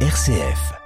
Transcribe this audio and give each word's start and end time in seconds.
RCF. 0.00 0.85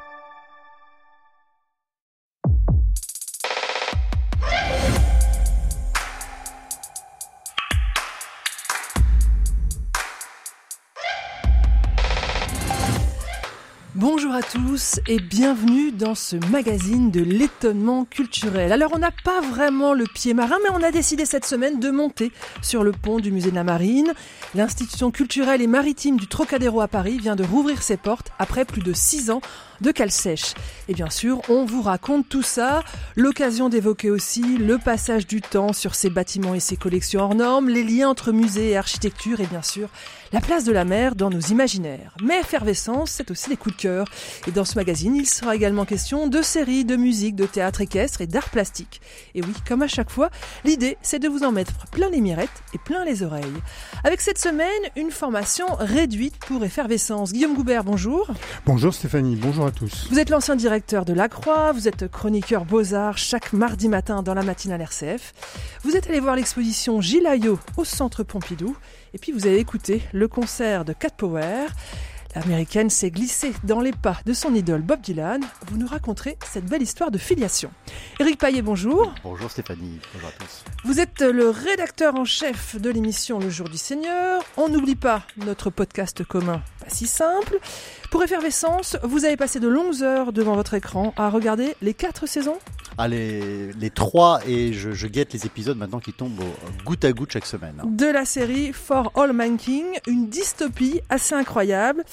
Tous 14.52 14.98
et 15.06 15.20
bienvenue 15.20 15.92
dans 15.92 16.16
ce 16.16 16.34
magazine 16.50 17.12
de 17.12 17.20
l'étonnement 17.20 18.04
culturel. 18.04 18.72
Alors 18.72 18.90
on 18.92 18.98
n'a 18.98 19.12
pas 19.12 19.40
vraiment 19.40 19.94
le 19.94 20.04
pied 20.12 20.34
marin 20.34 20.56
mais 20.64 20.70
on 20.70 20.82
a 20.82 20.90
décidé 20.90 21.24
cette 21.24 21.44
semaine 21.44 21.78
de 21.78 21.90
monter 21.90 22.32
sur 22.60 22.82
le 22.82 22.90
pont 22.90 23.20
du 23.20 23.30
musée 23.30 23.50
de 23.50 23.54
la 23.54 23.62
Marine. 23.62 24.12
L'institution 24.56 25.12
culturelle 25.12 25.62
et 25.62 25.68
maritime 25.68 26.16
du 26.16 26.26
Trocadéro 26.26 26.80
à 26.80 26.88
Paris 26.88 27.18
vient 27.18 27.36
de 27.36 27.44
rouvrir 27.44 27.80
ses 27.80 27.96
portes 27.96 28.32
après 28.40 28.64
plus 28.64 28.82
de 28.82 28.92
six 28.92 29.30
ans 29.30 29.40
de 29.80 29.90
cale 29.90 30.10
sèche. 30.10 30.54
Et 30.88 30.94
bien 30.94 31.10
sûr, 31.10 31.40
on 31.48 31.64
vous 31.64 31.82
raconte 31.82 32.28
tout 32.28 32.42
ça, 32.42 32.82
l'occasion 33.16 33.68
d'évoquer 33.68 34.10
aussi 34.10 34.58
le 34.58 34.78
passage 34.78 35.26
du 35.26 35.40
temps 35.40 35.72
sur 35.72 35.94
ces 35.94 36.10
bâtiments 36.10 36.54
et 36.54 36.60
ces 36.60 36.76
collections 36.76 37.20
hors 37.20 37.34
normes, 37.34 37.68
les 37.68 37.84
liens 37.84 38.08
entre 38.08 38.32
musée 38.32 38.70
et 38.70 38.76
architecture 38.76 39.40
et 39.40 39.46
bien 39.46 39.62
sûr 39.62 39.88
la 40.32 40.40
place 40.40 40.64
de 40.64 40.72
la 40.72 40.84
mer 40.84 41.16
dans 41.16 41.30
nos 41.30 41.40
imaginaires. 41.40 42.14
Mais 42.22 42.38
effervescence, 42.38 43.10
c'est 43.10 43.30
aussi 43.30 43.50
les 43.50 43.56
coups 43.56 43.76
de 43.76 43.82
cœur. 43.82 44.06
Et 44.46 44.52
dans 44.52 44.64
ce 44.64 44.76
magazine, 44.76 45.16
il 45.16 45.26
sera 45.26 45.56
également 45.56 45.84
question 45.84 46.28
de 46.28 46.40
séries, 46.42 46.84
de 46.84 46.96
musique, 46.96 47.34
de 47.34 47.46
théâtre 47.46 47.80
équestre 47.80 48.20
et 48.20 48.26
d'art 48.26 48.48
plastique. 48.50 49.00
Et 49.34 49.42
oui, 49.42 49.52
comme 49.66 49.82
à 49.82 49.88
chaque 49.88 50.10
fois, 50.10 50.30
l'idée, 50.64 50.96
c'est 51.02 51.18
de 51.18 51.28
vous 51.28 51.42
en 51.42 51.52
mettre 51.52 51.86
plein 51.90 52.08
les 52.10 52.20
mirettes 52.20 52.48
et 52.74 52.78
plein 52.78 53.04
les 53.04 53.22
oreilles. 53.22 53.44
Avec 54.04 54.20
cette 54.20 54.38
semaine, 54.38 54.68
une 54.96 55.10
formation 55.10 55.66
réduite 55.78 56.36
pour 56.38 56.62
effervescence. 56.64 57.32
Guillaume 57.32 57.54
Goubert, 57.54 57.84
bonjour. 57.84 58.30
Bonjour 58.66 58.94
Stéphanie, 58.94 59.36
bonjour 59.36 59.66
à 59.70 59.72
tous. 59.72 60.08
Vous 60.10 60.18
êtes 60.18 60.30
l'ancien 60.30 60.56
directeur 60.56 61.04
de 61.04 61.12
La 61.12 61.28
Croix, 61.28 61.72
vous 61.72 61.88
êtes 61.88 62.08
chroniqueur 62.08 62.64
Beaux-Arts 62.64 63.18
chaque 63.18 63.52
mardi 63.52 63.88
matin 63.88 64.22
dans 64.22 64.34
la 64.34 64.42
matinale 64.42 64.80
RCF. 64.80 65.32
Vous 65.82 65.96
êtes 65.96 66.08
allé 66.08 66.20
voir 66.20 66.36
l'exposition 66.36 67.00
Gilles 67.00 67.28
au 67.76 67.84
Centre 67.84 68.22
Pompidou. 68.24 68.76
Et 69.14 69.18
puis 69.18 69.32
vous 69.32 69.46
avez 69.46 69.58
écouté 69.58 70.02
le 70.12 70.28
concert 70.28 70.84
de 70.84 70.92
Cat 70.92 71.10
Power. 71.16 71.66
L'américaine 72.34 72.90
s'est 72.90 73.10
glissée 73.10 73.52
dans 73.64 73.80
les 73.80 73.90
pas 73.92 74.18
de 74.24 74.32
son 74.32 74.54
idole 74.54 74.82
Bob 74.82 75.00
Dylan. 75.00 75.40
Vous 75.68 75.76
nous 75.76 75.86
raconterez 75.86 76.38
cette 76.46 76.64
belle 76.64 76.82
histoire 76.82 77.10
de 77.10 77.18
filiation. 77.18 77.70
Éric 78.20 78.38
Paillet, 78.38 78.62
bonjour. 78.62 79.12
Bonjour 79.24 79.50
Stéphanie, 79.50 79.98
bonjour 80.14 80.28
à 80.28 80.32
tous. 80.32 80.64
Vous 80.84 81.00
êtes 81.00 81.22
le 81.22 81.50
rédacteur 81.50 82.14
en 82.14 82.24
chef 82.24 82.80
de 82.80 82.88
l'émission 82.88 83.40
Le 83.40 83.50
Jour 83.50 83.68
du 83.68 83.78
Seigneur. 83.78 84.44
On 84.56 84.68
n'oublie 84.68 84.94
pas 84.94 85.22
notre 85.38 85.70
podcast 85.70 86.22
commun, 86.24 86.62
pas 86.80 86.88
si 86.88 87.06
simple. 87.06 87.58
Pour 88.10 88.22
Effervescence, 88.22 88.96
vous 89.02 89.24
avez 89.24 89.36
passé 89.36 89.60
de 89.60 89.68
longues 89.68 90.02
heures 90.02 90.32
devant 90.32 90.54
votre 90.54 90.74
écran 90.74 91.12
à 91.16 91.30
regarder 91.30 91.74
les 91.82 91.94
quatre 91.94 92.26
saisons 92.26 92.58
ah, 92.98 93.08
les, 93.08 93.72
les 93.72 93.88
trois, 93.88 94.40
et 94.46 94.74
je, 94.74 94.90
je, 94.90 95.06
guette 95.06 95.32
les 95.32 95.46
épisodes 95.46 95.78
maintenant 95.78 96.00
qui 96.00 96.12
tombent 96.12 96.40
au, 96.40 96.84
goutte 96.84 97.04
à 97.06 97.12
goutte 97.12 97.32
chaque 97.32 97.46
semaine. 97.46 97.80
De 97.86 98.04
la 98.04 98.26
série 98.26 98.74
For 98.74 99.10
All 99.14 99.32
Manking, 99.32 99.86
une 100.06 100.28
dystopie 100.28 101.00
assez 101.08 101.34
incroyable. 101.34 102.04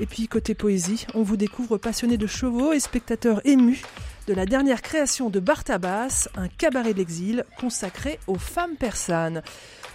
Et 0.00 0.06
puis 0.06 0.26
côté 0.26 0.54
poésie, 0.54 1.06
on 1.14 1.22
vous 1.22 1.36
découvre 1.36 1.76
passionné 1.76 2.16
de 2.16 2.26
chevaux 2.26 2.72
et 2.72 2.80
spectateur 2.80 3.40
ému 3.44 3.82
de 4.26 4.34
la 4.34 4.46
dernière 4.46 4.82
création 4.82 5.30
de 5.30 5.40
Bartabas, 5.40 6.28
un 6.36 6.48
cabaret 6.48 6.92
de 6.92 6.98
l'exil 6.98 7.44
consacré 7.58 8.18
aux 8.26 8.38
femmes 8.38 8.76
persanes. 8.76 9.42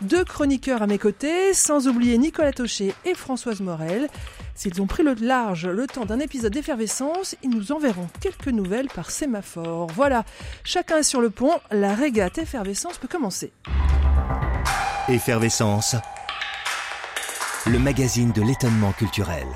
Deux 0.02 0.23
chroniqueurs 0.23 0.81
à 0.81 0.88
mes 0.88 0.97
côtés, 0.97 1.53
sans 1.53 1.88
oublier 1.88 2.17
Nicolas 2.17 2.53
Taucher 2.53 2.94
et 3.05 3.14
Françoise 3.14 3.61
Morel. 3.61 4.09
S'ils 4.55 4.81
ont 4.81 4.88
pris 4.88 5.03
le 5.03 5.14
large 5.14 5.67
le 5.67 5.88
temps 5.88 6.05
d'un 6.05 6.20
épisode 6.20 6.53
d'effervescence, 6.53 7.36
ils 7.44 7.50
nous 7.50 7.72
enverront 7.72 8.08
quelques 8.22 8.48
nouvelles 8.48 8.89
par 8.89 9.11
sémaphore. 9.11 9.88
Voilà, 9.95 10.25
chacun 10.64 10.98
est 10.98 11.03
sur 11.03 11.22
le 11.22 11.30
pont, 11.30 11.53
la 11.72 11.95
régate 11.95 12.38
effervescence 12.38 12.98
peut 12.98 13.08
commencer. 13.08 13.52
Effervescence, 15.09 15.95
le 17.65 17.80
magazine 17.80 18.32
de 18.32 18.42
l'étonnement 18.42 18.92
culturel. 18.92 19.48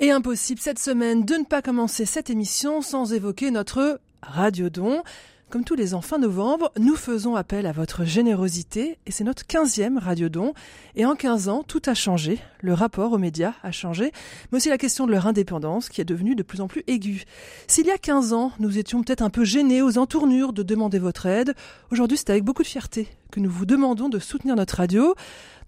Et 0.00 0.10
impossible 0.10 0.60
cette 0.60 0.80
semaine 0.80 1.24
de 1.24 1.34
ne 1.34 1.44
pas 1.44 1.62
commencer 1.62 2.04
cette 2.04 2.30
émission 2.30 2.82
sans 2.82 3.12
évoquer 3.12 3.50
notre 3.50 4.00
Radiodon. 4.28 5.02
Comme 5.50 5.64
tous 5.64 5.76
les 5.76 5.94
ans 5.94 6.00
fin 6.00 6.18
novembre, 6.18 6.72
nous 6.80 6.96
faisons 6.96 7.36
appel 7.36 7.66
à 7.66 7.72
votre 7.72 8.04
générosité 8.04 8.98
et 9.06 9.12
c'est 9.12 9.22
notre 9.22 9.44
15e 9.44 9.98
Radiodon. 9.98 10.52
Et 10.96 11.06
en 11.06 11.14
15 11.14 11.48
ans, 11.48 11.62
tout 11.62 11.82
a 11.86 11.94
changé. 11.94 12.40
Le 12.60 12.72
rapport 12.74 13.12
aux 13.12 13.18
médias 13.18 13.52
a 13.62 13.70
changé, 13.70 14.10
mais 14.50 14.56
aussi 14.56 14.68
la 14.68 14.78
question 14.78 15.06
de 15.06 15.12
leur 15.12 15.28
indépendance 15.28 15.88
qui 15.88 16.00
est 16.00 16.04
devenue 16.04 16.34
de 16.34 16.42
plus 16.42 16.60
en 16.60 16.66
plus 16.66 16.82
aiguë. 16.88 17.24
S'il 17.68 17.86
y 17.86 17.92
a 17.92 17.98
15 17.98 18.32
ans, 18.32 18.52
nous 18.58 18.78
étions 18.78 19.02
peut-être 19.04 19.22
un 19.22 19.30
peu 19.30 19.44
gênés 19.44 19.80
aux 19.80 19.96
entournures 19.96 20.52
de 20.52 20.64
demander 20.64 20.98
votre 20.98 21.26
aide, 21.26 21.54
aujourd'hui 21.92 22.16
c'est 22.16 22.30
avec 22.30 22.42
beaucoup 22.42 22.62
de 22.62 22.68
fierté 22.68 23.06
que 23.34 23.40
nous 23.40 23.50
vous 23.50 23.66
demandons 23.66 24.08
de 24.08 24.20
soutenir 24.20 24.54
notre 24.54 24.76
radio. 24.76 25.16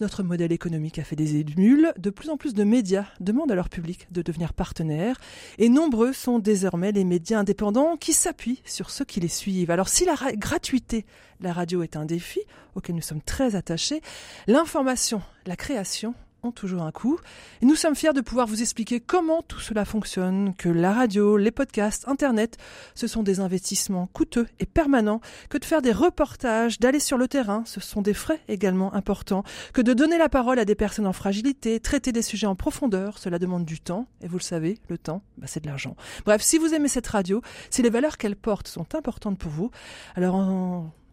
Notre 0.00 0.22
modèle 0.22 0.53
économique 0.53 1.00
a 1.00 1.03
fait 1.03 1.16
des 1.16 1.34
émules. 1.34 1.93
De 1.99 2.10
plus 2.10 2.31
en 2.31 2.37
plus 2.37 2.54
de 2.54 2.62
médias 2.62 3.06
demandent 3.19 3.50
à 3.50 3.56
leur 3.56 3.69
public 3.69 4.06
de 4.12 4.22
devenir 4.22 4.53
partenaires. 4.53 5.19
Et 5.59 5.69
nombreux 5.69 6.12
sont 6.12 6.38
désormais 6.38 6.93
les 6.93 7.03
médias 7.03 7.41
indépendants 7.41 7.97
qui 7.97 8.12
s'appuient 8.12 8.62
sur 8.65 8.91
ceux 8.91 9.05
qui 9.05 9.19
les 9.19 9.26
suivent. 9.26 9.72
Alors 9.72 9.88
si 9.88 10.05
la 10.05 10.15
gratuité 10.34 11.06
la 11.41 11.53
radio 11.53 11.82
est 11.82 11.97
un 11.97 12.05
défi 12.05 12.38
auquel 12.76 12.94
nous 12.94 13.03
sommes 13.03 13.21
très 13.21 13.56
attachés, 13.56 14.00
l'information, 14.47 15.21
la 15.44 15.56
création 15.56 16.15
toujours 16.53 16.83
un 16.83 16.93
coût. 16.93 17.19
Nous 17.63 17.75
sommes 17.75 17.95
fiers 17.95 18.13
de 18.13 18.21
pouvoir 18.21 18.47
vous 18.47 18.63
expliquer 18.63 19.01
comment 19.01 19.43
tout 19.43 19.61
cela 19.61 19.85
fonctionne, 19.85 20.55
que 20.55 20.69
la 20.69 20.93
radio, 20.93 21.37
les 21.37 21.51
podcasts, 21.51 22.07
Internet, 22.09 22.57
ce 22.95 23.07
sont 23.07 23.23
des 23.23 23.41
investissements 23.41 24.09
coûteux 24.13 24.47
et 24.61 24.67
permanents, 24.67 25.21
que 25.49 25.59
de 25.59 25.65
faire 25.65 25.83
des 25.83 25.93
reportages, 25.93 26.79
d'aller 26.79 27.01
sur 27.01 27.19
le 27.19 27.29
terrain, 27.29 27.63
ce 27.67 27.81
sont 27.81 28.03
des 28.03 28.15
frais 28.15 28.41
également 28.49 28.95
importants, 28.95 29.45
que 29.73 29.81
de 29.81 29.93
donner 29.93 30.19
la 30.19 30.29
parole 30.29 30.59
à 30.59 30.65
des 30.65 30.75
personnes 30.75 31.07
en 31.07 31.13
fragilité, 31.13 31.81
traiter 31.81 32.13
des 32.13 32.23
sujets 32.23 32.47
en 32.47 32.55
profondeur, 32.55 33.19
cela 33.19 33.39
demande 33.39 33.65
du 33.65 33.81
temps, 33.81 34.07
et 34.23 34.29
vous 34.29 34.39
le 34.39 34.43
savez, 34.43 34.79
le 34.89 34.99
temps, 34.99 35.23
bah, 35.39 35.47
c'est 35.49 35.61
de 35.61 35.67
l'argent. 35.67 35.97
Bref, 36.25 36.43
si 36.43 36.59
vous 36.59 36.75
aimez 36.75 36.89
cette 36.89 37.07
radio, 37.07 37.43
si 37.71 37.83
les 37.83 37.91
valeurs 37.91 38.19
qu'elle 38.19 38.37
porte 38.37 38.69
sont 38.69 38.95
importantes 38.95 39.39
pour 39.39 39.51
vous, 39.51 39.71
alors 40.15 40.37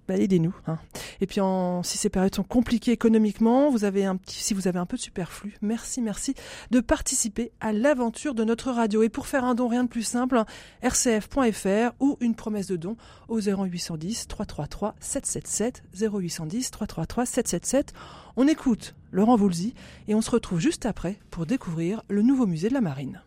bah, 0.07 0.17
aidez-nous. 0.17 0.55
Hein. 0.67 0.79
Et 1.21 1.27
puis, 1.27 1.39
si 1.83 1.97
ces 1.97 2.09
périodes 2.09 2.35
sont 2.35 2.43
compliquées 2.43 2.91
économiquement, 2.91 3.69
vous 3.69 3.85
avez 3.85 4.05
un 4.05 4.15
petit, 4.15 4.41
si 4.41 4.53
vous 4.53 4.67
avez 4.67 4.79
un 4.79 4.85
peu 4.85 4.97
de 4.97 5.01
superflu, 5.01 5.55
merci, 5.61 6.01
merci 6.01 6.35
de 6.71 6.79
participer 6.79 7.51
à 7.61 7.71
l'aventure 7.71 8.35
de 8.35 8.43
notre 8.43 8.71
radio. 8.71 9.03
Et 9.03 9.09
pour 9.09 9.27
faire 9.27 9.45
un 9.45 9.55
don, 9.55 9.67
rien 9.67 9.83
de 9.83 9.89
plus 9.89 10.03
simple, 10.03 10.37
hein, 10.37 10.45
rcf.fr 10.83 11.93
ou 11.99 12.17
une 12.19 12.35
promesse 12.35 12.67
de 12.67 12.75
don 12.75 12.97
au 13.27 13.39
0810 13.39 14.27
333 14.27 14.95
777 14.99 15.83
0810 16.11 16.71
333 16.71 17.25
777. 17.25 17.93
On 18.35 18.47
écoute 18.47 18.95
Laurent 19.11 19.35
Voulzy 19.35 19.73
et 20.07 20.15
on 20.15 20.21
se 20.21 20.31
retrouve 20.31 20.59
juste 20.59 20.85
après 20.85 21.19
pour 21.29 21.45
découvrir 21.45 22.01
le 22.09 22.21
nouveau 22.21 22.47
musée 22.47 22.69
de 22.69 22.73
la 22.73 22.81
Marine. 22.81 23.21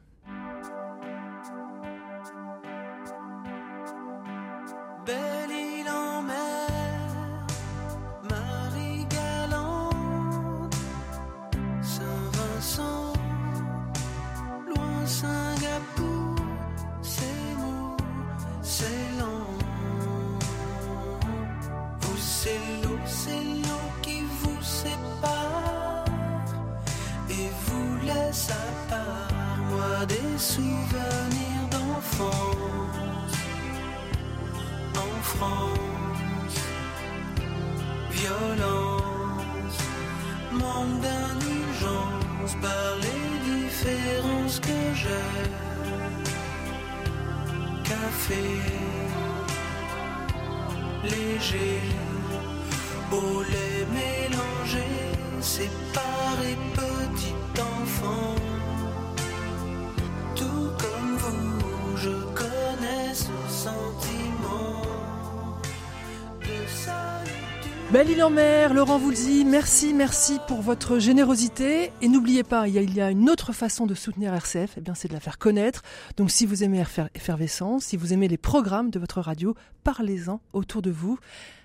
Merci, 69.77 69.93
merci 69.93 70.39
pour 70.49 70.63
votre 70.63 70.99
générosité. 70.99 71.93
Et 72.01 72.09
n'oubliez 72.09 72.45
pas, 72.45 72.67
il 72.67 72.95
y, 72.95 73.01
a, 73.03 73.11
une 73.11 73.28
autre 73.28 73.53
façon 73.53 73.84
de 73.84 73.95
soutenir 73.95 74.33
RCF, 74.33 74.78
eh 74.78 74.91
c'est 74.95 75.09
de 75.09 75.13
la 75.13 75.21
faire 75.21 75.37
connaître. 75.37 75.83
Donc 76.17 76.31
si 76.31 76.47
vous 76.47 76.65
aimez 76.65 76.83
Effervescence, 77.15 77.84
si 77.84 77.99
vous 77.99 78.15
aimez 78.15 78.27
les 78.27 78.39
programmes 78.39 78.89
de 78.89 78.99
votre 78.99 79.21
radio, 79.21 79.55
parlez-en 79.84 80.41
autour 80.55 80.81
de 80.81 80.91
vous. 80.91 81.19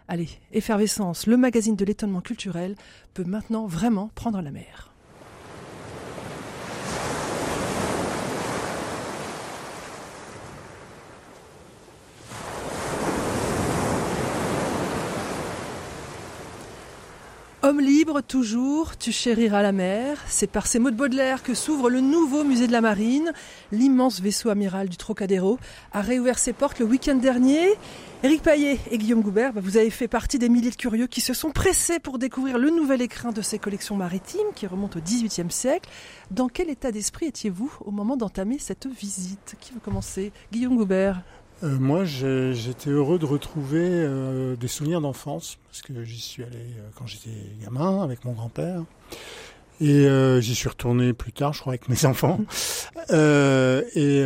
Allez, 0.10 0.28
Effervescence, 0.52 1.26
le 1.26 1.38
magazine 1.38 1.78
de 1.78 1.86
l'étonnement 1.86 2.20
culturel, 2.20 2.76
peut 3.14 3.24
maintenant 3.24 3.66
vraiment 3.66 4.12
prendre 4.14 4.42
la 4.42 4.52
mer. 4.52 4.91
Homme 17.72 17.80
libre, 17.80 18.20
toujours, 18.20 18.98
tu 18.98 19.14
chériras 19.14 19.62
la 19.62 19.72
mer. 19.72 20.18
C'est 20.28 20.52
par 20.52 20.68
ces 20.68 20.78
mots 20.78 20.92
de 20.92 20.98
Baudelaire 20.98 21.42
que 21.42 21.54
s'ouvre 21.54 21.90
le 21.90 22.02
nouveau 22.02 22.44
musée 22.44 22.68
de 22.68 22.74
la 22.74 22.82
marine. 22.82 23.32
L'immense 23.72 24.20
vaisseau 24.20 24.50
amiral 24.50 24.90
du 24.90 24.98
Trocadéro 24.98 25.58
a 25.94 26.02
réouvert 26.02 26.38
ses 26.38 26.52
portes 26.52 26.80
le 26.80 26.86
week-end 26.86 27.16
dernier. 27.16 27.76
Éric 28.24 28.44
Paillet 28.44 28.78
et 28.92 28.98
Guillaume 28.98 29.22
Goubert, 29.22 29.54
bah, 29.54 29.62
vous 29.64 29.78
avez 29.78 29.90
fait 29.90 30.10
partie 30.10 30.38
des 30.38 30.50
milliers 30.50 30.72
de 30.72 30.76
curieux 30.76 31.08
qui 31.08 31.22
se 31.22 31.34
sont 31.34 31.52
pressés 31.52 32.00
pour 32.00 32.20
découvrir 32.20 32.58
le 32.58 32.72
nouvel 32.72 33.02
écrin 33.02 33.32
de 33.32 33.42
ces 33.42 33.58
collections 33.58 33.96
maritimes 33.96 34.52
qui 34.54 34.68
remontent 34.68 35.00
au 35.00 35.02
XVIIIe 35.02 35.50
siècle. 35.50 35.90
Dans 36.30 36.50
quel 36.50 36.70
état 36.70 36.92
d'esprit 36.92 37.28
étiez-vous 37.28 37.72
au 37.86 37.92
moment 37.92 38.18
d'entamer 38.18 38.60
cette 38.60 38.88
visite? 38.88 39.56
Qui 39.62 39.72
veut 39.72 39.80
commencer? 39.80 40.34
Guillaume 40.52 40.76
Goubert 40.76 41.22
Euh, 41.64 41.78
moi, 41.80 42.06
j'étais 42.06 42.90
heureux 42.90 43.20
de 43.20 43.26
retrouver 43.26 43.84
euh, 43.84 44.56
des 44.56 44.68
souvenirs 44.68 45.02
d'enfance, 45.02 45.58
parce 45.68 45.82
que 45.82 46.04
j'y 46.04 46.20
suis 46.20 46.44
allé 46.44 46.58
euh, 46.58 46.90
quand 46.96 47.06
j'étais 47.06 47.30
gamin 47.64 48.02
avec 48.02 48.26
mon 48.26 48.34
grand-père. 48.34 48.84
Et 49.80 50.08
j'y 50.42 50.54
suis 50.54 50.70
retourné 50.70 51.12
plus 51.12 51.32
tard, 51.32 51.54
je 51.54 51.62
crois, 51.62 51.74
avec 51.74 51.90
mes 51.90 52.06
enfants. 52.06 52.40
Et 53.10 54.24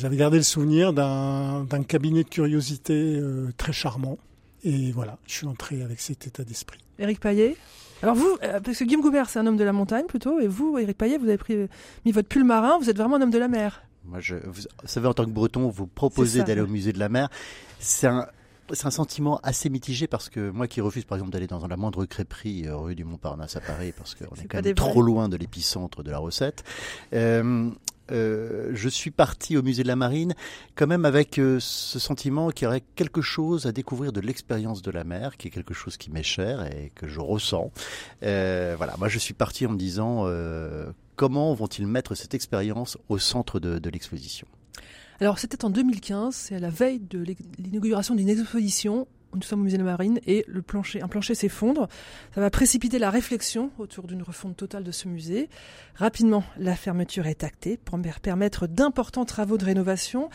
j'avais 0.00 0.16
gardé 0.16 0.38
le 0.38 0.42
souvenir 0.42 0.92
d'un 0.92 1.82
cabinet 1.86 2.24
de 2.24 2.28
curiosité 2.28 3.22
très 3.56 3.72
charmant. 3.72 4.18
Et 4.64 4.90
voilà, 4.90 5.18
je 5.28 5.34
suis 5.34 5.46
entré 5.46 5.80
avec 5.84 6.00
cet 6.00 6.26
état 6.26 6.42
d'esprit. 6.42 6.80
Éric 6.98 7.20
Paillet? 7.20 7.56
Alors 8.02 8.16
vous, 8.16 8.36
parce 8.64 8.78
que 8.78 8.82
Guillaume 8.82 9.02
Goubert 9.02 9.30
c'est 9.30 9.38
un 9.38 9.46
homme 9.46 9.56
de 9.56 9.62
la 9.62 9.72
montagne 9.72 10.06
plutôt, 10.06 10.40
et 10.40 10.48
vous, 10.48 10.76
Éric 10.76 10.98
Paillet, 10.98 11.18
vous 11.18 11.28
avez 11.28 11.38
pris, 11.38 11.56
mis 12.04 12.10
votre 12.10 12.26
pull 12.26 12.42
marin, 12.42 12.78
vous 12.80 12.90
êtes 12.90 12.96
vraiment 12.96 13.14
un 13.14 13.22
homme 13.22 13.30
de 13.30 13.38
la 13.38 13.46
mer. 13.46 13.84
Moi, 14.04 14.20
je, 14.20 14.34
vous 14.34 14.62
savez, 14.84 15.06
en 15.06 15.14
tant 15.14 15.24
que 15.24 15.30
breton, 15.30 15.68
vous 15.68 15.86
proposez 15.86 16.42
d'aller 16.42 16.60
au 16.60 16.66
musée 16.66 16.92
de 16.92 16.98
la 16.98 17.08
mer. 17.08 17.28
C'est 17.78 18.06
un, 18.06 18.26
c'est 18.72 18.86
un 18.86 18.90
sentiment 18.90 19.40
assez 19.42 19.68
mitigé 19.68 20.06
parce 20.06 20.28
que 20.28 20.50
moi 20.50 20.66
qui 20.66 20.80
refuse 20.80 21.04
par 21.04 21.18
exemple 21.18 21.32
d'aller 21.32 21.46
dans 21.46 21.66
la 21.66 21.76
moindre 21.76 22.04
crêperie 22.04 22.66
euh, 22.66 22.76
rue 22.76 22.94
du 22.94 23.04
Montparnasse 23.04 23.56
à 23.56 23.60
Paris 23.60 23.92
parce 23.96 24.14
qu'on 24.14 24.34
est 24.36 24.46
quand 24.46 24.62
même 24.62 24.74
trop 24.74 25.02
loin 25.02 25.28
de 25.28 25.36
l'épicentre 25.36 26.02
de 26.02 26.10
la 26.10 26.18
recette. 26.18 26.64
Euh, 27.12 27.70
euh, 28.10 28.70
je 28.74 28.88
suis 28.88 29.10
parti 29.10 29.56
au 29.56 29.62
musée 29.62 29.84
de 29.84 29.88
la 29.88 29.96
marine 29.96 30.34
quand 30.74 30.86
même 30.86 31.04
avec 31.04 31.38
euh, 31.38 31.58
ce 31.60 31.98
sentiment 31.98 32.50
qu'il 32.50 32.64
y 32.64 32.68
aurait 32.68 32.82
quelque 32.94 33.22
chose 33.22 33.66
à 33.66 33.72
découvrir 33.72 34.12
de 34.12 34.20
l'expérience 34.20 34.82
de 34.82 34.90
la 34.90 35.04
mer, 35.04 35.36
qui 35.36 35.48
est 35.48 35.50
quelque 35.50 35.72
chose 35.72 35.96
qui 35.96 36.10
m'est 36.10 36.22
cher 36.22 36.64
et 36.64 36.90
que 36.94 37.06
je 37.06 37.20
ressens. 37.20 37.70
Voilà, 38.20 38.94
moi 38.98 39.08
je 39.08 39.18
suis 39.18 39.34
parti 39.34 39.66
en 39.66 39.70
me 39.70 39.78
disant 39.78 40.26
comment 41.22 41.54
vont-ils 41.54 41.86
mettre 41.86 42.16
cette 42.16 42.34
expérience 42.34 42.98
au 43.08 43.16
centre 43.16 43.60
de, 43.60 43.88
l'exposition? 43.88 44.48
Alors 45.20 45.38
c'était 45.38 45.64
en 45.64 45.70
2015, 45.70 46.34
c'est 46.34 46.56
à 46.56 46.58
la 46.58 46.68
veille 46.68 46.98
de 46.98 47.24
l'inauguration 47.60 48.16
d'une 48.16 48.28
exposition. 48.28 49.06
Nous 49.32 49.42
sommes 49.42 49.60
au 49.60 49.62
musée 49.62 49.76
de 49.76 49.84
la 49.84 49.92
marine 49.92 50.18
et 50.26 50.44
le 50.48 50.62
plancher, 50.62 51.00
un 51.00 51.06
plancher 51.06 51.36
s'effondre. 51.36 51.86
Ça 52.34 52.40
va 52.40 52.50
précipiter 52.50 52.98
la 52.98 53.08
réflexion 53.08 53.70
autour 53.78 54.08
d'une 54.08 54.24
refonte 54.24 54.56
totale 54.56 54.82
de 54.82 54.90
ce 54.90 55.06
musée. 55.06 55.48
Rapidement, 55.94 56.42
la 56.58 56.74
fermeture 56.74 57.28
est 57.28 57.44
actée 57.44 57.76
pour 57.76 58.00
permettre 58.20 58.66
d'importants 58.66 59.24
travaux 59.24 59.58
de 59.58 59.64
rénovation. 59.64 60.28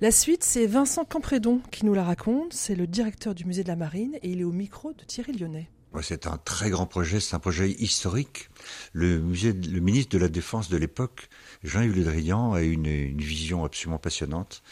La 0.00 0.12
suite, 0.12 0.44
c'est 0.44 0.66
Vincent 0.66 1.04
Campredon 1.04 1.60
qui 1.72 1.84
nous 1.84 1.94
la 1.94 2.04
raconte. 2.04 2.52
C'est 2.52 2.76
le 2.76 2.86
directeur 2.86 3.34
du 3.34 3.46
musée 3.46 3.64
de 3.64 3.68
la 3.68 3.74
marine 3.74 4.14
et 4.22 4.30
il 4.30 4.42
est 4.42 4.44
au 4.44 4.52
micro 4.52 4.92
de 4.92 5.02
Thierry 5.02 5.32
Lyonnais. 5.32 5.68
C'est 6.02 6.26
un 6.26 6.38
très 6.38 6.70
grand 6.70 6.86
projet, 6.86 7.18
c'est 7.18 7.34
un 7.34 7.40
projet 7.40 7.70
historique. 7.70 8.48
Le, 8.92 9.18
musée, 9.18 9.52
le 9.52 9.80
ministre 9.80 10.12
de 10.12 10.18
la 10.18 10.28
Défense 10.28 10.68
de 10.68 10.76
l'époque, 10.76 11.28
Jean-Yves 11.64 11.96
Le 11.96 12.04
Drian, 12.04 12.52
a 12.52 12.62
une, 12.62 12.86
une 12.86 13.20
vision 13.20 13.64
absolument 13.64 13.98
passionnante. 13.98 14.62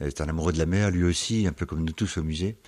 C'est 0.00 0.20
un 0.20 0.28
amoureux 0.28 0.52
de 0.52 0.58
la 0.58 0.66
mer, 0.66 0.90
lui 0.90 1.04
aussi, 1.04 1.46
un 1.46 1.52
peu 1.52 1.64
comme 1.64 1.82
nous 1.82 1.92
tous 1.92 2.18
au 2.18 2.22
musée, 2.22 2.58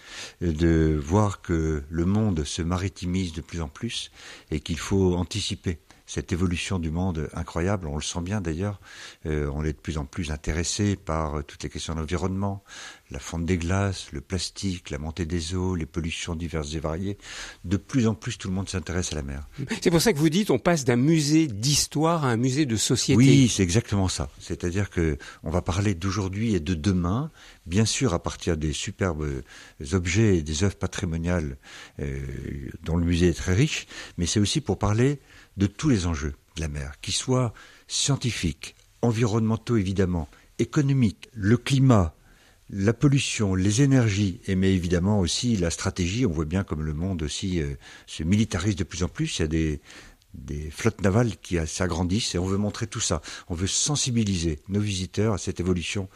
de 0.41 0.99
voir 1.03 1.43
que 1.43 1.83
le 1.89 2.05
monde 2.07 2.45
se 2.45 2.63
maritimise 2.63 3.33
de 3.33 3.43
plus 3.43 3.61
en 3.61 3.69
plus 3.69 4.11
et 4.51 4.61
qu'il 4.61 4.79
faut 4.79 5.15
anticiper 5.15 5.79
cette 6.09 6.33
évolution 6.33 6.79
du 6.79 6.91
monde 6.91 7.29
incroyable. 7.35 7.87
On 7.87 7.97
le 7.97 8.03
sent 8.03 8.23
bien 8.23 8.41
d'ailleurs. 8.41 8.81
Euh, 9.27 9.51
on 9.55 9.63
est 9.63 9.75
de 9.75 9.79
plus 9.79 9.99
en 9.99 10.07
plus 10.07 10.31
intéressé 10.31 10.97
par 10.97 11.37
euh, 11.37 11.43
toutes 11.43 11.63
les 11.63 11.69
questions 11.69 11.95
d'environnement, 11.95 12.65
la 13.11 13.19
fonte 13.19 13.45
des 13.45 13.59
glaces, 13.59 14.11
le 14.13 14.23
plastique, 14.23 14.89
la 14.89 14.99
montée 14.99 15.27
des 15.27 15.55
eaux, 15.55 15.75
les 15.75 15.85
pollutions 15.85 16.35
diverses 16.35 16.75
et 16.75 16.81
variées. 16.81 17.19
De 17.65 17.77
plus 17.77 18.07
en 18.07 18.15
plus, 18.15 18.39
tout 18.39 18.49
le 18.49 18.55
monde 18.55 18.71
s'intéresse 18.71 19.13
à 19.13 19.17
la 19.17 19.23
mer. 19.23 19.47
C'est 19.83 19.91
pour 19.91 20.01
ça 20.01 20.15
que 20.15 20.19
vous 20.19 20.31
dites 20.31 20.51
on 20.51 20.59
passe 20.59 20.87
d'un 20.87 20.97
musée 20.97 21.47
d'histoire 21.47 22.25
à 22.25 22.31
un 22.31 22.37
musée 22.39 22.65
de 22.65 22.77
société. 22.77 23.19
Oui, 23.19 23.49
c'est 23.49 23.63
exactement 23.63 24.09
ça. 24.09 24.31
C'est-à-dire 24.41 24.89
que 24.89 25.19
on 25.43 25.51
va 25.51 25.61
parler 25.61 25.95
d'aujourd'hui 25.95 26.55
et 26.55 26.61
de 26.61 26.73
demain, 26.73 27.31
bien 27.67 27.85
sûr 27.85 28.15
à 28.15 28.23
partir 28.23 28.57
des 28.57 28.73
superbes 28.73 29.43
objets 29.93 30.39
et 30.39 30.43
des 30.43 30.65
œuvres 30.65 30.77
patrimoniales 30.77 31.59
euh, 32.01 32.19
dont 32.83 32.97
le 32.97 33.05
musée 33.05 33.29
est 33.29 33.35
très 33.37 33.55
riche, 33.55 33.87
mais 34.17 34.25
c'est 34.25 34.41
aussi 34.41 34.63
pour 34.63 34.79
parler 34.79 35.21
de 35.59 35.67
tous 35.67 35.91
les 35.91 36.07
enjeux 36.07 36.35
de 36.57 36.61
la 36.63 36.69
mer, 36.69 36.95
qu'ils 37.03 37.15
soient 37.15 37.53
scientifiques, 37.89 38.75
environnementaux 39.03 39.77
évidemment, 39.77 40.29
économiques, 40.59 41.29
le 41.35 41.57
climat, 41.57 42.15
la 42.71 42.93
pollution, 42.93 43.55
les 43.55 43.83
énergies, 43.83 44.41
et 44.47 44.55
mais 44.55 44.75
évidemment 44.75 45.21
aussi 45.21 45.57
la 45.57 45.71
stratégie. 45.71 46.27
On 46.27 46.31
voit 46.31 46.45
bien 46.45 46.65
comme 46.65 46.83
le 46.83 46.95
monde 46.95 47.23
aussi 47.23 47.61
euh, 47.61 47.75
se 48.07 48.23
militarise 48.23 48.77
de 48.77 48.85
plus 48.85 49.03
en 49.03 49.09
plus. 49.09 49.39
Il 49.39 49.43
y 49.43 49.45
a 49.45 49.49
des, 49.49 49.81
flottes 50.71 51.01
navales 51.01 51.37
qui 51.39 51.57
s'agrandissent 51.67 52.35
et 52.35 52.39
on 52.39 52.47
veut 52.47 52.59
montrer 52.59 52.87
tout 52.87 53.01
ça. 53.01 53.23
On 53.49 53.55
veut 53.55 53.67
sensibiliser 53.67 54.61
nos 54.69 54.81
visiteurs 54.81 55.35
à 55.35 55.39
cette 55.39 55.59
évolution. 55.59 56.09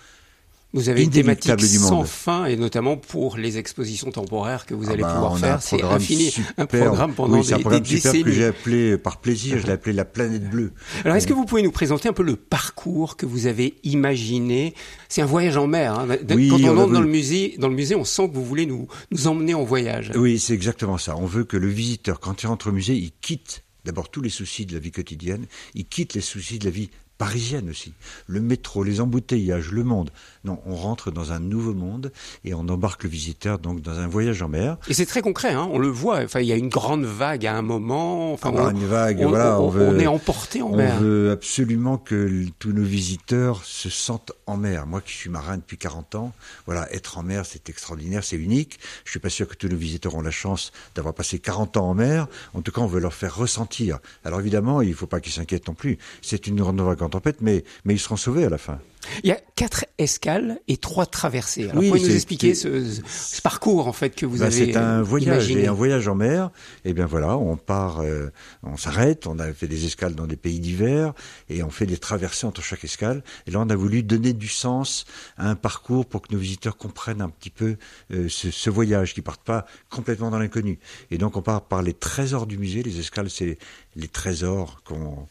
Vous 0.75 0.89
avez 0.89 1.03
une 1.03 1.11
thématique 1.11 1.61
sans 1.61 2.05
fin 2.05 2.47
et 2.47 2.57
notamment 2.57 2.97
pour 2.97 3.37
les 3.37 3.59
expositions 3.59 4.11
temporaires 4.11 4.65
que 4.65 4.75
vous 4.75 4.87
Ah 4.89 4.93
allez 4.93 5.03
bah, 5.03 5.13
pouvoir 5.13 5.39
faire. 5.39 5.63
C'est 5.63 5.83
infini. 5.83 6.35
Un 6.57 6.67
programme 6.67 7.13
pendant 7.13 7.39
oui, 7.39 7.45
c'est 7.45 7.55
un 7.55 7.57
des, 7.59 7.63
programme 7.63 7.83
des 7.83 7.97
superbe 7.97 8.25
que 8.25 8.33
j'ai 8.33 8.47
appelé 8.47 8.99
par 8.99 9.19
plaisir, 9.19 9.59
je 9.59 9.67
l'ai 9.67 9.73
appelé 9.73 9.93
la 9.93 10.05
planète 10.05 10.49
bleue. 10.49 10.73
Alors, 11.05 11.17
est-ce 11.17 11.27
que 11.27 11.35
vous 11.35 11.45
pouvez 11.45 11.63
nous 11.63 11.73
présenter 11.73 12.09
un 12.09 12.15
peu 12.15 12.23
le 12.23 12.37
parcours 12.37 13.17
que 13.17 13.27
vous 13.27 13.47
avez 13.47 13.75
imaginé? 13.85 14.75
C'est 15.09 15.21
un 15.21 15.27
voyage 15.27 15.57
en 15.57 15.67
mer. 15.67 15.99
Hein. 15.99 16.09
Oui, 16.31 16.49
Quand 16.49 16.57
on 16.63 16.69
on 16.69 16.79
entre 16.79 16.93
dans 16.93 17.01
le 17.01 17.07
musée, 17.07 17.55
dans 17.59 17.69
le 17.69 17.75
musée, 17.75 17.95
on 17.95 18.05
sent 18.05 18.29
que 18.29 18.35
vous 18.35 18.45
voulez 18.45 18.67
nous 18.67 18.89
nous 19.11 19.27
emmener 19.27 19.55
en 19.55 19.65
voyage. 19.65 20.13
Oui, 20.17 20.39
c'est 20.39 20.55
exactement 20.55 20.97
ça. 20.97 21.17
On 21.17 21.27
veut 21.27 21.45
que 21.45 21.57
le 21.59 21.69
visiteur, 21.69 22.19
quand 22.19 22.43
il 22.43 22.47
rentre 22.47 22.69
au 22.69 22.73
musée, 22.73 22.95
il 22.95 23.13
quitte 23.21 23.63
d'abord 23.85 24.11
tous 24.11 24.23
les 24.23 24.31
soucis 24.31 24.67
de 24.67 24.75
la 24.75 24.79
vie 24.79 24.93
quotidienne, 24.93 25.47
il 25.75 25.87
quitte 25.87 26.15
les 26.15 26.21
soucis 26.21 26.59
de 26.59 26.65
la 26.65 26.71
vie 26.71 26.91
parisienne 27.19 27.69
aussi. 27.71 27.93
Le 28.27 28.41
métro, 28.41 28.83
les 28.83 29.01
embouteillages, 29.01 29.71
le 29.71 29.85
monde. 29.85 30.11
Non, 30.45 30.59
on 30.67 30.75
rentre 30.75 31.13
dans 31.13 31.31
un 31.33 31.39
nouveau 31.39 31.73
monde 31.73 32.11
et 32.45 32.53
on 32.53 32.69
embarque 32.69 33.05
le 33.05 33.09
visiteur 33.11 33.61
donc 33.61 33.81
dans 33.81 33.99
un 34.01 34.09
voyage 34.09 34.43
en 34.43 34.49
mer. 34.49 34.77
Et 34.89 34.95
c'est 34.95 35.07
très 35.07 35.23
concret. 35.23 35.53
Hein. 35.53 35.69
On 35.73 35.79
le 35.79 35.87
voit. 35.89 36.19
Enfin, 36.25 36.41
il 36.41 36.47
y 36.47 36.53
a 36.53 36.57
une 36.57 36.69
grande 36.69 37.05
vague 37.05 37.47
à 37.47 37.55
un 37.57 37.63
moment. 37.63 38.33
Enfin, 38.33 38.51
Ah 38.53 38.57
bah, 38.57 38.73
on, 38.75 38.77
une 38.81 38.87
vague, 38.87 39.21
on- 39.21 39.29
voilà, 39.29 39.61
on- 39.61 39.67
on 39.67 39.69
veut- 39.69 39.87
on 39.89 39.99
est 40.01 40.07
emporté 40.09 40.61
en 40.61 40.71
On 40.73 40.77
mer. 40.77 40.99
veut 40.99 41.31
absolument 41.31 41.97
que 41.97 42.45
tous 42.59 42.73
nos 42.73 42.83
visiteurs 42.83 43.65
se 43.65 43.89
sentent 43.89 44.33
en 44.47 44.57
mer. 44.57 44.87
Moi 44.87 45.01
qui 45.01 45.13
suis 45.13 45.31
marin 45.31 45.59
depuis 45.59 45.79
40 45.79 46.17
ans, 46.17 46.33
voilà, 46.67 46.93
être 46.93 47.19
en 47.19 47.23
mer, 47.23 47.47
c'est 47.47 47.69
extraordinaire, 47.69 48.25
c'est 48.25 48.37
unique. 48.37 48.81
Je 49.05 49.11
suis 49.13 49.21
pas 49.21 49.31
sûr 49.31 49.47
que 49.47 49.55
tous 49.55 49.69
nos 49.69 49.77
visiteurs 49.77 50.17
ont 50.17 50.23
la 50.23 50.31
chance 50.33 50.73
d'avoir 50.97 51.15
passé 51.15 51.39
40 51.39 51.77
ans 51.77 51.89
en 51.89 51.95
mer. 51.95 52.27
En 52.55 52.63
tout 52.63 52.73
cas, 52.73 52.81
on 52.81 52.87
veut 52.87 53.01
leur 53.01 53.15
faire 53.15 53.37
ressentir. 53.37 54.01
Alors 54.25 54.41
évidemment, 54.41 54.83
il 54.83 54.95
faut 54.95 55.07
pas 55.07 55.21
qu'ils 55.21 55.33
s'inquiètent 55.33 55.69
non 55.69 55.75
plus. 55.75 55.99
C'est 56.21 56.49
une 56.49 56.57
grande 56.57 56.81
vague 56.81 57.01
en 57.03 57.09
tempête, 57.11 57.37
mais, 57.43 57.63
mais 57.85 57.95
ils 57.95 58.01
seront 58.01 58.17
sauvés 58.17 58.45
à 58.45 58.49
la 58.51 58.59
fin. 58.59 58.81
Il 59.25 59.29
y 59.29 59.33
a 59.33 59.41
quatre 59.57 59.85
escales 59.99 60.59
et 60.69 60.77
trois 60.77 61.07
traversées. 61.07 61.65
Alors, 61.65 61.77
Oui, 61.77 61.89
pouvez 61.89 62.01
nous 62.01 62.15
expliquer 62.15 62.55
ce, 62.55 62.85
ce 63.07 63.43
parcours 63.43 63.89
en 63.89 63.93
fait 63.93 64.11
que 64.11 64.27
vous 64.27 64.39
Bah, 64.39 64.47
avez 64.47 64.67
c'est 64.73 64.77
un 64.77 65.01
euh, 65.01 65.03
voyage 65.03 65.45
imaginé 65.49 65.63
et 65.63 65.67
un 65.69 65.73
voyage 65.73 66.09
en 66.09 66.15
mer. 66.15 66.51
Et 66.85 66.93
bien 66.93 67.07
voilà, 67.07 67.37
on 67.37 67.57
part, 67.57 68.01
euh, 68.01 68.31
on 68.63 68.77
s'arrête, 68.77 69.27
on 69.27 69.39
a 69.39 69.53
fait 69.53 69.67
des 69.67 69.85
escales 69.87 70.15
dans 70.15 70.27
des 70.27 70.37
pays 70.37 70.61
divers 70.61 71.13
et 71.49 71.63
on 71.63 71.71
fait 71.71 71.87
des 71.87 71.99
traversées 71.99 72.47
entre 72.47 72.63
chaque 72.63 72.85
escale. 72.85 73.23
Et 73.47 73.51
là, 73.51 73.61
on 73.61 73.69
a 73.71 73.77
voulu 73.77 74.03
donner 74.03 74.33
du 74.33 74.49
sens 74.49 75.05
à 75.37 75.49
un 75.51 75.57
parcours 75.57 76.07
pour 76.07 76.23
que 76.23 76.33
nos 76.33 76.39
visiteurs 76.41 76.77
comprennent 76.77 77.23
un 77.23 77.29
petit 77.31 77.51
peu 77.51 77.77
euh, 78.13 78.29
ce, 78.29 78.51
ce 78.51 78.71
voyage, 78.71 79.15
qu'ils 79.15 79.23
partent 79.23 79.45
pas 79.45 79.67
complètement 79.91 80.31
dans 80.31 80.39
l'inconnu. 80.39 80.79
Et 81.11 81.19
donc, 81.19 81.37
on 81.37 81.43
part 81.43 81.63
par 81.63 81.83
les 81.83 81.95
trésors 81.95 82.47
du 82.47 82.57
musée. 82.59 82.83
Les 82.83 82.99
escales, 83.01 83.31
c'est 83.31 83.59
les 83.97 84.09
trésors 84.09 84.83
qu'on 84.85 85.27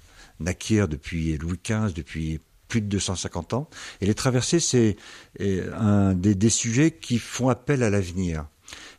acquiert 0.46 0.88
depuis 0.88 1.38
Louis 1.38 1.60
XV, 1.64 1.94
depuis 1.94 2.40
plus 2.72 2.80
de 2.80 2.88
250 2.88 3.54
ans. 3.54 3.70
Et 4.00 4.06
les 4.06 4.16
traversées, 4.16 4.62
c'est 4.62 4.96
euh, 5.42 5.70
un 5.78 6.14
des, 6.14 6.50
sujets 6.50 6.92
qui 6.92 7.20
font 7.20 7.50
appel 7.50 7.84
à 7.84 7.90
l'avenir. 7.90 8.46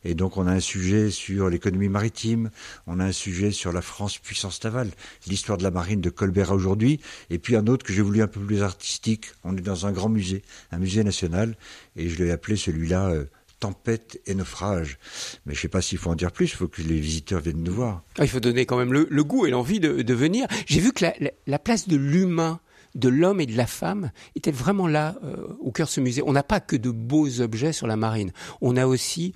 Et 0.05 0.15
donc 0.15 0.37
on 0.37 0.47
a 0.47 0.53
un 0.53 0.61
sujet 0.61 1.11
sur 1.11 1.49
l'économie 1.49 1.89
maritime, 1.89 2.51
on 2.87 3.01
a 3.01 3.05
un 3.05 3.13
sujet 3.13 3.51
sur 3.51 3.73
la 3.73 3.81
France 3.81 4.19
puissance 4.19 4.63
navale, 4.63 4.91
l'histoire 5.27 5.57
de 5.57 5.63
la 5.63 5.71
marine 5.71 6.03
de 6.03 6.11
Colbert 6.11 6.53
aujourd'hui, 6.53 7.01
et 7.31 7.39
puis 7.39 7.57
un 7.57 7.67
autre 7.67 7.87
que 7.87 7.95
j'ai 7.95 8.03
voulu 8.03 8.21
un 8.21 8.27
peu 8.27 8.41
plus 8.41 8.63
artistique. 8.63 9.29
On 9.43 9.57
est 9.57 9.63
dans 9.63 9.87
un 9.87 9.93
grand 9.93 10.11
musée, 10.11 10.43
un 10.71 10.79
musée 10.79 11.03
national, 11.03 11.57
et 11.97 12.11
je 12.11 12.23
l'ai 12.23 12.31
appelé 12.31 12.57
celui-là 12.57 13.09
euh, 13.09 13.25
Tempête 13.61 14.21
et 14.27 14.35
naufrage. 14.35 14.99
Mais 15.47 15.55
je 15.55 15.61
ne 15.61 15.63
sais 15.63 15.69
pas 15.69 15.81
s'il 15.81 15.97
faut 15.97 16.11
en 16.11 16.17
dire 16.17 16.33
plus, 16.33 16.47
il 16.47 16.57
faut 16.57 16.69
que 16.69 16.83
les 16.83 17.01
visiteurs 17.01 17.41
viennent 17.41 17.63
nous 17.63 17.73
voir. 17.73 18.03
Ah, 18.19 18.25
il 18.25 18.29
faut 18.29 18.41
donner 18.41 18.67
quand 18.67 18.77
même 18.77 18.93
le, 18.93 19.25
goût 19.25 19.47
et 19.47 19.51
l'envie 19.51 19.81
de, 19.81 20.13
venir. 20.13 20.47
J'ai 20.67 20.81
vu 20.81 20.93
que 20.93 21.05
la, 21.05 21.15
la 21.47 21.59
place 21.61 21.89
de 21.89 21.97
l'humain 21.97 22.61
de 22.95 23.09
l'homme 23.09 23.41
et 23.41 23.47
de 23.47 23.57
la 23.57 23.67
femme 23.67 24.11
était 24.35 24.51
vraiment 24.51 24.87
là 24.87 25.17
euh, 25.25 25.47
au 25.61 25.73
cœur 25.73 25.87
de 25.87 25.93
ce 25.93 26.01
musée. 26.01 26.23
On 26.25 26.33
n'a 26.33 26.43
pas 26.43 26.61
que 26.61 26.77
de 26.77 26.91
beaux 26.91 27.41
objets 27.41 27.73
sur 27.73 27.87
la 27.87 27.97
marine, 27.97 28.33
on 28.61 28.77
a 28.77 28.87
aussi 28.87 29.35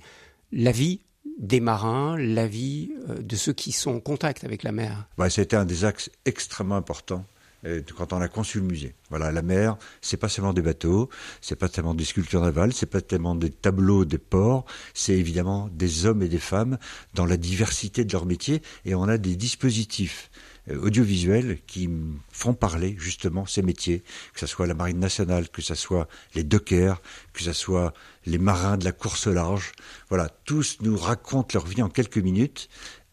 la 0.51 0.71
vie 0.71 1.01
des 1.39 1.59
marins, 1.59 2.17
la 2.17 2.47
vie 2.47 2.91
euh, 3.09 3.21
de 3.21 3.35
ceux 3.35 3.53
qui 3.53 3.71
sont 3.71 3.95
en 3.95 3.99
contact 3.99 4.43
avec 4.43 4.63
la 4.63 4.71
mer. 4.71 5.07
C'était 5.29 5.55
un 5.55 5.65
des 5.65 5.85
axes 5.85 6.09
extrêmement 6.25 6.75
importants 6.75 7.25
euh, 7.65 7.81
quand 7.95 8.13
on 8.13 8.21
a 8.21 8.27
conçu 8.27 8.59
le 8.59 8.65
musée. 8.65 8.95
Voilà, 9.09 9.31
la 9.31 9.41
mer, 9.41 9.77
c'est 10.01 10.17
pas 10.17 10.29
seulement 10.29 10.53
des 10.53 10.61
bateaux, 10.61 11.09
c'est 11.41 11.55
pas 11.55 11.69
tellement 11.69 11.93
des 11.93 12.05
sculptures 12.05 12.41
navales, 12.41 12.73
c'est 12.73 12.85
pas 12.85 13.01
tellement 13.01 13.35
des 13.35 13.49
tableaux 13.49 14.05
des 14.05 14.17
ports, 14.17 14.65
c'est 14.93 15.13
évidemment 15.13 15.69
des 15.71 16.05
hommes 16.05 16.21
et 16.23 16.27
des 16.27 16.39
femmes 16.39 16.77
dans 17.13 17.25
la 17.25 17.37
diversité 17.37 18.05
de 18.05 18.13
leur 18.13 18.25
métier, 18.25 18.61
et 18.85 18.95
on 18.95 19.03
a 19.03 19.17
des 19.17 19.35
dispositifs 19.35 20.29
audiovisuels 20.69 21.59
qui 21.67 21.89
font 22.31 22.53
parler 22.53 22.95
justement 22.99 23.45
ces 23.45 23.61
métiers, 23.61 24.03
que 24.33 24.39
ce 24.39 24.47
soit 24.47 24.67
la 24.67 24.73
marine 24.73 24.99
nationale, 24.99 25.49
que 25.49 25.61
ce 25.61 25.75
soit 25.75 26.07
les 26.35 26.43
dockers, 26.43 27.01
que 27.33 27.43
ce 27.43 27.53
soit 27.53 27.93
les 28.25 28.37
marins 28.37 28.77
de 28.77 28.85
la 28.85 28.91
course 28.91 29.27
large. 29.27 29.71
Voilà, 30.09 30.29
tous 30.45 30.77
nous 30.81 30.97
racontent 30.97 31.49
leur 31.53 31.65
vie 31.65 31.81
en 31.81 31.89
quelques 31.89 32.17
minutes 32.17 32.69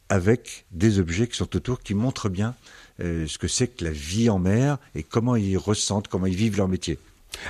avec 0.08 0.66
des 0.70 0.98
objets 0.98 1.28
qui 1.28 1.36
sont 1.36 1.56
autour, 1.56 1.80
qui 1.80 1.94
montrent 1.94 2.28
bien 2.28 2.54
euh, 3.00 3.26
ce 3.26 3.38
que 3.38 3.48
c'est 3.48 3.68
que 3.68 3.84
la 3.84 3.90
vie 3.90 4.30
en 4.30 4.38
mer 4.38 4.78
et 4.94 5.02
comment 5.02 5.36
ils 5.36 5.58
ressentent, 5.58 6.08
comment 6.08 6.26
ils 6.26 6.36
vivent 6.36 6.56
leur 6.56 6.68
métier. 6.68 6.98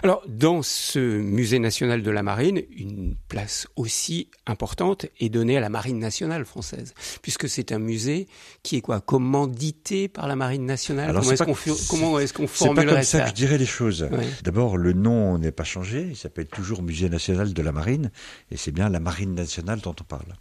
Alors, 0.03 0.23
dans 0.29 0.63
ce 0.63 0.99
musée 0.99 1.59
national 1.59 2.03
de 2.03 2.11
la 2.11 2.23
marine, 2.23 2.63
une 2.77 3.15
place 3.29 3.67
aussi 3.77 4.29
importante 4.47 5.07
est 5.21 5.29
donnée 5.29 5.57
à 5.57 5.61
la 5.61 5.69
marine 5.69 5.99
nationale 5.99 6.45
française, 6.45 6.95
puisque 7.23 7.49
c'est 7.49 7.73
un 7.73 7.79
musée 7.79 8.27
qui 8.63 8.77
est 8.77 8.81
quoi 8.81 9.01
commandité 9.01 10.09
par 10.09 10.27
la 10.29 10.37
marine 10.37 10.67
nationale? 10.67 11.11
Alors, 11.11 11.23
comment 11.23 11.33
est-ce 11.33 11.43
qu'on, 11.45 11.55
fu- 11.55 11.71
comment 11.89 12.11
qu'on 12.13 12.47
C'est 12.47 12.75
pas 12.75 12.85
comme 12.85 13.03
ça, 13.03 13.19
ça? 13.19 13.21
que 13.23 13.29
je 13.31 13.35
dirais 13.35 13.59
les 13.59 13.67
choses. 13.67 14.03
Ouais. 14.11 14.27
D'abord, 14.43 14.77
le 14.77 14.93
nom 14.93 15.39
n'est 15.39 15.53
pas 15.53 15.65
changé, 15.65 16.07
il 16.11 16.17
s'appelle 16.17 16.47
toujours 16.49 16.83
Musée 16.83 17.09
national 17.09 17.53
de 17.53 17.63
la 17.63 17.73
marine, 17.73 18.11
et 18.51 18.57
c'est 18.57 18.73
bien 18.73 18.89
la 18.89 19.01
marine 19.01 19.35
nationale 19.35 19.81
dont 19.81 19.95
on 20.01 20.05
parle. 20.05 20.35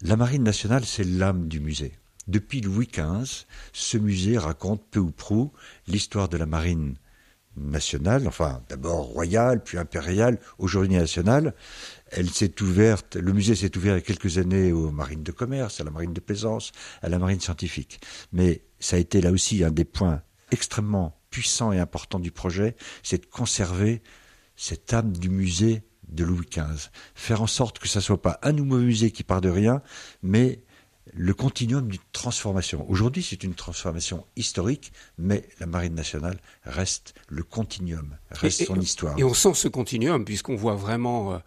La 0.00 0.16
marine 0.16 0.42
nationale, 0.42 0.84
c'est 0.84 1.04
l'âme 1.04 1.48
du 1.48 1.60
musée. 1.60 1.92
Depuis 2.28 2.60
Louis 2.60 2.88
XV, 2.92 3.44
ce 3.72 3.98
musée 3.98 4.38
raconte 4.38 4.82
peu 4.90 5.00
ou 5.00 5.10
prou 5.10 5.52
l'histoire 5.88 6.28
de 6.28 6.36
la 6.36 6.46
marine 6.46 6.94
nationale, 7.56 8.26
enfin 8.26 8.62
d'abord 8.68 9.06
royale, 9.06 9.62
puis 9.62 9.78
impériale, 9.78 10.38
aujourd'hui 10.58 10.96
nationale. 10.96 11.54
Elle 12.10 12.30
s'est 12.30 12.60
ouverte, 12.62 13.16
le 13.16 13.32
musée 13.32 13.54
s'est 13.54 13.76
ouvert 13.76 13.94
il 13.94 13.98
y 13.98 14.02
a 14.02 14.04
quelques 14.04 14.38
années 14.38 14.72
aux 14.72 14.90
marines 14.90 15.22
de 15.22 15.32
commerce, 15.32 15.80
à 15.80 15.84
la 15.84 15.90
marine 15.90 16.12
de 16.12 16.20
plaisance, 16.20 16.72
à 17.02 17.08
la 17.08 17.18
marine 17.18 17.40
scientifique. 17.40 18.00
Mais 18.32 18.62
ça 18.80 18.96
a 18.96 18.98
été 18.98 19.20
là 19.20 19.30
aussi 19.30 19.64
un 19.64 19.70
des 19.70 19.84
points 19.84 20.22
extrêmement 20.50 21.18
puissants 21.30 21.72
et 21.72 21.80
importants 21.80 22.20
du 22.20 22.30
projet, 22.30 22.76
c'est 23.02 23.22
de 23.22 23.26
conserver 23.26 24.02
cette 24.54 24.92
âme 24.92 25.16
du 25.16 25.30
musée 25.30 25.82
de 26.08 26.24
Louis 26.24 26.46
XV. 26.46 26.90
Faire 27.14 27.42
en 27.42 27.46
sorte 27.46 27.78
que 27.78 27.88
ça 27.88 28.00
soit 28.00 28.20
pas 28.20 28.38
un 28.42 28.52
nouveau 28.52 28.78
musée 28.78 29.10
qui 29.10 29.24
part 29.24 29.40
de 29.40 29.48
rien, 29.48 29.82
mais 30.22 30.62
le 31.12 31.34
continuum 31.34 31.88
d'une 31.88 32.00
transformation. 32.12 32.88
Aujourd'hui, 32.88 33.22
c'est 33.22 33.42
une 33.42 33.54
transformation 33.54 34.24
historique, 34.36 34.92
mais 35.18 35.48
la 35.58 35.66
Marine 35.66 35.94
nationale 35.94 36.38
reste 36.64 37.14
le 37.28 37.42
continuum, 37.42 38.16
reste 38.30 38.60
Et- 38.60 38.64
et- 38.64 38.66
son 38.66 38.80
histoire. 38.80 39.18
Et 39.18 39.24
on 39.24 39.34
sent 39.34 39.54
ce 39.54 39.68
continuum, 39.68 40.24
puisqu'on 40.24 40.56
voit 40.56 40.76
vraiment 40.76 41.40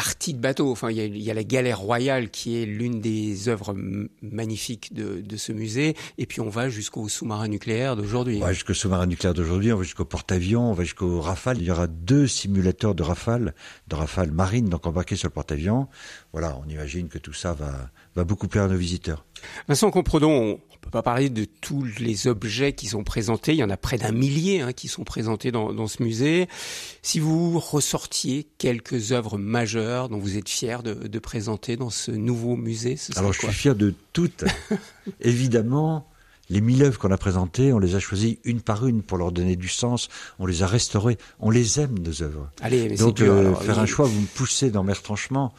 parties 0.00 0.32
de 0.32 0.38
bateaux. 0.38 0.70
Enfin, 0.70 0.90
il 0.90 0.96
y, 0.96 1.00
a, 1.02 1.04
il 1.04 1.22
y 1.22 1.30
a 1.30 1.34
la 1.34 1.44
galère 1.44 1.78
royale 1.78 2.30
qui 2.30 2.56
est 2.56 2.64
l'une 2.64 3.02
des 3.02 3.50
œuvres 3.50 3.76
magnifiques 4.22 4.94
de, 4.94 5.20
de 5.20 5.36
ce 5.36 5.52
musée, 5.52 5.94
et 6.16 6.24
puis 6.24 6.40
on 6.40 6.48
va 6.48 6.70
jusqu'au 6.70 7.06
sous-marin 7.06 7.48
nucléaire 7.48 7.96
d'aujourd'hui. 7.96 8.38
On 8.38 8.46
va 8.46 8.54
jusqu'au 8.54 8.72
sous-marin 8.72 9.04
nucléaire 9.04 9.34
d'aujourd'hui, 9.34 9.74
on 9.74 9.76
va 9.76 9.82
jusqu'au 9.82 10.06
porte-avions, 10.06 10.70
on 10.70 10.72
va 10.72 10.84
jusqu'au 10.84 11.20
Rafale. 11.20 11.58
Il 11.58 11.64
y 11.64 11.70
aura 11.70 11.86
deux 11.86 12.26
simulateurs 12.26 12.94
de 12.94 13.02
Rafale, 13.02 13.54
de 13.88 13.94
Rafale 13.94 14.30
marine, 14.30 14.70
donc 14.70 14.86
embarqués 14.86 15.16
sur 15.16 15.28
le 15.28 15.34
porte-avions. 15.34 15.86
Voilà, 16.32 16.58
on 16.64 16.66
imagine 16.70 17.08
que 17.08 17.18
tout 17.18 17.34
ça 17.34 17.52
va, 17.52 17.90
va 18.16 18.24
beaucoup 18.24 18.48
plaire 18.48 18.64
à 18.64 18.68
nos 18.68 18.78
visiteurs. 18.78 19.26
Vincent 19.68 19.90
Compredon, 19.90 20.60
on 20.69 20.69
ne 20.80 20.84
peut 20.86 20.90
pas 20.90 21.02
parler 21.02 21.28
de 21.28 21.44
tous 21.44 21.84
les 21.98 22.26
objets 22.26 22.72
qui 22.72 22.86
sont 22.86 23.04
présentés. 23.04 23.52
Il 23.52 23.58
y 23.58 23.64
en 23.64 23.70
a 23.70 23.76
près 23.76 23.98
d'un 23.98 24.12
millier 24.12 24.60
hein, 24.62 24.72
qui 24.72 24.88
sont 24.88 25.04
présentés 25.04 25.52
dans, 25.52 25.72
dans 25.72 25.86
ce 25.86 26.02
musée. 26.02 26.48
Si 27.02 27.20
vous 27.20 27.58
ressortiez 27.58 28.46
quelques 28.58 29.12
œuvres 29.12 29.36
majeures 29.38 30.08
dont 30.08 30.18
vous 30.18 30.36
êtes 30.38 30.48
fier 30.48 30.82
de, 30.82 30.94
de 30.94 31.18
présenter 31.18 31.76
dans 31.76 31.90
ce 31.90 32.10
nouveau 32.10 32.56
musée, 32.56 32.96
ce 32.96 33.12
serait 33.12 33.20
Alors 33.20 33.32
je 33.32 33.38
suis 33.40 33.48
fier 33.52 33.74
de 33.74 33.94
toutes. 34.12 34.44
Évidemment, 35.20 36.08
les 36.48 36.60
mille 36.60 36.82
œuvres 36.82 36.98
qu'on 36.98 37.12
a 37.12 37.18
présentées, 37.18 37.72
on 37.72 37.78
les 37.78 37.94
a 37.94 38.00
choisies 38.00 38.38
une 38.44 38.60
par 38.60 38.86
une 38.86 39.02
pour 39.02 39.18
leur 39.18 39.32
donner 39.32 39.56
du 39.56 39.68
sens. 39.68 40.08
On 40.38 40.46
les 40.46 40.62
a 40.62 40.66
restaurées. 40.66 41.18
On 41.38 41.50
les 41.50 41.78
aime, 41.80 41.98
nos 41.98 42.22
œuvres. 42.22 42.50
Allez, 42.60 42.88
mais 42.88 42.96
Donc 42.96 43.16
dur. 43.16 43.32
euh, 43.32 43.40
alors. 43.48 43.62
faire 43.62 43.78
un 43.78 43.86
choix, 43.86 44.06
vous 44.06 44.20
me 44.20 44.26
poussez 44.26 44.70
dans 44.70 44.82
mes 44.82 44.92
retranchements. 44.94 45.52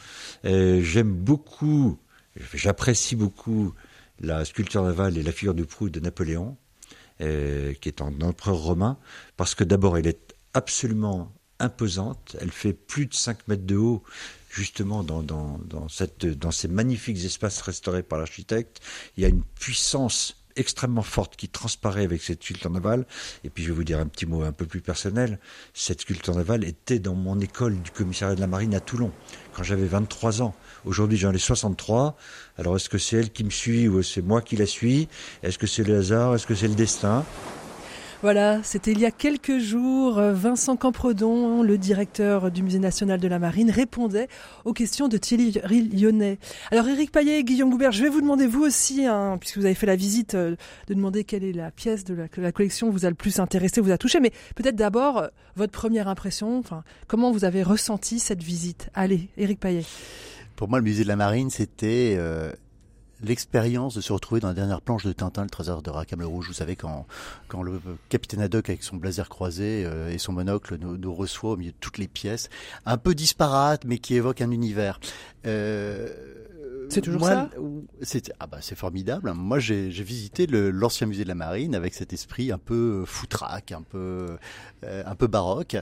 Euh, 0.46 0.82
J'aime 0.84 1.12
beaucoup, 1.14 1.98
j'apprécie 2.54 3.16
beaucoup 3.16 3.74
la 4.22 4.46
sculpture 4.46 4.84
navale 4.84 5.18
et 5.18 5.24
la 5.24 5.32
figure 5.32 5.54
de 5.54 5.64
proue 5.64 5.90
de 5.90 6.00
Napoléon, 6.00 6.58
euh, 7.22 7.74
qui 7.74 7.90
est 7.90 8.02
un 8.02 8.22
empereur 8.22 8.58
romain, 8.58 8.98
parce 9.38 9.56
que 9.56 9.64
d'abord 9.64 9.98
elle 9.98 10.08
est 10.08 10.36
absolument 10.54 11.32
imposante, 11.60 12.36
elle 12.40 12.52
fait 12.52 12.74
plus 12.74 13.06
de 13.06 13.14
5 13.14 13.48
mètres 13.48 13.66
de 13.66 13.76
haut, 13.76 14.04
justement 14.50 15.04
dans, 15.04 15.24
dans 15.24 16.52
ces 16.52 16.68
magnifiques 16.68 17.24
espaces 17.24 17.62
restaurés 17.62 18.04
par 18.04 18.20
l'architecte. 18.20 18.82
Il 19.16 19.24
y 19.24 19.26
a 19.26 19.30
une 19.30 19.44
puissance 19.44 20.42
extrêmement 20.56 21.02
forte 21.02 21.36
qui 21.36 21.50
transparaît 21.50 22.04
avec 22.04 22.22
cette 22.22 22.44
sculpture 22.44 22.70
navale. 22.70 23.06
Et 23.44 23.50
puis 23.50 23.64
je 23.64 23.70
vais 23.70 23.76
vous 23.76 23.84
dire 23.84 24.00
un 24.00 24.08
petit 24.08 24.26
mot 24.26 24.44
un 24.44 24.52
peu 24.52 24.66
plus 24.66 24.82
personnel. 24.82 25.40
Cette 25.74 26.02
sculpture 26.02 26.36
navale 26.36 26.64
était 26.64 27.00
dans 27.00 27.16
mon 27.16 27.40
école 27.40 27.82
du 27.82 27.92
commissariat 27.92 28.36
de 28.36 28.42
la 28.42 28.48
marine 28.48 28.76
à 28.76 28.80
Toulon, 28.80 29.12
quand 29.54 29.64
j'avais 29.64 29.88
23 29.88 30.42
ans. 30.42 30.56
Aujourd'hui 30.86 31.18
j'en 31.18 31.34
ai 31.34 31.38
63. 31.38 32.16
Alors 32.58 32.76
est-ce 32.76 32.90
que 32.90 32.98
c'est 32.98 33.18
elle 33.18 33.32
qui 33.32 33.44
me 33.44 33.50
suit 33.50 33.88
ou 33.88 34.02
c'est 34.04 34.22
moi 34.22 34.42
qui 34.42 34.56
la 34.56 34.66
suis? 34.66 35.08
Est-ce 35.44 35.58
que 35.58 35.68
c'est 35.68 35.84
le 35.84 35.98
hasard? 35.98 36.36
Est-ce 36.36 36.48
que 36.48 36.56
c'est 36.56 36.68
le 36.68 36.76
destin? 36.76 37.26
Voilà, 38.24 38.62
c'était 38.62 38.92
il 38.92 39.00
y 39.00 39.06
a 39.08 39.12
quelques 39.12 39.58
jours. 39.58 40.20
euh, 40.20 40.32
Vincent 40.32 40.76
Campredon, 40.76 41.64
le 41.64 41.80
directeur 41.80 42.52
du 42.52 42.62
Musée 42.62 42.78
national 42.78 43.20
de 43.20 43.28
la 43.28 43.40
marine, 43.40 43.72
répondait 43.72 44.28
aux 44.64 44.74
questions 44.74 45.08
de 45.08 45.18
Thierry 45.18 45.60
Lyonnais. 45.92 46.38
Alors 46.70 46.88
Éric 46.88 47.12
Payet 47.12 47.40
et 47.40 47.44
Guillaume 47.44 47.72
Goubert, 47.72 47.92
je 47.92 48.04
vais 48.04 48.10
vous 48.10 48.22
demander 48.22 48.46
vous 48.46 48.62
aussi, 48.62 49.08
hein, 49.08 49.38
puisque 49.40 49.58
vous 49.58 49.66
avez 49.66 49.74
fait 49.74 49.88
la 49.88 49.96
visite, 49.96 50.36
euh, 50.36 50.56
de 50.88 50.94
demander 50.94 51.24
quelle 51.24 51.44
est 51.44 51.52
la 51.52 51.72
pièce 51.72 52.04
de 52.04 52.14
la, 52.14 52.28
que 52.28 52.42
la 52.42 52.52
collection 52.52 52.92
vous 52.92 53.06
a 53.06 53.10
le 53.10 53.16
plus 53.16 53.40
intéressé, 53.40 53.82
vous 53.82 53.90
a 53.90 53.98
touché. 53.98 54.20
Mais 54.20 54.32
peut-être 54.54 54.76
d'abord 54.76 55.18
euh, 55.18 55.28
votre 55.56 55.72
première 55.72 56.08
impression. 56.08 56.60
Enfin, 56.60 56.84
comment 57.08 57.32
vous 57.32 57.44
avez 57.44 57.64
ressenti 57.64 58.20
cette 58.20 58.44
visite? 58.44 58.90
Allez, 58.94 59.30
Éric 59.36 59.60
Payet. 59.60 59.84
Pour 60.56 60.70
moi, 60.70 60.80
le 60.80 60.84
musée 60.84 61.04
de 61.04 61.08
la 61.08 61.16
marine, 61.16 61.50
c'était 61.50 62.16
euh, 62.18 62.52
l'expérience 63.24 63.96
de 63.96 64.02
se 64.02 64.14
retrouver 64.14 64.42
dans 64.42 64.48
la 64.48 64.54
dernière 64.54 64.82
planche 64.82 65.06
de 65.06 65.14
Tintin, 65.14 65.44
le 65.44 65.50
trésor 65.50 65.82
de 65.82 65.90
Rackham 65.90 66.24
Rouge. 66.24 66.48
Vous 66.48 66.54
savez, 66.54 66.76
quand, 66.76 67.06
quand 67.48 67.64
le 67.64 67.80
capitaine 68.10 68.42
Haddock, 68.42 68.70
avec 68.70 68.84
son 68.84 68.98
blazer 68.98 69.30
croisé 69.30 69.84
euh, 69.86 70.10
et 70.10 70.18
son 70.18 70.34
monocle, 70.34 70.78
nous, 70.78 71.14
reçoit 71.14 71.52
au 71.52 71.58
milieu 71.58 71.72
de 71.72 71.78
toutes 71.80 71.98
les 71.98 72.08
pièces, 72.08 72.50
un 72.86 72.98
peu 72.98 73.16
disparate, 73.16 73.86
mais 73.86 74.00
qui 74.00 74.16
évoque 74.16 74.42
un 74.42 74.52
univers. 74.52 75.00
Euh, 75.46 76.10
C'est 76.92 77.02
toujours 77.02 77.22
moi, 77.22 77.30
ça 77.30 77.50
c'est, 78.02 78.34
ah 78.40 78.48
bah, 78.48 78.58
c'est 78.62 78.76
formidable. 78.76 79.32
Moi, 79.34 79.60
j'ai, 79.60 79.90
visité 79.90 80.46
l'ancien 80.48 81.08
musée 81.08 81.24
de 81.24 81.30
la 81.30 81.36
marine 81.36 81.74
avec 81.74 81.94
cet 81.94 82.12
esprit 82.12 82.52
un 82.52 82.58
peu 82.58 83.06
foutraque, 83.06 83.72
un 83.72 83.82
peu, 83.82 84.38
euh, 84.84 85.04
un 85.06 85.16
peu 85.16 85.28
baroque. 85.28 85.78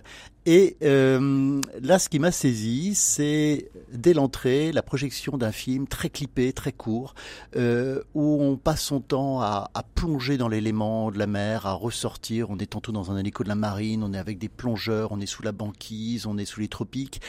Et 0.45 0.77
euh, 0.83 1.61
là, 1.81 1.99
ce 1.99 2.09
qui 2.09 2.19
m'a 2.19 2.31
saisi, 2.31 2.93
c'est 2.95 3.71
dès 3.91 4.13
l'entrée 4.13 4.71
la 4.71 4.83
projection 4.83 5.37
d'un 5.37 5.51
film 5.51 5.87
très 5.87 6.09
clippé, 6.09 6.53
très 6.53 6.71
court, 6.71 7.15
euh, 7.55 8.01
où 8.13 8.41
on 8.41 8.57
passe 8.57 8.81
son 8.81 8.99
temps 8.99 9.41
à, 9.41 9.71
à 9.73 9.83
plonger 9.83 10.37
dans 10.37 10.47
l'élément 10.47 11.11
de 11.11 11.17
la 11.17 11.27
mer, 11.27 11.65
à 11.65 11.73
ressortir. 11.73 12.51
On 12.51 12.57
est 12.57 12.69
tantôt 12.71 12.91
dans 12.91 13.11
un 13.11 13.17
hélico 13.17 13.43
de 13.43 13.49
la 13.49 13.55
marine, 13.55 14.03
on 14.03 14.13
est 14.13 14.19
avec 14.19 14.37
des 14.37 14.49
plongeurs, 14.49 15.11
on 15.11 15.19
est 15.19 15.25
sous 15.25 15.43
la 15.43 15.51
banquise, 15.51 16.27
on 16.27 16.37
est 16.37 16.45
sous 16.45 16.59
les 16.59 16.67
tropiques. 16.67 17.21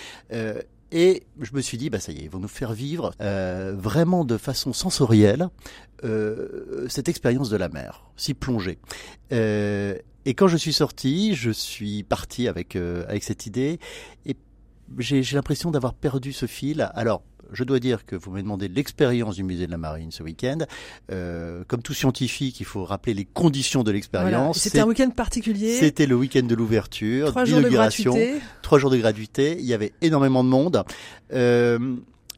Et 0.92 1.22
je 1.40 1.52
me 1.54 1.60
suis 1.60 1.78
dit, 1.78 1.88
bah 1.88 2.00
ça 2.00 2.12
y 2.12 2.18
est, 2.18 2.22
ils 2.22 2.30
vont 2.30 2.40
nous 2.40 2.48
faire 2.48 2.72
vivre 2.72 3.12
euh, 3.20 3.74
vraiment 3.76 4.24
de 4.24 4.36
façon 4.36 4.72
sensorielle 4.72 5.48
euh, 6.04 6.86
cette 6.88 7.08
expérience 7.08 7.50
de 7.50 7.56
la 7.56 7.68
mer, 7.68 8.04
s'y 8.16 8.34
plonger. 8.34 8.78
Euh, 9.32 9.94
et 10.24 10.34
quand 10.34 10.48
je 10.48 10.56
suis 10.56 10.72
sorti, 10.72 11.34
je 11.34 11.50
suis 11.50 12.02
parti 12.02 12.48
avec 12.48 12.76
euh, 12.76 13.04
avec 13.08 13.22
cette 13.22 13.46
idée. 13.46 13.78
Et 14.26 14.36
j'ai 14.98 15.22
l'impression 15.34 15.70
d'avoir 15.70 15.94
perdu 15.94 16.32
ce 16.32 16.46
fil. 16.46 16.90
Alors, 16.94 17.22
je 17.52 17.64
dois 17.64 17.78
dire 17.80 18.04
que 18.06 18.16
vous 18.16 18.30
m'avez 18.30 18.42
demandé 18.42 18.68
l'expérience 18.68 19.36
du 19.36 19.42
musée 19.42 19.66
de 19.66 19.70
la 19.70 19.78
Marine 19.78 20.10
ce 20.10 20.22
week-end. 20.22 20.58
Euh, 21.10 21.62
comme 21.66 21.82
tout 21.82 21.94
scientifique, 21.94 22.60
il 22.60 22.66
faut 22.66 22.84
rappeler 22.84 23.14
les 23.14 23.24
conditions 23.24 23.80
de 23.80 23.84
Voilà. 23.90 23.96
l'expérience. 23.96 24.58
C'était 24.58 24.80
un 24.80 24.86
week-end 24.86 25.10
particulier. 25.10 25.74
C'était 25.78 26.06
le 26.06 26.14
week-end 26.14 26.42
de 26.44 26.54
l'ouverture, 26.54 27.28
Trois 27.30 27.44
jours 27.44 27.58
de 27.58 27.62
d'inauguration, 27.64 28.12
gratuité. 28.12 28.40
trois 28.62 28.78
jours 28.78 28.90
de 28.90 28.96
gratuité. 28.98 29.56
Il 29.58 29.66
y 29.66 29.74
avait 29.74 29.92
énormément 30.02 30.42
de 30.44 30.48
monde. 30.48 30.82
Euh, 31.32 31.96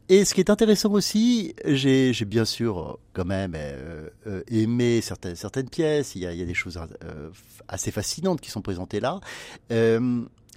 et 0.09 0.25
ce 0.27 0.35
qui 0.35 0.41
est 0.41 0.51
intéressant 0.51 0.91
aussi, 0.93 1.55
j'ai 1.65 2.13
bien 2.27 2.45
sûr 2.45 2.99
quand 3.15 3.25
même 3.25 3.55
euh, 3.57 4.09
euh, 4.27 4.43
aimé 4.51 5.01
certaines 5.01 5.37
certaines 5.37 5.71
pièces. 5.71 6.15
Il 6.17 6.23
y 6.23 6.27
a, 6.27 6.33
il 6.33 6.39
y 6.39 6.43
a 6.43 6.45
des 6.47 6.55
choses 6.55 6.77
euh, 7.05 7.29
assez 7.69 7.91
fascinantes 7.91 8.41
qui 8.41 8.51
sont 8.51 8.61
présentées 8.63 9.01
là. 9.01 9.21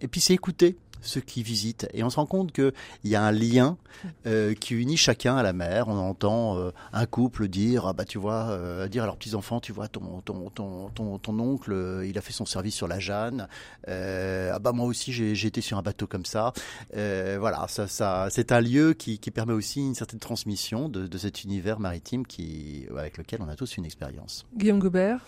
Et 0.01 0.07
puis 0.09 0.19
c'est 0.19 0.33
écouter 0.33 0.75
ceux 1.07 1.21
qui 1.21 1.43
visitent 1.43 1.88
et 1.93 2.03
on 2.03 2.09
se 2.09 2.15
rend 2.17 2.25
compte 2.25 2.51
que 2.51 2.74
il 3.03 3.09
y 3.09 3.15
a 3.15 3.24
un 3.24 3.31
lien 3.31 3.77
euh, 4.25 4.53
qui 4.53 4.74
unit 4.75 4.97
chacun 4.97 5.38
à 5.38 5.43
la 5.43 5.53
mer. 5.53 5.88
On 5.88 5.97
entend 5.97 6.57
euh, 6.57 6.71
un 6.93 7.05
couple 7.05 7.47
dire 7.47 7.85
ah 7.88 7.93
bah 7.93 8.05
tu 8.05 8.17
vois 8.17 8.50
euh, 8.50 8.88
dire 8.88 9.03
à 9.03 9.05
leurs 9.05 9.17
petits 9.17 9.35
enfants 9.35 9.59
tu 9.59 9.71
vois 9.71 9.88
ton 9.88 10.21
ton 10.21 10.50
ton 10.50 10.89
ton, 10.89 11.17
ton 11.19 11.39
oncle 11.39 11.71
euh, 11.74 12.05
il 12.07 12.17
a 12.17 12.21
fait 12.21 12.33
son 12.33 12.45
service 12.45 12.75
sur 12.75 12.88
la 12.88 13.00
Jeanne 13.00 13.47
euh, 13.88 14.51
ah 14.53 14.59
bah 14.59 14.71
moi 14.71 14.85
aussi 14.85 15.12
j'ai 15.13 15.47
été 15.47 15.62
sur 15.62 15.77
un 15.77 15.81
bateau 15.81 16.07
comme 16.07 16.25
ça 16.25 16.53
euh, 16.95 17.38
voilà 17.39 17.65
ça 17.69 17.88
ça 17.88 18.27
c'est 18.29 18.51
un 18.51 18.62
lieu 18.62 18.93
qui 18.93 19.19
qui 19.19 19.31
permet 19.31 19.53
aussi 19.53 19.79
une 19.79 19.95
certaine 19.95 20.19
transmission 20.19 20.89
de 20.89 21.07
de 21.07 21.17
cet 21.17 21.43
univers 21.43 21.79
maritime 21.79 22.25
qui 22.25 22.85
avec 22.97 23.17
lequel 23.17 23.41
on 23.41 23.47
a 23.50 23.55
tous 23.55 23.77
une 23.77 23.85
expérience. 23.85 24.45
Guillaume 24.57 24.79
Gobert? 24.79 25.19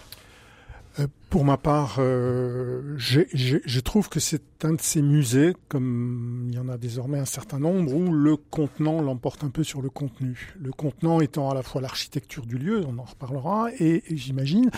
Pour 1.30 1.46
ma 1.46 1.58
part, 1.58 1.98
euh, 2.00 2.96
j'ai- 2.98 3.28
je 3.32 3.80
trouve 3.82 4.10
que 4.10 4.20
c'est 4.20 4.57
un 4.64 4.74
de 4.74 4.82
ces 4.82 5.02
musées, 5.02 5.56
comme 5.68 6.48
il 6.50 6.56
y 6.56 6.60
en 6.60 6.70
a 6.70 6.78
désormais 6.78 7.20
un 7.20 7.26
certain 7.26 7.60
nombre, 7.60 7.94
où 7.94 8.12
le 8.12 8.38
contenant 8.38 9.02
l'emporte 9.02 9.44
un 9.44 9.50
peu 9.50 9.64
sur 9.64 9.82
le 9.82 9.90
contenu. 9.90 10.54
Le 10.60 10.72
contenant 10.72 11.22
étant 11.22 11.50
à 11.50 11.54
la 11.54 11.64
fois 11.64 11.82
l'architecture 11.82 12.46
du 12.46 12.58
lieu, 12.58 12.84
on 12.88 12.98
en 12.98 13.04
reparlera, 13.04 13.70
et, 13.80 14.04
et 14.08 14.18
j'imagine, 14.18 14.70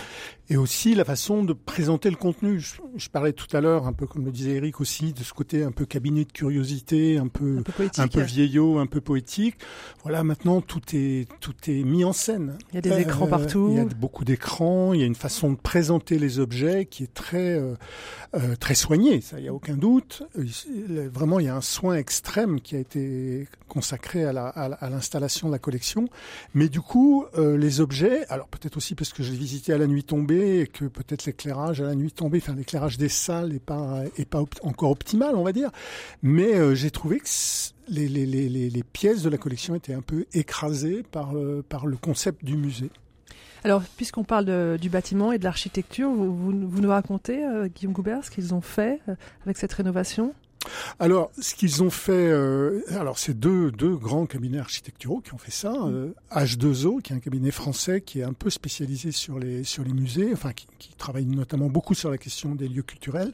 et 0.49 0.57
aussi 0.57 0.95
la 0.95 1.05
façon 1.05 1.43
de 1.43 1.53
présenter 1.53 2.09
le 2.09 2.15
contenu. 2.15 2.59
Je, 2.59 2.75
je 2.95 3.09
parlais 3.09 3.33
tout 3.33 3.55
à 3.55 3.61
l'heure, 3.61 3.87
un 3.87 3.93
peu 3.93 4.07
comme 4.07 4.25
le 4.25 4.31
disait 4.31 4.55
Eric 4.55 4.81
aussi, 4.81 5.13
de 5.13 5.23
ce 5.23 5.33
côté 5.33 5.63
un 5.63 5.71
peu 5.71 5.85
cabinet 5.85 6.25
de 6.25 6.31
curiosité, 6.31 7.17
un 7.17 7.27
peu 7.27 7.59
Un 7.59 7.63
peu 7.63 7.71
poétique. 7.71 7.99
un 7.99 8.07
peu 8.07 8.21
vieillot, 8.21 8.79
un 8.79 8.87
peu 8.87 9.01
poétique. 9.01 9.55
Voilà, 10.03 10.23
maintenant 10.23 10.61
tout 10.61 10.81
est 10.93 11.27
tout 11.39 11.55
est 11.67 11.83
mis 11.83 12.03
en 12.03 12.13
scène. 12.13 12.57
Il 12.71 12.75
y 12.75 12.77
a 12.79 12.81
des 12.81 13.01
écrans 13.01 13.27
partout. 13.27 13.69
Il 13.71 13.77
y 13.77 13.79
a 13.79 13.85
beaucoup 13.85 14.25
d'écrans. 14.25 14.93
Il 14.93 14.99
y 14.99 15.03
a 15.03 15.05
une 15.05 15.15
façon 15.15 15.51
de 15.51 15.57
présenter 15.57 16.19
les 16.19 16.39
objets 16.39 16.85
qui 16.85 17.03
est 17.03 17.13
très 17.13 17.53
euh, 17.59 17.75
euh, 18.35 18.55
très 18.55 18.75
soignée. 18.75 19.21
Ça, 19.21 19.39
il 19.39 19.45
y 19.45 19.47
a 19.47 19.53
aucun 19.53 19.68
doute. 19.75 20.23
Euh, 20.37 21.09
Vraiment, 21.13 21.39
il 21.39 21.45
y 21.45 21.49
a 21.49 21.55
un 21.55 21.61
soin 21.61 21.95
extrême 21.95 22.61
qui 22.61 22.75
a 22.75 22.79
été 22.79 23.47
consacré 23.67 24.25
à 24.25 24.33
la 24.33 24.47
à, 24.47 24.69
la- 24.69 24.75
à 24.75 24.89
l'installation 24.89 25.47
de 25.47 25.53
la 25.53 25.59
collection. 25.59 26.07
Mais 26.53 26.69
du 26.69 26.81
coup, 26.81 27.25
euh, 27.37 27.57
les 27.57 27.79
objets. 27.81 28.25
Alors 28.29 28.47
peut-être 28.47 28.77
aussi 28.77 28.95
parce 28.95 29.13
que 29.13 29.23
je 29.23 29.31
l'ai 29.31 29.37
visité 29.37 29.73
à 29.73 29.77
la 29.77 29.87
nuit 29.87 30.03
tombée 30.03 30.61
et 30.61 30.67
que 30.67 30.85
peut-être 30.85 31.25
l'éclairage 31.25 31.81
à 31.81 31.85
la 31.85 31.95
nuit 31.95 32.11
tombée, 32.11 32.39
enfin 32.41 32.55
l'éclairage 32.55 32.97
des 32.97 33.09
salles 33.09 33.53
est 33.53 33.59
pas 33.59 34.03
encore 34.61 34.91
optimal, 34.91 35.35
on 35.35 35.43
va 35.43 35.51
dire. 35.51 35.69
Mais 36.23 36.55
euh, 36.55 36.75
j'ai 36.75 36.91
trouvé 36.91 37.19
que 37.19 37.27
les, 37.89 38.83
pièces 38.93 39.23
de 39.23 39.29
la 39.29 39.37
collection 39.37 39.75
étaient 39.75 39.93
un 39.93 40.01
peu 40.01 40.25
écrasées 40.33 41.03
par 41.11 41.33
le 41.33 41.97
concept 42.01 42.43
du 42.43 42.55
musée. 42.57 42.91
Alors, 43.63 43.81
puisqu'on 43.97 44.23
parle 44.23 44.45
de- 44.45 44.77
du 44.79 44.89
bâtiment 44.89 45.31
et 45.33 45.37
de 45.39 45.43
l'architecture, 45.43 46.09
vous, 46.09 46.33
vous, 46.35 46.53
vous 46.69 46.81
nous 46.81 46.89
racontez, 46.89 47.43
euh, 47.45 47.67
Guillaume 47.67 47.93
Goubert, 47.93 48.23
ce 48.23 48.31
qu'ils 48.31 48.53
ont 48.53 48.61
fait 48.61 49.01
euh, 49.09 49.15
avec 49.43 49.57
cette 49.57 49.73
rénovation? 49.73 50.33
Alors, 50.99 51.31
ce 51.39 51.55
qu'ils 51.55 51.81
ont 51.83 51.89
fait, 51.89 52.11
euh, 52.11 52.81
alors 52.89 53.17
c'est 53.17 53.33
deux, 53.37 53.71
deux 53.71 53.95
grands 53.95 54.25
cabinets 54.25 54.59
architecturaux 54.59 55.21
qui 55.21 55.33
ont 55.33 55.37
fait 55.37 55.51
ça. 55.51 55.73
Euh, 55.85 56.11
H2O, 56.31 57.01
qui 57.01 57.13
est 57.13 57.15
un 57.15 57.19
cabinet 57.19 57.51
français 57.51 58.01
qui 58.01 58.19
est 58.19 58.23
un 58.23 58.33
peu 58.33 58.49
spécialisé 58.49 59.11
sur 59.13 59.39
les 59.39 59.63
sur 59.63 59.85
les 59.85 59.93
musées, 59.93 60.29
enfin 60.33 60.51
qui, 60.51 60.67
qui 60.77 60.93
travaille 60.95 61.25
notamment 61.25 61.67
beaucoup 61.67 61.93
sur 61.93 62.11
la 62.11 62.17
question 62.17 62.55
des 62.55 62.67
lieux 62.67 62.83
culturels, 62.83 63.31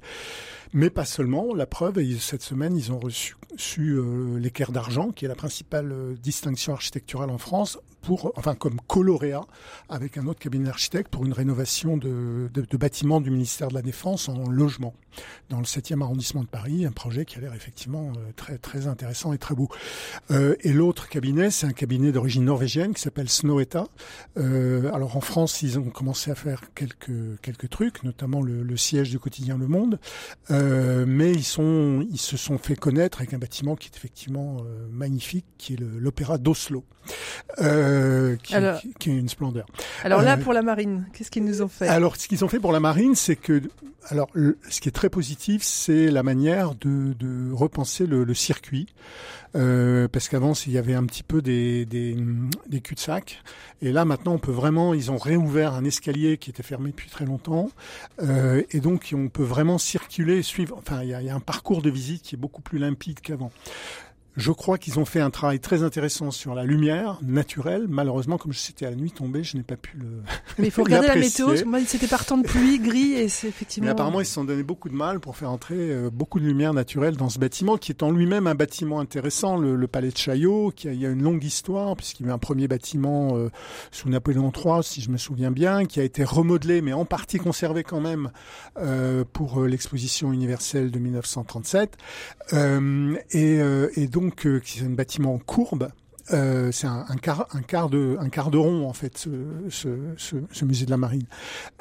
mais 0.71 0.91
pas 0.91 1.05
seulement. 1.05 1.55
La 1.55 1.65
preuve, 1.65 1.97
ils- 1.97 2.21
cette 2.21 2.43
semaine, 2.43 2.77
ils 2.77 2.91
ont 2.91 2.99
reçu, 2.99 3.35
reçu 3.53 3.93
euh, 3.95 4.37
l'équerre 4.37 4.71
d'argent, 4.71 5.09
qui 5.11 5.25
est 5.25 5.27
la 5.27 5.35
principale 5.35 5.93
distinction 6.21 6.73
architecturale 6.73 7.31
en 7.31 7.39
France, 7.39 7.79
pour, 8.05 8.31
enfin 8.35 8.55
comme 8.55 8.79
coloréat, 8.87 9.45
avec 9.89 10.17
un 10.17 10.27
autre 10.27 10.39
cabinet 10.39 10.65
d'architectes 10.65 11.09
pour 11.09 11.25
une 11.25 11.33
rénovation 11.33 11.97
de, 11.97 12.49
de, 12.53 12.61
de 12.61 12.77
bâtiments 12.77 13.21
du 13.21 13.31
ministère 13.31 13.69
de 13.69 13.73
la 13.73 13.81
Défense 13.81 14.29
en 14.29 14.49
logement 14.49 14.93
dans 15.49 15.59
le 15.59 15.63
7e 15.63 16.01
arrondissement 16.01 16.43
de 16.43 16.47
Paris, 16.47 16.85
un 16.85 16.91
projet 16.91 17.25
qui 17.25 17.37
a 17.37 17.41
l'air 17.41 17.53
effectivement 17.53 18.11
euh, 18.17 18.31
très 18.35 18.57
très 18.57 18.87
intéressant 18.87 19.31
et 19.33 19.37
très 19.37 19.55
beau. 19.55 19.69
Euh, 20.31 20.55
et 20.61 20.73
l'autre 20.73 21.07
cabinet, 21.07 21.51
c'est 21.51 21.65
un 21.65 21.73
cabinet 21.73 22.11
d'origine 22.11 22.43
norvégienne 22.43 22.93
qui 22.93 23.01
s'appelle 23.01 23.29
Snoweta. 23.29 23.87
Euh, 24.37 24.91
alors 24.93 25.15
en 25.15 25.21
France, 25.21 25.61
ils 25.61 25.79
ont 25.79 25.89
commencé 25.89 26.31
à 26.31 26.35
faire 26.35 26.61
quelques 26.73 27.39
quelques 27.41 27.69
trucs, 27.69 28.03
notamment 28.03 28.41
le, 28.41 28.61
le 28.61 28.77
siège 28.77 29.09
du 29.09 29.19
quotidien 29.19 29.57
Le 29.57 29.67
Monde, 29.67 29.99
Euh, 30.51 31.05
mais 31.07 31.31
ils 31.31 31.43
sont 31.43 32.05
ils 32.11 32.19
se 32.19 32.37
sont 32.37 32.57
fait 32.57 32.75
connaître 32.75 33.19
avec 33.19 33.33
un 33.33 33.37
bâtiment 33.37 33.75
qui 33.75 33.87
est 33.87 33.97
effectivement 33.97 34.57
euh, 34.61 34.87
magnifique, 34.91 35.45
qui 35.57 35.73
est 35.73 35.79
l'opéra 35.79 36.37
d'Oslo, 36.37 36.83
euh, 37.61 38.35
qui, 38.37 38.55
Alors- 38.55 38.79
qui- 38.79 38.93
qui 38.99 39.09
est 39.11 39.17
une 39.17 39.29
splendeur. 39.29 39.65
Alors 40.03 40.21
là, 40.21 40.33
Euh, 40.37 40.41
pour 40.43 40.53
la 40.53 40.61
marine, 40.61 41.07
qu'est-ce 41.13 41.31
qu'ils 41.31 41.45
nous 41.45 41.61
ont 41.61 41.67
fait? 41.67 41.87
Alors, 41.87 42.15
ce 42.15 42.27
qu'ils 42.27 42.43
ont 42.43 42.47
fait 42.49 42.59
pour 42.59 42.71
la 42.71 42.79
marine, 42.79 43.15
c'est 43.15 43.35
que, 43.35 43.61
alors, 44.09 44.27
le- 44.33 44.57
ce 44.69 44.81
qui 44.81 44.89
est 44.89 44.91
très 44.91 45.09
positif, 45.09 45.63
c'est 45.63 46.11
la 46.11 46.23
manière 46.23 46.75
de, 46.75 47.13
de 47.13 47.51
repenser 47.53 48.05
le, 48.07 48.23
le 48.23 48.33
circuit, 48.33 48.87
Euh, 49.57 50.09
parce 50.09 50.27
qu'avant, 50.27 50.51
il 50.67 50.73
y 50.73 50.77
avait 50.77 50.95
un 50.95 51.05
petit 51.05 51.23
peu 51.23 51.41
des, 51.41 51.85
des, 51.85 52.17
des 52.67 52.81
cul-de-sac, 52.81 53.41
et 53.81 53.93
là, 53.93 54.03
maintenant, 54.03 54.33
on 54.33 54.37
peut 54.37 54.51
vraiment, 54.51 54.93
ils 54.93 55.11
ont 55.11 55.17
réouvert 55.17 55.73
un 55.75 55.85
escalier 55.85 56.37
qui 56.37 56.49
était 56.49 56.61
fermé 56.61 56.89
depuis 56.89 57.09
très 57.09 57.23
longtemps, 57.23 57.69
euh, 58.21 58.63
et 58.71 58.81
donc 58.81 59.11
on 59.15 59.29
peut 59.29 59.43
vraiment 59.45 59.77
circuler, 59.77 60.41
suivre. 60.43 60.75
Enfin, 60.77 61.03
il 61.03 61.07
y 61.09 61.13
a, 61.13 61.21
y 61.21 61.29
a 61.29 61.35
un 61.35 61.39
parcours 61.39 61.81
de 61.81 61.89
visite 61.89 62.21
qui 62.23 62.35
est 62.35 62.37
beaucoup 62.37 62.61
plus 62.61 62.79
limpide 62.79 63.21
qu'avant. 63.21 63.49
Je 64.37 64.51
crois 64.51 64.77
qu'ils 64.77 64.99
ont 64.99 65.05
fait 65.05 65.21
un 65.21 65.29
travail 65.29 65.59
très 65.59 65.83
intéressant 65.83 66.31
sur 66.31 66.55
la 66.55 66.63
lumière 66.63 67.19
naturelle. 67.21 67.85
Malheureusement, 67.87 68.37
comme 68.37 68.53
c'était 68.53 68.85
à 68.85 68.89
la 68.89 68.95
nuit 68.95 69.11
tombée, 69.11 69.43
je 69.43 69.57
n'ai 69.57 69.63
pas 69.63 69.77
pu 69.77 69.97
le, 69.97 70.21
Mais 70.59 70.67
il 70.67 70.71
faut 70.71 70.83
regarder 70.85 71.07
la 71.07 71.15
météo. 71.15 71.53
Moi, 71.65 71.79
c'était 71.85 72.07
par 72.07 72.25
temps 72.25 72.37
de 72.37 72.47
pluie, 72.47 72.79
gris, 72.79 73.13
et 73.13 73.29
c'est 73.29 73.47
effectivement. 73.47 73.85
Mais 73.85 73.91
apparemment, 73.91 74.21
ils 74.21 74.25
se 74.25 74.33
sont 74.33 74.43
donné 74.43 74.63
beaucoup 74.63 74.89
de 74.89 74.95
mal 74.95 75.19
pour 75.19 75.37
faire 75.37 75.51
entrer 75.51 75.75
euh, 75.77 76.09
beaucoup 76.09 76.39
de 76.39 76.45
lumière 76.45 76.73
naturelle 76.73 77.15
dans 77.15 77.29
ce 77.29 77.39
bâtiment, 77.39 77.77
qui 77.77 77.91
est 77.91 78.03
en 78.03 78.11
lui-même 78.11 78.47
un 78.47 78.55
bâtiment 78.55 78.99
intéressant, 78.99 79.57
le, 79.57 79.75
le 79.75 79.87
palais 79.87 80.09
de 80.09 80.17
Chaillot, 80.17 80.71
qui 80.75 80.89
a, 80.89 80.93
il 80.93 80.99
y 80.99 81.05
a 81.05 81.09
une 81.09 81.23
longue 81.23 81.43
histoire, 81.43 81.95
puisqu'il 81.95 82.23
y 82.23 82.25
avait 82.25 82.33
un 82.33 82.37
premier 82.37 82.67
bâtiment 82.67 83.37
euh, 83.37 83.49
sous 83.91 84.09
Napoléon 84.09 84.51
III, 84.51 84.83
si 84.83 85.01
je 85.01 85.09
me 85.09 85.17
souviens 85.17 85.51
bien, 85.51 85.85
qui 85.85 85.99
a 85.99 86.03
été 86.03 86.23
remodelé, 86.23 86.81
mais 86.81 86.93
en 86.93 87.05
partie 87.05 87.37
conservé 87.37 87.83
quand 87.83 88.01
même 88.01 88.31
euh, 88.77 89.23
pour 89.31 89.61
l'exposition 89.61 90.33
universelle 90.33 90.91
de 90.91 90.99
1937. 90.99 91.97
Euh, 92.53 93.15
et, 93.31 93.59
euh, 93.59 93.89
et 93.95 94.07
donc, 94.07 94.24
euh, 94.45 94.61
c'est 94.63 94.83
un 94.83 94.89
bâtiment 94.89 95.33
en 95.33 95.39
courbe. 95.39 95.89
Euh, 96.33 96.71
c'est 96.71 96.87
un, 96.87 97.05
quart, 97.21 97.47
un 97.53 97.61
quart 97.61 97.89
de, 97.89 98.17
un 98.19 98.29
quart 98.29 98.49
de 98.49 98.57
rond 98.57 98.87
en 98.87 98.93
fait, 98.93 99.17
ce, 99.17 100.63
musée 100.65 100.85
de 100.85 100.91
la 100.91 100.97
marine. 100.97 101.27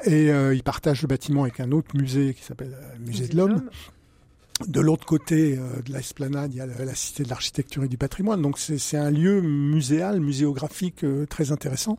Et 0.05 0.29
euh, 0.29 0.53
il 0.53 0.61
partage 0.63 1.01
le 1.01 1.07
bâtiment 1.07 1.43
avec 1.43 1.59
un 1.59 1.71
autre 1.71 1.95
musée 1.95 2.33
qui 2.33 2.43
s'appelle 2.43 2.75
euh, 2.79 2.99
Musée 2.99 3.27
de 3.27 3.37
l'Homme. 3.37 3.69
De 4.65 4.79
l'autre 4.79 5.05
côté 5.05 5.57
euh, 5.57 5.81
de 5.81 5.91
l'esplanade, 5.91 6.53
il 6.53 6.57
y 6.57 6.61
a 6.61 6.65
la, 6.65 6.95
Cité 6.95 7.23
de 7.23 7.29
l'Architecture 7.29 7.83
et 7.83 7.89
du 7.89 7.97
Patrimoine. 7.97 8.41
Donc 8.41 8.57
c'est 8.57 8.95
un 8.95 9.11
lieu 9.11 9.41
muséal, 9.41 10.21
muséographique 10.21 11.03
euh, 11.03 11.25
très 11.25 11.51
intéressant. 11.51 11.97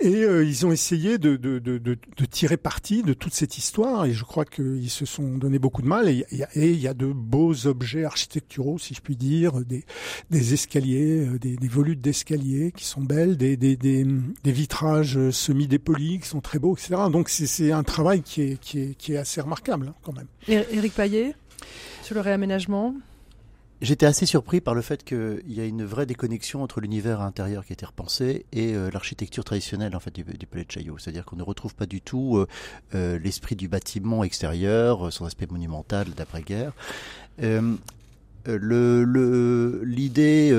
Et 0.00 0.24
euh, 0.24 0.42
ils 0.42 0.64
ont 0.64 0.72
essayé 0.72 1.18
de, 1.18 1.36
de, 1.36 1.58
de, 1.58 1.76
de, 1.76 2.24
tirer 2.24 2.56
parti 2.56 3.02
de 3.02 3.12
toute 3.12 3.34
cette 3.34 3.58
histoire. 3.58 4.06
Et 4.06 4.12
je 4.14 4.24
crois 4.24 4.46
qu'ils 4.46 4.88
se 4.88 5.04
sont 5.04 5.36
donné 5.36 5.58
beaucoup 5.58 5.82
de 5.82 5.86
mal. 5.86 6.08
Et 6.08 6.24
il 6.56 6.80
y 6.80 6.88
a, 6.88 6.94
de 6.94 7.12
beaux 7.12 7.66
objets 7.66 8.04
architecturaux, 8.04 8.78
si 8.78 8.94
je 8.94 9.02
puis 9.02 9.16
dire, 9.16 9.60
des, 9.60 9.84
des 10.30 10.54
escaliers, 10.54 11.26
des, 11.38 11.56
des 11.56 11.68
volutes 11.68 12.00
d'escaliers 12.00 12.72
qui 12.74 12.86
sont 12.86 13.02
belles, 13.02 13.36
des, 13.36 13.58
des, 13.58 13.76
des, 13.76 14.06
vitrages 14.44 15.30
semi-dépolis 15.30 16.20
qui 16.20 16.28
sont 16.28 16.40
très 16.40 16.58
beaux, 16.58 16.74
etc. 16.74 17.02
Donc 17.10 17.28
c'est 17.28 17.70
un 17.70 17.82
travail 17.82 18.22
qui 18.22 18.40
est, 18.40 18.60
qui 18.60 18.80
est, 18.80 18.94
qui 18.94 19.12
est 19.12 19.18
assez 19.18 19.42
remarquable 19.42 19.88
hein, 19.90 19.94
quand 20.02 20.14
même. 20.14 20.26
Éric 20.48 20.94
Paillet, 20.94 21.34
sur 22.02 22.14
le 22.14 22.20
réaménagement. 22.20 22.94
J'étais 23.80 24.06
assez 24.06 24.26
surpris 24.26 24.60
par 24.60 24.74
le 24.74 24.82
fait 24.82 25.02
qu'il 25.02 25.42
y 25.48 25.60
a 25.60 25.64
une 25.64 25.84
vraie 25.84 26.06
déconnexion 26.06 26.62
entre 26.62 26.80
l'univers 26.80 27.20
intérieur 27.20 27.64
qui 27.64 27.72
a 27.72 27.74
été 27.74 27.84
repensé 27.84 28.46
et 28.52 28.74
euh, 28.74 28.90
l'architecture 28.92 29.42
traditionnelle 29.42 29.96
en 29.96 30.00
fait 30.00 30.14
du, 30.14 30.22
palais 30.22 30.64
de 30.64 30.70
Chaillot. 30.70 30.98
C'est-à-dire 30.98 31.24
qu'on 31.24 31.34
ne 31.34 31.42
retrouve 31.42 31.74
pas 31.74 31.86
du 31.86 32.00
tout 32.00 32.36
euh, 32.36 32.46
euh, 32.94 33.18
l'esprit 33.18 33.56
du 33.56 33.66
bâtiment 33.66 34.22
extérieur, 34.22 35.12
son 35.12 35.24
aspect 35.24 35.48
monumental 35.50 36.06
d'après-guerre. 36.16 36.72
L'idée 38.46 40.52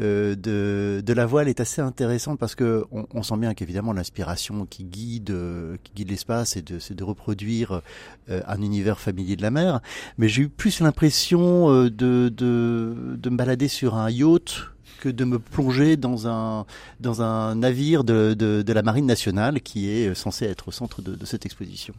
euh, 0.00 1.02
de, 1.02 1.12
la 1.12 1.26
voile 1.26 1.48
est 1.48 1.60
assez 1.60 1.80
intéressante 1.80 2.38
parce 2.38 2.54
que 2.54 2.84
on, 2.92 3.22
sent 3.22 3.36
bien 3.38 3.54
qu'évidemment 3.54 3.92
l'inspiration 3.92 4.66
qui 4.66 4.84
guide 4.84 5.30
euh, 5.30 5.76
guide 5.96 6.10
l'espace 6.10 6.50
c'est 6.50 6.64
de, 6.64 6.78
de 6.94 7.04
reproduire 7.04 7.82
euh, 8.30 8.40
un 8.46 8.62
univers 8.62 9.00
familier 9.00 9.36
de 9.36 9.42
la 9.42 9.50
mer. 9.50 9.80
Mais 10.16 10.28
j'ai 10.28 10.42
eu 10.42 10.48
plus 10.48 10.80
l'impression 10.80 11.84
de, 11.84 12.28
de 12.28 13.30
me 13.30 13.36
balader 13.36 13.68
sur 13.68 13.96
un 13.96 14.10
yacht 14.10 14.68
que 15.00 15.08
de 15.08 15.24
me 15.24 15.38
plonger 15.38 15.96
dans 15.96 16.28
un 16.28 16.66
dans 17.00 17.22
un 17.22 17.56
navire 17.56 18.04
de, 18.04 18.34
de, 18.34 18.72
la 18.72 18.82
marine 18.82 19.06
nationale 19.06 19.60
qui 19.60 19.88
est 19.88 20.14
censé 20.14 20.44
être 20.44 20.68
au 20.68 20.72
centre 20.72 21.02
de, 21.02 21.24
cette 21.24 21.46
exposition. 21.46 21.94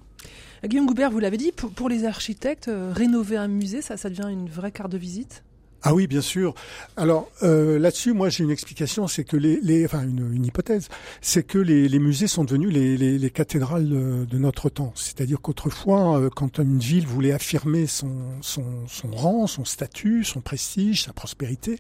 Guillaume 0.66 0.86
Goubert, 0.86 1.10
vous 1.10 1.20
l'avez 1.20 1.38
dit, 1.38 1.54
pour, 1.54 1.88
les 1.88 2.04
architectes, 2.04 2.70
rénover 2.94 3.38
un 3.38 3.48
musée, 3.48 3.82
ça, 3.82 3.96
ça 3.96 4.10
devient 4.10 4.28
une 4.30 4.50
vraie 4.50 4.72
carte 4.72 4.92
de 4.92 4.98
visite? 4.98 5.44
Ah 5.82 5.94
oui, 5.94 6.08
bien 6.08 6.22
sûr. 6.22 6.54
Alors 6.98 7.30
euh, 7.42 7.80
là-dessus, 7.80 8.12
moi 8.12 8.28
j'ai 8.30 8.44
une 8.44 8.52
explication, 8.52 9.08
c'est 9.08 9.24
que 9.24 9.38
les, 9.38 9.86
enfin 9.86 10.04
une, 10.04 10.44
hypothèse, 10.46 10.90
c'est 11.22 11.44
que 11.44 11.58
les, 11.58 12.00
musées 12.00 12.28
sont 12.28 12.44
devenus 12.44 12.72
les, 12.74 12.98
les, 12.98 13.18
les 13.18 13.30
cathédrales 13.30 13.88
de, 13.88 14.26
de 14.26 14.38
notre 14.38 14.70
temps. 14.70 14.92
C'est-à-dire 14.96 15.40
qu'autrefois, 15.42 16.20
euh, 16.20 16.30
quand 16.30 16.58
une 16.60 16.80
ville 16.80 17.08
voulait 17.08 17.32
affirmer 17.32 17.88
son, 17.88 18.12
son, 18.42 18.66
son 18.88 19.12
rang, 19.12 19.48
son 19.48 19.64
statut, 19.64 20.26
son 20.26 20.42
prestige, 20.42 21.04
sa 21.04 21.14
prospérité, 21.14 21.80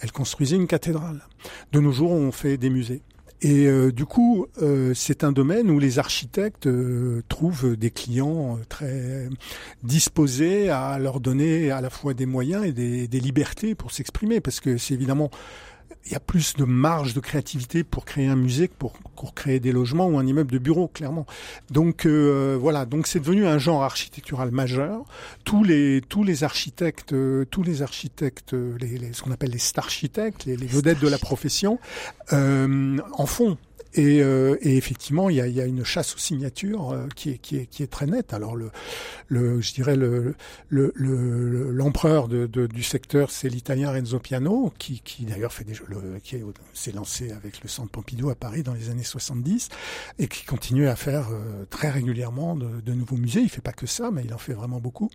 elle 0.00 0.10
construisait 0.10 0.56
une 0.56 0.66
cathédrale. 0.66 1.22
De 1.70 1.78
nos 1.78 1.92
jours, 1.92 2.10
on 2.10 2.32
fait 2.32 2.56
des 2.56 2.70
musées. 2.70 3.02
Et 3.42 3.66
euh, 3.66 3.92
du 3.92 4.06
coup, 4.06 4.46
euh, 4.62 4.94
c'est 4.94 5.22
un 5.22 5.32
domaine 5.32 5.70
où 5.70 5.78
les 5.78 5.98
architectes 5.98 6.66
euh, 6.66 7.22
trouvent 7.28 7.76
des 7.76 7.90
clients 7.90 8.56
euh, 8.56 8.64
très 8.68 9.28
disposés 9.82 10.70
à 10.70 10.98
leur 10.98 11.20
donner 11.20 11.70
à 11.70 11.80
la 11.82 11.90
fois 11.90 12.14
des 12.14 12.24
moyens 12.24 12.64
et 12.64 12.72
des, 12.72 13.08
des 13.08 13.20
libertés 13.20 13.74
pour 13.74 13.92
s'exprimer, 13.92 14.40
parce 14.40 14.60
que 14.60 14.78
c'est 14.78 14.94
évidemment 14.94 15.30
il 16.06 16.12
y 16.12 16.14
a 16.14 16.20
plus 16.20 16.54
de 16.54 16.64
marge 16.64 17.14
de 17.14 17.20
créativité 17.20 17.82
pour 17.84 18.04
créer 18.04 18.26
un 18.28 18.36
musée 18.36 18.68
que 18.68 18.74
pour, 18.78 18.92
pour 19.16 19.34
créer 19.34 19.58
des 19.60 19.72
logements 19.72 20.06
ou 20.06 20.18
un 20.18 20.26
immeuble 20.26 20.52
de 20.52 20.58
bureau, 20.58 20.86
clairement. 20.88 21.26
Donc 21.70 22.06
euh, 22.06 22.56
voilà, 22.60 22.86
donc 22.86 23.06
c'est 23.08 23.18
devenu 23.20 23.46
un 23.46 23.58
genre 23.58 23.82
architectural 23.82 24.50
majeur. 24.52 25.04
Tous 25.44 25.64
les 25.64 26.00
tous 26.08 26.22
les 26.22 26.44
architectes, 26.44 27.12
euh, 27.12 27.44
tous 27.50 27.62
les 27.64 27.82
architectes, 27.82 28.54
euh, 28.54 28.76
les, 28.80 28.98
les- 28.98 29.12
ce 29.12 29.22
qu'on 29.22 29.32
appelle 29.32 29.50
les 29.50 29.58
starchitectes, 29.58 30.44
les, 30.44 30.56
les 30.56 30.66
vedettes 30.66 31.00
de 31.00 31.08
la 31.08 31.18
profession, 31.18 31.78
euh, 32.32 32.98
en 33.12 33.26
font. 33.26 33.58
Et, 33.96 34.22
euh, 34.22 34.56
et 34.60 34.76
effectivement, 34.76 35.30
il 35.30 35.36
y 35.36 35.40
a, 35.40 35.48
y 35.48 35.60
a 35.60 35.64
une 35.66 35.84
chasse 35.84 36.14
aux 36.14 36.18
signatures 36.18 36.90
euh, 36.92 37.06
qui, 37.16 37.30
est, 37.30 37.38
qui, 37.38 37.56
est, 37.56 37.66
qui 37.66 37.82
est 37.82 37.86
très 37.86 38.06
nette. 38.06 38.32
Alors, 38.34 38.54
le, 38.54 38.70
le, 39.28 39.60
je 39.60 39.72
dirais 39.74 39.96
le, 39.96 40.34
le, 40.68 40.92
le- 40.94 41.70
l'empereur 41.70 42.28
de, 42.28 42.46
de- 42.46 42.66
du 42.66 42.82
secteur, 42.82 43.30
c'est 43.30 43.48
l'italien 43.48 43.90
Renzo 43.90 44.18
Piano, 44.18 44.72
qui, 44.78 45.00
qui 45.00 45.24
d'ailleurs 45.24 45.52
fait 45.52 45.64
des 45.64 45.74
jeux, 45.74 45.86
le- 45.88 46.18
qui 46.22 46.36
est- 46.36 46.44
s'est 46.74 46.92
lancé 46.92 47.32
avec 47.32 47.62
le 47.62 47.68
Centre 47.68 47.90
Pompidou 47.90 48.28
à 48.30 48.34
Paris 48.34 48.62
dans 48.62 48.74
les 48.74 48.90
années 48.90 49.02
70 49.02 49.70
et 50.18 50.28
qui 50.28 50.44
continue 50.44 50.88
à 50.88 50.96
faire 50.96 51.28
euh, 51.32 51.64
très 51.70 51.88
régulièrement 51.90 52.54
de, 52.54 52.80
de 52.84 52.92
nouveaux 52.92 53.16
musées. 53.16 53.40
Il 53.40 53.48
fait 53.48 53.62
pas 53.62 53.72
que 53.72 53.86
ça, 53.86 54.10
mais 54.12 54.22
il 54.24 54.34
en 54.34 54.38
fait 54.38 54.52
vraiment 54.52 54.78
beaucoup. 54.80 55.08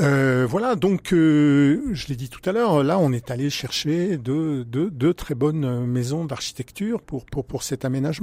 Euh, 0.00 0.46
voilà, 0.48 0.76
donc 0.76 1.12
euh, 1.12 1.82
je 1.92 2.06
l'ai 2.08 2.16
dit 2.16 2.28
tout 2.30 2.40
à 2.48 2.52
l'heure, 2.52 2.82
là 2.82 2.98
on 2.98 3.12
est 3.12 3.30
allé 3.30 3.50
chercher 3.50 4.16
deux, 4.16 4.64
deux, 4.64 4.90
deux 4.90 5.12
très 5.12 5.34
bonnes 5.34 5.64
euh, 5.64 5.84
maisons 5.84 6.24
d'architecture 6.24 7.02
pour, 7.02 7.26
pour, 7.26 7.44
pour 7.44 7.62
cet 7.62 7.84
aménagement. 7.84 8.13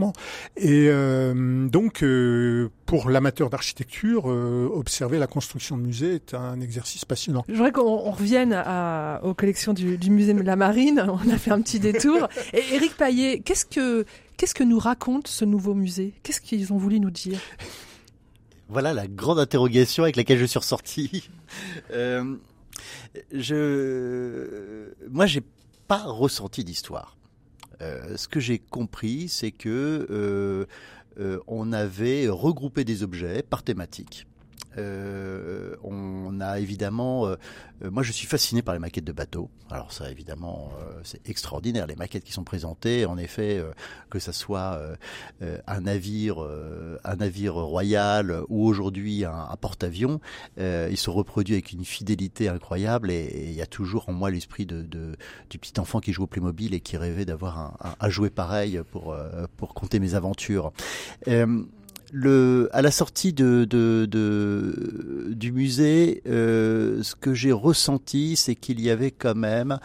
Et 0.57 0.87
euh, 0.87 1.67
donc 1.67 2.03
euh, 2.03 2.69
pour 2.85 3.09
l'amateur 3.09 3.49
d'architecture, 3.49 4.29
euh, 4.29 4.69
observer 4.73 5.19
la 5.19 5.27
construction 5.27 5.77
de 5.77 5.83
musées 5.83 6.15
est 6.15 6.33
un 6.33 6.59
exercice 6.61 7.05
passionnant. 7.05 7.43
Je 7.47 7.53
voudrais 7.53 7.71
qu'on 7.71 7.81
on 7.81 8.11
revienne 8.11 8.53
à, 8.53 9.21
aux 9.23 9.33
collections 9.33 9.73
du, 9.73 9.97
du 9.97 10.09
musée 10.09 10.33
de 10.33 10.41
la 10.41 10.55
Marine. 10.55 11.05
On 11.25 11.29
a 11.29 11.37
fait 11.37 11.51
un 11.51 11.61
petit 11.61 11.79
détour. 11.79 12.27
Et 12.53 12.63
Éric 12.73 12.95
Paillet, 12.97 13.41
qu'est-ce 13.43 13.65
que 13.65 14.05
qu'est-ce 14.37 14.55
que 14.55 14.63
nous 14.63 14.79
raconte 14.79 15.27
ce 15.27 15.45
nouveau 15.45 15.73
musée? 15.73 16.13
Qu'est-ce 16.23 16.41
qu'ils 16.41 16.73
ont 16.73 16.77
voulu 16.77 16.99
nous 16.99 17.11
dire? 17.11 17.39
Voilà 18.69 18.93
la 18.93 19.05
grande 19.07 19.37
interrogation 19.37 20.03
avec 20.03 20.15
laquelle 20.15 20.39
je 20.39 20.45
suis 20.45 20.59
ressorti. 20.59 21.29
Euh, 21.91 22.37
je, 23.33 24.93
moi, 25.09 25.25
j'ai 25.25 25.43
pas 25.89 26.03
ressenti 26.05 26.63
d'histoire. 26.63 27.17
Euh, 27.81 28.15
ce 28.15 28.27
que 28.27 28.39
j'ai 28.39 28.59
compris, 28.59 29.27
c'est 29.27 29.51
que 29.51 30.07
euh, 30.09 30.65
euh, 31.19 31.39
on 31.47 31.73
avait 31.73 32.27
regroupé 32.29 32.83
des 32.83 33.03
objets 33.03 33.43
par 33.43 33.63
thématique. 33.63 34.27
Euh, 34.77 35.75
on 35.83 36.39
a 36.39 36.59
évidemment, 36.59 37.27
euh, 37.27 37.35
euh, 37.83 37.91
moi 37.91 38.03
je 38.03 38.11
suis 38.11 38.27
fasciné 38.27 38.61
par 38.61 38.73
les 38.73 38.79
maquettes 38.79 39.03
de 39.03 39.11
bateaux. 39.11 39.49
Alors 39.69 39.91
ça 39.91 40.09
évidemment 40.09 40.71
c'est 41.03 41.29
extraordinaire 41.29 41.87
les 41.87 41.95
maquettes 41.95 42.23
qui 42.23 42.33
sont 42.33 42.43
présentées. 42.43 43.05
En 43.05 43.17
effet, 43.17 43.63
que 44.09 44.19
ça 44.19 44.33
soit 44.33 44.81
un 45.67 45.81
navire, 45.81 46.45
un 47.05 47.15
navire 47.15 47.55
royal 47.55 48.41
ou 48.49 48.67
aujourd'hui 48.67 49.23
un, 49.23 49.55
porte-avions, 49.61 50.19
ils 50.57 50.97
sont 50.97 51.13
reproduits 51.13 51.53
avec 51.53 51.71
une 51.71 51.85
fidélité 51.85 52.49
incroyable 52.49 53.11
et 53.11 53.45
il 53.45 53.53
y 53.53 53.61
a 53.61 53.65
toujours 53.65 54.09
en 54.09 54.13
moi 54.13 54.29
l'esprit 54.29 54.65
de, 54.65 54.81
du 55.49 55.57
petit 55.57 55.79
enfant 55.79 56.01
qui 56.01 56.11
joue 56.11 56.23
au 56.23 56.27
Playmobil 56.27 56.73
et 56.73 56.81
qui 56.81 56.97
rêvait 56.97 57.25
d'avoir 57.25 57.57
un, 57.57 57.95
un, 57.97 58.09
jouet 58.09 58.29
pareil 58.29 58.81
pour 58.91 59.15
pour 59.55 59.73
compter 59.73 59.99
mes 59.99 60.15
aventures. 60.15 60.73
Le, 62.11 62.69
à 62.73 62.81
la 62.81 62.91
sortie 62.91 63.31
de, 63.31 63.65
de, 63.65 64.05
de- 64.09 65.29
du 65.33 65.51
musée, 65.53 66.21
euh, 66.27 67.01
ce 67.03 67.15
que 67.15 67.33
j'ai 67.33 67.53
ressenti, 67.53 68.35
c'est 68.35 68.55
qu'il 68.55 68.81
y 68.81 68.89
avait 68.89 69.11
quand 69.11 69.35
même 69.35 69.79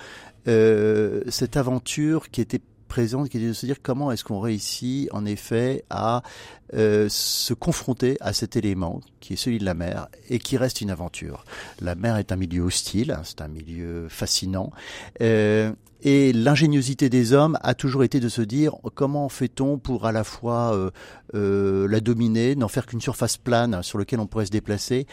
euh, 0.48 1.22
cette 1.28 1.56
aventure 1.56 2.30
qui 2.30 2.40
était 2.40 2.60
présente, 2.88 3.28
qui 3.28 3.36
était 3.36 3.48
de 3.48 3.52
se 3.52 3.66
dire 3.66 3.76
comment 3.82 4.10
est-ce 4.12 4.24
qu'on 4.24 4.40
réussit 4.40 5.08
en 5.12 5.24
effet 5.26 5.84
à 5.90 6.22
euh, 6.74 7.08
se 7.08 7.52
confronter 7.54 8.16
à 8.20 8.32
cet 8.32 8.56
élément 8.56 9.00
qui 9.20 9.32
est 9.34 9.36
celui 9.36 9.58
de 9.58 9.64
la 9.64 9.74
mer 9.74 10.08
et 10.28 10.38
qui 10.38 10.56
reste 10.56 10.80
une 10.80 10.90
aventure. 10.90 11.44
La 11.80 11.94
mer 11.94 12.16
est 12.16 12.30
un 12.32 12.36
milieu 12.36 12.62
hostile, 12.62 13.10
hein, 13.12 13.22
c'est 13.24 13.40
un 13.40 13.48
milieu 13.48 14.06
fascinant. 14.08 14.70
Euh, 15.20 15.72
et 16.02 16.32
l'ingéniosité 16.32 17.08
des 17.08 17.32
hommes 17.32 17.58
a 17.62 17.74
toujours 17.74 18.04
été 18.04 18.20
de 18.20 18.28
se 18.28 18.42
dire 18.42 18.74
comment 18.94 19.28
fait-on 19.28 19.78
pour 19.78 20.06
à 20.06 20.12
la 20.12 20.24
fois 20.24 20.74
euh, 20.74 20.90
euh, 21.34 21.88
la 21.88 22.00
dominer, 22.00 22.54
n'en 22.54 22.68
faire 22.68 22.86
qu'une 22.86 23.00
surface 23.00 23.36
plane 23.36 23.82
sur 23.82 23.98
laquelle 23.98 24.20
on 24.20 24.26
pourrait 24.26 24.46
se 24.46 24.50
déplacer. 24.50 25.06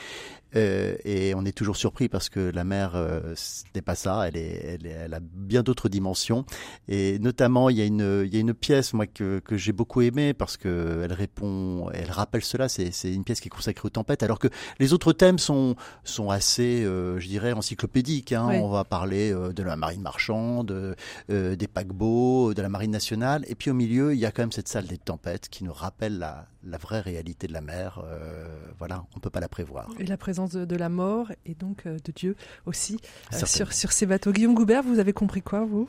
Euh, 0.55 0.95
et 1.03 1.33
on 1.35 1.45
est 1.45 1.51
toujours 1.57 1.75
surpris 1.77 2.09
parce 2.09 2.29
que 2.29 2.39
la 2.39 2.63
mer 2.63 2.91
euh, 2.95 3.33
ce 3.35 3.63
n'est 3.73 3.81
pas 3.81 3.95
ça, 3.95 4.27
elle, 4.27 4.37
est, 4.37 4.65
elle, 4.79 4.85
est- 4.85 4.89
elle 5.05 5.13
a 5.13 5.19
bien 5.21 5.63
d'autres 5.63 5.89
dimensions. 5.89 6.45
Et 6.87 7.17
notamment, 7.19 7.69
il 7.69 7.77
y 7.77 7.81
a 7.81 7.85
une, 7.85 8.23
il 8.25 8.33
y 8.33 8.37
a 8.37 8.39
une 8.39 8.53
pièce 8.53 8.93
moi 8.93 9.07
que, 9.07 9.39
que 9.39 9.57
j'ai 9.57 9.71
beaucoup 9.71 10.01
aimée 10.01 10.33
parce 10.33 10.57
que 10.57 11.01
elle 11.03 11.13
répond, 11.13 11.89
elle 11.93 12.11
rappelle 12.11 12.43
cela. 12.43 12.69
C'est, 12.69 12.91
c'est 12.91 13.13
une 13.13 13.23
pièce 13.23 13.39
qui 13.39 13.47
est 13.47 13.51
consacrée 13.51 13.85
aux 13.85 13.89
tempêtes, 13.89 14.23
alors 14.23 14.39
que 14.39 14.47
les 14.79 14.93
autres 14.93 15.13
thèmes 15.13 15.39
sont 15.39 15.75
sont 16.03 16.29
assez, 16.29 16.83
euh, 16.83 17.19
je 17.19 17.27
dirais, 17.27 17.53
encyclopédiques. 17.53 18.31
Hein. 18.33 18.47
Oui. 18.49 18.55
On 18.57 18.69
va 18.69 18.83
parler 18.83 19.31
de 19.33 19.63
la 19.63 19.75
marine 19.75 20.01
marchande, 20.01 20.95
des 21.29 21.67
paquebots, 21.67 22.53
de 22.53 22.61
la 22.61 22.69
marine 22.69 22.91
nationale, 22.91 23.43
et 23.47 23.55
puis 23.55 23.71
au 23.71 23.73
milieu, 23.73 24.13
il 24.13 24.19
y 24.19 24.25
a 24.25 24.31
quand 24.31 24.43
même 24.43 24.51
cette 24.51 24.67
salle 24.67 24.85
des 24.85 24.97
tempêtes 24.97 25.49
qui 25.49 25.63
nous 25.63 25.73
rappelle 25.73 26.19
la, 26.19 26.45
la 26.65 26.77
vraie 26.77 27.01
réalité 27.01 27.47
de 27.47 27.53
la 27.53 27.61
mer. 27.61 28.01
Euh, 28.05 28.47
voilà, 28.79 29.05
on 29.15 29.19
peut 29.19 29.29
pas 29.29 29.39
la 29.39 29.49
prévoir. 29.49 29.89
Et 29.99 30.05
la 30.05 30.17
présence 30.17 30.51
de, 30.51 30.65
de 30.65 30.75
la 30.75 30.89
mort 30.89 31.31
et 31.45 31.55
donc 31.55 31.85
euh, 31.85 31.97
de 32.03 32.11
Dieu 32.11 32.35
aussi 32.65 32.99
euh, 33.33 33.45
sur, 33.45 33.73
sur 33.73 33.91
ces 33.91 34.05
bateaux. 34.05 34.31
Guillaume 34.31 34.55
Goubert, 34.55 34.83
vous 34.83 34.99
avez 34.99 35.13
compris 35.13 35.41
quoi, 35.41 35.65
vous? 35.65 35.87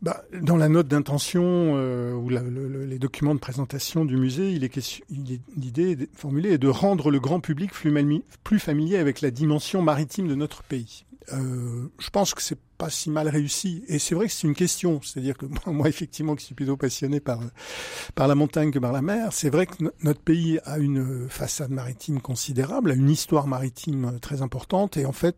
Bah, 0.00 0.24
dans 0.40 0.56
la 0.56 0.68
note 0.68 0.88
d'intention 0.88 1.42
euh, 1.44 2.12
ou 2.12 2.28
la- 2.28 2.42
le- 2.42 2.66
le- 2.66 2.84
les 2.84 2.98
documents 2.98 3.34
de 3.36 3.40
présentation 3.40 4.04
du 4.04 4.16
musée, 4.16 4.50
il 4.50 4.64
est 4.64 4.68
question, 4.68 5.04
l'idée 5.08 5.92
est 5.92 6.16
formulée 6.16 6.50
est 6.54 6.58
de 6.58 6.66
rendre 6.68 7.10
le 7.10 7.20
grand 7.20 7.38
public 7.38 7.70
plus, 7.72 8.58
familier 8.58 8.96
avec 8.98 9.20
la 9.20 9.30
dimension 9.30 9.80
maritime 9.80 10.26
de 10.26 10.34
notre 10.34 10.64
pays. 10.64 11.04
Euh, 11.32 11.86
je 12.00 12.10
pense 12.10 12.34
que 12.34 12.42
c'est 12.42 12.58
pas 12.82 12.90
si 12.90 13.10
mal 13.10 13.28
réussi. 13.28 13.84
Et 13.86 14.00
c'est 14.00 14.16
vrai 14.16 14.26
que 14.26 14.32
c'est 14.32 14.48
une 14.48 14.56
question. 14.56 15.00
C'est-à-dire 15.02 15.36
que 15.38 15.46
moi, 15.70 15.88
effectivement, 15.88 16.34
qui 16.34 16.44
suis 16.44 16.54
plutôt 16.56 16.76
passionné 16.76 17.20
par, 17.20 17.38
par 18.16 18.26
la 18.26 18.34
montagne 18.34 18.72
que 18.72 18.80
par 18.80 18.90
la 18.92 19.02
mer, 19.02 19.28
c'est 19.32 19.50
vrai 19.50 19.66
que 19.66 19.84
no- 19.84 19.92
notre 20.02 20.20
pays 20.20 20.58
a 20.64 20.78
une 20.78 21.28
façade 21.28 21.70
maritime 21.70 22.20
considérable, 22.20 22.90
a 22.90 22.94
une 22.94 23.08
histoire 23.10 23.46
maritime 23.46 24.18
très 24.20 24.42
importante. 24.42 24.96
Et 24.96 25.06
en 25.06 25.12
fait, 25.12 25.36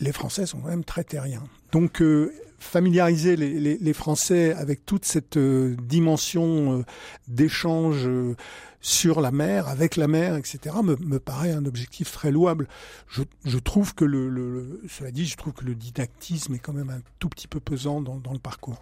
les 0.00 0.12
Français 0.12 0.46
sont 0.46 0.60
quand 0.60 0.68
même 0.68 0.84
très 0.84 1.04
terriens. 1.04 1.44
Donc, 1.72 2.00
euh, 2.00 2.32
familiariser 2.62 3.36
les, 3.36 3.92
Français 3.92 4.54
avec 4.54 4.86
toute 4.86 5.04
cette 5.04 5.36
euh, 5.36 5.76
dimension 5.82 6.78
euh, 6.78 6.84
d'échange 7.28 8.06
euh, 8.06 8.36
sur 8.80 9.20
la 9.20 9.30
mer, 9.30 9.68
avec 9.68 9.96
la 9.96 10.08
mer, 10.08 10.36
etc., 10.36 10.76
me, 10.82 11.18
paraît 11.18 11.52
un 11.52 11.66
objectif 11.66 12.10
très 12.10 12.30
louable. 12.30 12.68
Je, 13.08 13.58
trouve 13.58 13.94
que 13.94 14.04
le, 14.04 14.80
cela 14.88 15.10
dit, 15.10 15.26
je 15.26 15.36
trouve 15.36 15.52
que 15.52 15.64
le 15.64 15.74
didactisme 15.74 16.54
est 16.54 16.58
quand 16.58 16.72
même 16.72 16.90
un 16.90 17.00
tout 17.18 17.28
petit 17.28 17.48
peu 17.48 17.60
pesant 17.60 18.00
dans, 18.00 18.32
le 18.32 18.38
parcours. 18.38 18.80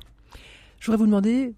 Je 0.79 0.87
voudrais 0.87 0.99
vous 0.99 1.07
demander 1.07 1.55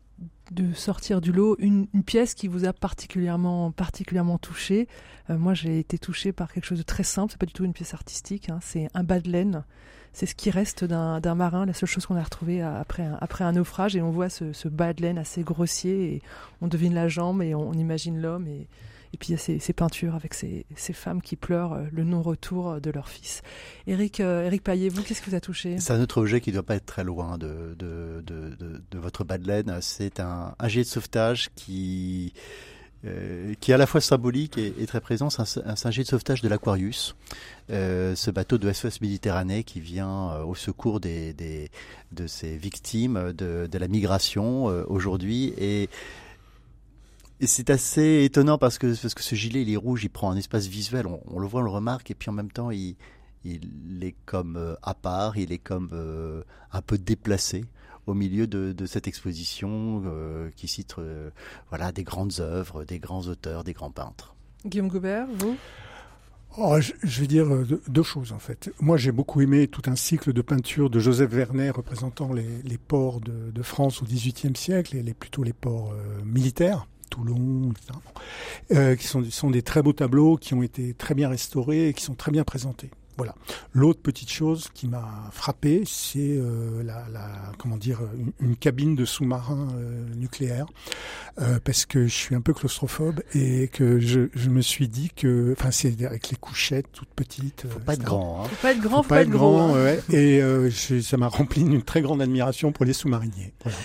de 0.50 0.72
sortir 0.74 1.20
du 1.20 1.32
lot 1.32 1.56
une, 1.58 1.86
pièce 2.04 2.34
qui 2.34 2.48
vous 2.48 2.64
a 2.64 2.72
particulièrement, 2.72 3.70
particulièrement 3.70 4.38
touché. 4.38 4.88
Euh, 5.30 5.38
moi, 5.38 5.54
j'ai 5.54 5.78
été 5.78 5.98
touchée 5.98 6.32
par 6.32 6.52
quelque 6.52 6.64
chose 6.64 6.78
de 6.78 6.84
très 6.84 7.04
simple. 7.04 7.32
C'est 7.32 7.40
pas 7.40 7.46
du 7.46 7.52
tout 7.52 7.64
une 7.64 7.72
pièce 7.72 7.94
artistique. 7.94 8.48
hein, 8.50 8.58
c'est 8.60 8.88
un 8.94 9.04
bas 9.04 9.20
de 9.20 9.30
laine. 9.30 9.64
C'est 10.12 10.26
ce 10.26 10.34
qui 10.34 10.50
reste 10.50 10.84
d'un 10.84 11.34
marin, 11.34 11.64
la 11.64 11.72
seule 11.72 11.88
chose 11.88 12.04
qu'on 12.06 12.16
a 12.16 12.22
retrouvée 12.22 12.60
après 12.60 13.04
un, 13.04 13.16
après 13.20 13.44
un 13.44 13.52
naufrage. 13.52 13.96
Et 13.96 14.02
on 14.02 14.10
voit 14.10 14.28
ce, 14.28 14.52
ce 14.52 14.68
bas 14.68 14.92
de 14.92 15.02
laine 15.02 15.18
assez 15.18 15.42
grossier. 15.42 16.14
Et 16.14 16.22
on 16.60 16.68
devine 16.68 16.94
la 16.94 17.08
jambe 17.08 17.42
et 17.42 17.54
on, 17.54 17.72
imagine 17.72 18.20
l'homme. 18.20 18.46
Et, 18.46 18.68
puis 19.18 19.28
il 19.28 19.32
y 19.32 19.34
a 19.34 19.38
ces, 19.38 19.72
peintures 19.72 20.14
avec 20.14 20.34
ces, 20.34 20.64
femmes 20.92 21.20
qui 21.20 21.36
pleurent 21.36 21.74
euh, 21.74 21.84
le 21.92 22.04
non-retour 22.04 22.80
de 22.80 22.90
leur 22.90 23.08
fils. 23.08 23.42
Eric, 23.86 24.20
euh, 24.20 24.44
Eric 24.44 24.62
Paillet, 24.62 24.88
vous, 24.88 25.02
qu'est-ce 25.02 25.22
qui 25.22 25.30
vous 25.30 25.36
a 25.36 25.40
touché? 25.40 25.78
C'est 25.78 25.92
un 25.92 26.00
autre 26.00 26.18
objet 26.18 26.40
qui 26.40 26.50
ne 26.50 26.54
doit 26.54 26.62
pas 26.62 26.76
être 26.76 26.86
très 26.86 27.04
loin 27.04 27.36
de, 27.36 27.74
de, 27.78 28.22
de, 28.26 28.54
de, 28.56 28.82
de 28.90 28.98
votre 28.98 29.24
bas 29.24 29.38
de 29.38 29.46
laine. 29.46 29.78
C'est 29.80 30.20
un 30.20 30.54
gilet 30.66 30.84
de 30.84 30.88
sauvetage 30.88 31.50
qui, 31.54 32.32
euh, 33.04 33.54
qui 33.58 33.72
est 33.72 33.74
à 33.74 33.78
la 33.78 33.88
fois 33.88 34.00
symbolique 34.00 34.58
et, 34.58 34.86
très 34.86 35.00
présent. 35.00 35.28
C'est 35.28 35.60
un, 35.66 35.70
un 35.72 35.90
de 35.90 36.02
sauvetage 36.04 36.40
de 36.40 36.48
l'Aquarius, 36.48 37.16
euh, 37.70 38.14
ce 38.14 38.30
bateau 38.30 38.58
de 38.58 38.72
SOS 38.72 39.00
Méditerranée 39.00 39.64
qui 39.64 39.80
vient 39.80 40.30
euh, 40.30 40.44
au 40.44 40.54
secours 40.54 41.00
des, 41.00 41.34
de 42.12 42.26
ces 42.28 42.56
victimes 42.56 43.32
de, 43.32 43.68
la 43.72 43.88
migration 43.88 44.66
aujourd'hui. 44.86 45.52
Et, 45.58 45.88
c'est 47.44 47.70
assez 47.70 48.22
étonnant 48.22 48.56
parce 48.56 48.78
que, 48.78 48.86
parce 48.86 49.14
que 49.14 49.22
ce 49.22 49.34
gilet, 49.34 49.62
il 49.62 49.72
est 49.72 49.76
rouge, 49.76 50.04
il 50.04 50.08
prend 50.08 50.30
un 50.30 50.36
espace 50.36 50.68
visuel, 50.68 51.08
on, 51.08 51.20
on 51.26 51.40
le 51.40 51.48
voit, 51.48 51.60
on 51.60 51.64
le 51.64 51.70
remarque, 51.70 52.08
et 52.12 52.14
puis 52.14 52.30
en 52.30 52.32
même 52.32 52.52
temps, 52.52 52.70
il, 52.70 52.94
il 53.44 53.98
est 54.02 54.14
comme 54.26 54.76
à 54.80 54.94
part, 54.94 55.36
il 55.36 55.50
est 55.50 55.58
comme 55.58 55.90
un 56.70 56.82
peu 56.82 56.98
déplacé 56.98 57.64
au 58.06 58.14
milieu 58.14 58.46
de, 58.46 58.72
de 58.72 58.86
cette 58.86 59.06
exposition 59.06 60.02
euh, 60.06 60.50
qui 60.56 60.68
cite 60.68 60.96
euh, 60.98 61.30
voilà 61.68 61.92
des 61.92 62.02
grandes 62.04 62.40
œuvres, 62.40 62.84
des 62.84 62.98
grands 62.98 63.26
auteurs, 63.28 63.64
des 63.64 63.72
grands 63.72 63.90
peintres. 63.90 64.34
Guillaume 64.64 64.88
Goubert, 64.88 65.26
vous? 65.38 65.56
Oh, 66.58 66.78
je, 66.80 66.92
je 67.02 67.20
vais 67.22 67.26
dire 67.26 67.52
euh, 67.52 67.64
deux, 67.64 67.82
deux 67.88 68.02
choses 68.02 68.32
en 68.32 68.38
fait. 68.38 68.70
Moi, 68.80 68.98
j'ai 68.98 69.12
beaucoup 69.12 69.40
aimé 69.40 69.68
tout 69.68 69.82
un 69.86 69.96
cycle 69.96 70.32
de 70.32 70.42
peintures 70.42 70.90
de 70.90 70.98
Joseph 70.98 71.30
Vernet 71.30 71.70
représentant 71.70 72.32
les, 72.32 72.62
les 72.62 72.78
ports 72.78 73.20
de, 73.20 73.50
de 73.50 73.62
France 73.62 74.02
au 74.02 74.04
XVIIIe 74.04 74.56
siècle, 74.56 74.96
et 74.96 75.02
les, 75.02 75.14
plutôt 75.14 75.42
les 75.44 75.54
ports 75.54 75.92
euh, 75.92 76.22
militaires, 76.24 76.86
Toulon, 77.08 77.70
etc. 77.70 77.98
Euh, 78.72 78.96
qui 78.96 79.06
sont, 79.06 79.24
sont 79.24 79.50
des 79.50 79.62
très 79.62 79.82
beaux 79.82 79.94
tableaux 79.94 80.36
qui 80.36 80.52
ont 80.52 80.62
été 80.62 80.92
très 80.92 81.14
bien 81.14 81.28
restaurés 81.30 81.88
et 81.88 81.94
qui 81.94 82.04
sont 82.04 82.14
très 82.14 82.32
bien 82.32 82.44
présentés. 82.44 82.90
Voilà. 83.16 83.34
L'autre 83.72 84.00
petite 84.00 84.30
chose 84.30 84.68
qui 84.72 84.88
m'a 84.88 85.28
frappé, 85.32 85.82
c'est 85.86 86.18
euh, 86.36 86.82
la, 86.82 87.04
la, 87.12 87.28
comment 87.58 87.76
dire, 87.76 88.00
une, 88.18 88.32
une 88.40 88.56
cabine 88.56 88.94
de 88.96 89.04
sous-marin 89.04 89.68
euh, 89.76 90.14
nucléaire, 90.16 90.66
euh, 91.40 91.58
parce 91.64 91.84
que 91.86 92.06
je 92.06 92.14
suis 92.14 92.34
un 92.34 92.40
peu 92.40 92.54
claustrophobe 92.54 93.20
et 93.34 93.68
que 93.68 94.00
je, 94.00 94.28
je 94.34 94.48
me 94.50 94.60
suis 94.62 94.88
dit 94.88 95.10
que, 95.14 95.54
enfin, 95.58 95.70
c'est 95.70 96.02
avec 96.04 96.30
les 96.30 96.36
couchettes 96.36 96.86
toutes 96.92 97.10
petites. 97.14 97.66
Faut 97.68 97.78
euh, 97.78 97.82
pas 97.82 97.94
être 97.94 98.02
grand. 98.02 98.42
Hein. 98.44 98.48
Faut 98.48 98.56
pas 98.62 98.72
être 98.72 98.80
grand, 98.80 99.02
Faut 99.02 99.08
pas 99.10 99.22
être 99.22 99.30
grand, 99.30 99.74
hein. 99.74 99.84
ouais. 99.84 100.00
Et 100.10 100.42
euh, 100.42 100.70
je- 100.70 101.00
ça 101.00 101.16
m'a 101.16 101.28
rempli 101.28 101.62
d'une 101.64 101.82
très 101.82 102.00
grande 102.02 102.22
admiration 102.22 102.72
pour 102.72 102.84
les 102.84 102.92
sous-mariniers. 102.94 103.52
Voilà. 103.62 103.78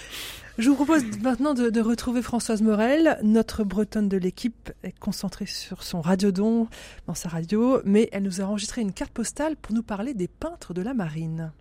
Je 0.57 0.69
vous 0.71 0.75
propose 0.75 1.03
maintenant 1.21 1.53
de, 1.53 1.81
retrouver 1.81 2.23
Françoise 2.23 2.63
Morel. 2.63 3.19
Notre 3.21 3.63
bretonne 3.63 4.09
de 4.09 4.17
l'équipe 4.17 4.71
est 4.81 4.97
concentrée 4.97 5.45
sur 5.45 5.83
son 5.83 6.01
radiodon 6.01 6.67
dans 7.05 7.13
sa 7.13 7.29
radio, 7.29 7.79
mais 7.85 8.09
elle 8.11 8.23
nous 8.23 8.41
a 8.41 8.45
enregistré 8.45 8.81
une 8.81 8.91
carte 8.91 9.11
postale 9.11 9.55
pour 9.55 9.75
nous 9.75 9.83
parler 9.83 10.15
des 10.15 10.27
peintres 10.27 10.73
de 10.73 10.81
la 10.81 10.95
marine. 10.95 11.51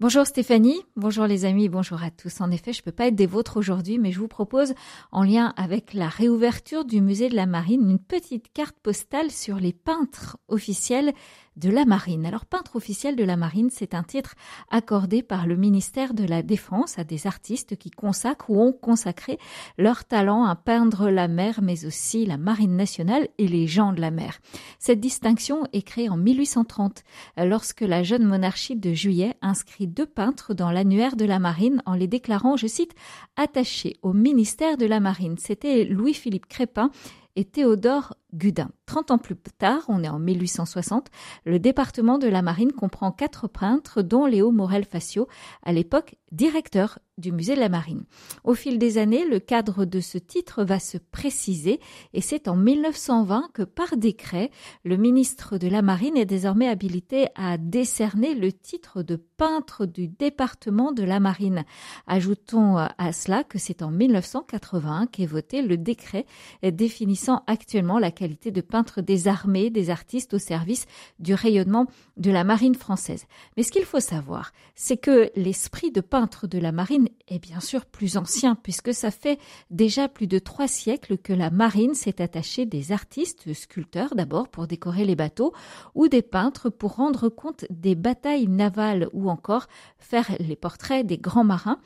Bonjour 0.00 0.24
Stéphanie, 0.24 0.80
bonjour 0.94 1.26
les 1.26 1.44
amis, 1.44 1.68
bonjour 1.68 2.02
à 2.02 2.10
tous. 2.10 2.40
En 2.40 2.50
effet, 2.50 2.72
je 2.72 2.80
ne 2.80 2.84
peux 2.84 2.92
pas 2.92 3.08
être 3.08 3.16
des 3.16 3.26
vôtres 3.26 3.56
aujourd'hui, 3.56 3.98
mais 3.98 4.12
je 4.12 4.20
vous 4.20 4.28
propose, 4.28 4.72
en 5.10 5.24
lien 5.24 5.52
avec 5.56 5.92
la 5.92 6.08
réouverture 6.08 6.84
du 6.84 7.00
musée 7.00 7.28
de 7.28 7.36
la 7.36 7.46
marine, 7.46 7.90
une 7.90 7.98
petite 7.98 8.52
carte 8.54 8.76
postale 8.80 9.32
sur 9.32 9.56
les 9.56 9.72
peintres 9.72 10.38
officiels 10.46 11.12
de 11.58 11.70
la 11.70 11.84
marine. 11.84 12.24
Alors, 12.26 12.46
peintre 12.46 12.76
officiel 12.76 13.16
de 13.16 13.24
la 13.24 13.36
marine, 13.36 13.70
c'est 13.70 13.94
un 13.94 14.02
titre 14.02 14.34
accordé 14.70 15.22
par 15.22 15.46
le 15.46 15.56
ministère 15.56 16.14
de 16.14 16.24
la 16.24 16.42
Défense 16.42 16.98
à 16.98 17.04
des 17.04 17.26
artistes 17.26 17.76
qui 17.76 17.90
consacrent 17.90 18.50
ou 18.50 18.60
ont 18.60 18.72
consacré 18.72 19.38
leur 19.76 20.04
talent 20.04 20.44
à 20.44 20.54
peindre 20.54 21.10
la 21.10 21.28
mer, 21.28 21.60
mais 21.62 21.84
aussi 21.84 22.26
la 22.26 22.36
marine 22.36 22.76
nationale 22.76 23.28
et 23.38 23.48
les 23.48 23.66
gens 23.66 23.92
de 23.92 24.00
la 24.00 24.10
mer. 24.10 24.38
Cette 24.78 25.00
distinction 25.00 25.64
est 25.72 25.82
créée 25.82 26.08
en 26.08 26.16
1830 26.16 27.02
lorsque 27.38 27.80
la 27.80 28.02
jeune 28.02 28.24
monarchie 28.24 28.76
de 28.76 28.92
Juillet 28.92 29.34
inscrit 29.42 29.86
deux 29.86 30.06
peintres 30.06 30.54
dans 30.54 30.70
l'annuaire 30.70 31.16
de 31.16 31.24
la 31.24 31.38
marine 31.38 31.82
en 31.86 31.94
les 31.94 32.06
déclarant, 32.06 32.56
je 32.56 32.66
cite, 32.66 32.94
attachés 33.36 33.96
au 34.02 34.12
ministère 34.12 34.76
de 34.76 34.86
la 34.86 35.00
marine. 35.00 35.36
C'était 35.38 35.84
Louis-Philippe 35.84 36.46
Crépin 36.46 36.90
et 37.38 37.44
Théodore 37.44 38.16
Gudin. 38.34 38.68
Trente 38.84 39.12
ans 39.12 39.18
plus 39.18 39.36
tard, 39.36 39.84
on 39.86 40.02
est 40.02 40.08
en 40.08 40.18
1860, 40.18 41.06
le 41.44 41.60
département 41.60 42.18
de 42.18 42.26
la 42.26 42.42
marine 42.42 42.72
comprend 42.72 43.12
quatre 43.12 43.46
peintres, 43.46 44.02
dont 44.02 44.26
Léo 44.26 44.50
Morel-Facio, 44.50 45.28
à 45.62 45.72
l'époque 45.72 46.16
directeur 46.32 46.98
du 47.18 47.32
musée 47.32 47.54
de 47.54 47.60
la 47.60 47.68
marine. 47.68 48.04
Au 48.44 48.54
fil 48.54 48.78
des 48.78 48.96
années, 48.98 49.26
le 49.26 49.40
cadre 49.40 49.84
de 49.84 50.00
ce 50.00 50.18
titre 50.18 50.64
va 50.64 50.78
se 50.78 50.96
préciser 50.96 51.80
et 52.14 52.20
c'est 52.20 52.48
en 52.48 52.56
1920 52.56 53.50
que 53.52 53.62
par 53.62 53.96
décret, 53.96 54.50
le 54.84 54.96
ministre 54.96 55.58
de 55.58 55.68
la 55.68 55.82
marine 55.82 56.16
est 56.16 56.24
désormais 56.24 56.68
habilité 56.68 57.26
à 57.34 57.58
décerner 57.58 58.34
le 58.34 58.52
titre 58.52 59.02
de 59.02 59.16
peintre 59.16 59.86
du 59.86 60.08
département 60.08 60.92
de 60.92 61.02
la 61.02 61.20
marine. 61.20 61.64
Ajoutons 62.06 62.76
à 62.76 63.12
cela 63.12 63.44
que 63.44 63.58
c'est 63.58 63.82
en 63.82 63.90
1981 63.90 65.06
qu'est 65.06 65.26
voté 65.26 65.62
le 65.62 65.76
décret 65.76 66.26
définissant 66.62 67.42
actuellement 67.46 67.98
la 67.98 68.10
qualité 68.10 68.50
de 68.50 68.60
peintre 68.60 69.00
des 69.00 69.28
armées, 69.28 69.70
des 69.70 69.90
artistes 69.90 70.34
au 70.34 70.38
service 70.38 70.86
du 71.18 71.34
rayonnement 71.34 71.86
de 72.16 72.30
la 72.30 72.44
marine 72.44 72.74
française. 72.74 73.26
Mais 73.56 73.62
ce 73.62 73.72
qu'il 73.72 73.84
faut 73.84 74.00
savoir, 74.00 74.52
c'est 74.74 74.96
que 74.96 75.30
l'esprit 75.36 75.90
de 75.90 76.00
peintre 76.00 76.46
de 76.46 76.58
la 76.58 76.72
marine 76.72 77.07
est 77.28 77.38
bien 77.38 77.60
sûr 77.60 77.86
plus 77.86 78.16
ancien, 78.16 78.54
puisque 78.54 78.94
ça 78.94 79.10
fait 79.10 79.38
déjà 79.70 80.08
plus 80.08 80.26
de 80.26 80.38
trois 80.38 80.68
siècles 80.68 81.18
que 81.18 81.32
la 81.32 81.50
marine 81.50 81.94
s'est 81.94 82.22
attachée 82.22 82.66
des 82.66 82.92
artistes, 82.92 83.52
sculpteurs 83.52 84.14
d'abord 84.14 84.48
pour 84.48 84.66
décorer 84.66 85.04
les 85.04 85.16
bateaux, 85.16 85.52
ou 85.94 86.08
des 86.08 86.22
peintres 86.22 86.70
pour 86.70 86.96
rendre 86.96 87.28
compte 87.28 87.64
des 87.70 87.94
batailles 87.94 88.48
navales 88.48 89.08
ou 89.12 89.30
encore 89.30 89.66
faire 89.98 90.30
les 90.40 90.56
portraits 90.56 91.06
des 91.06 91.18
grands 91.18 91.44
marins 91.44 91.78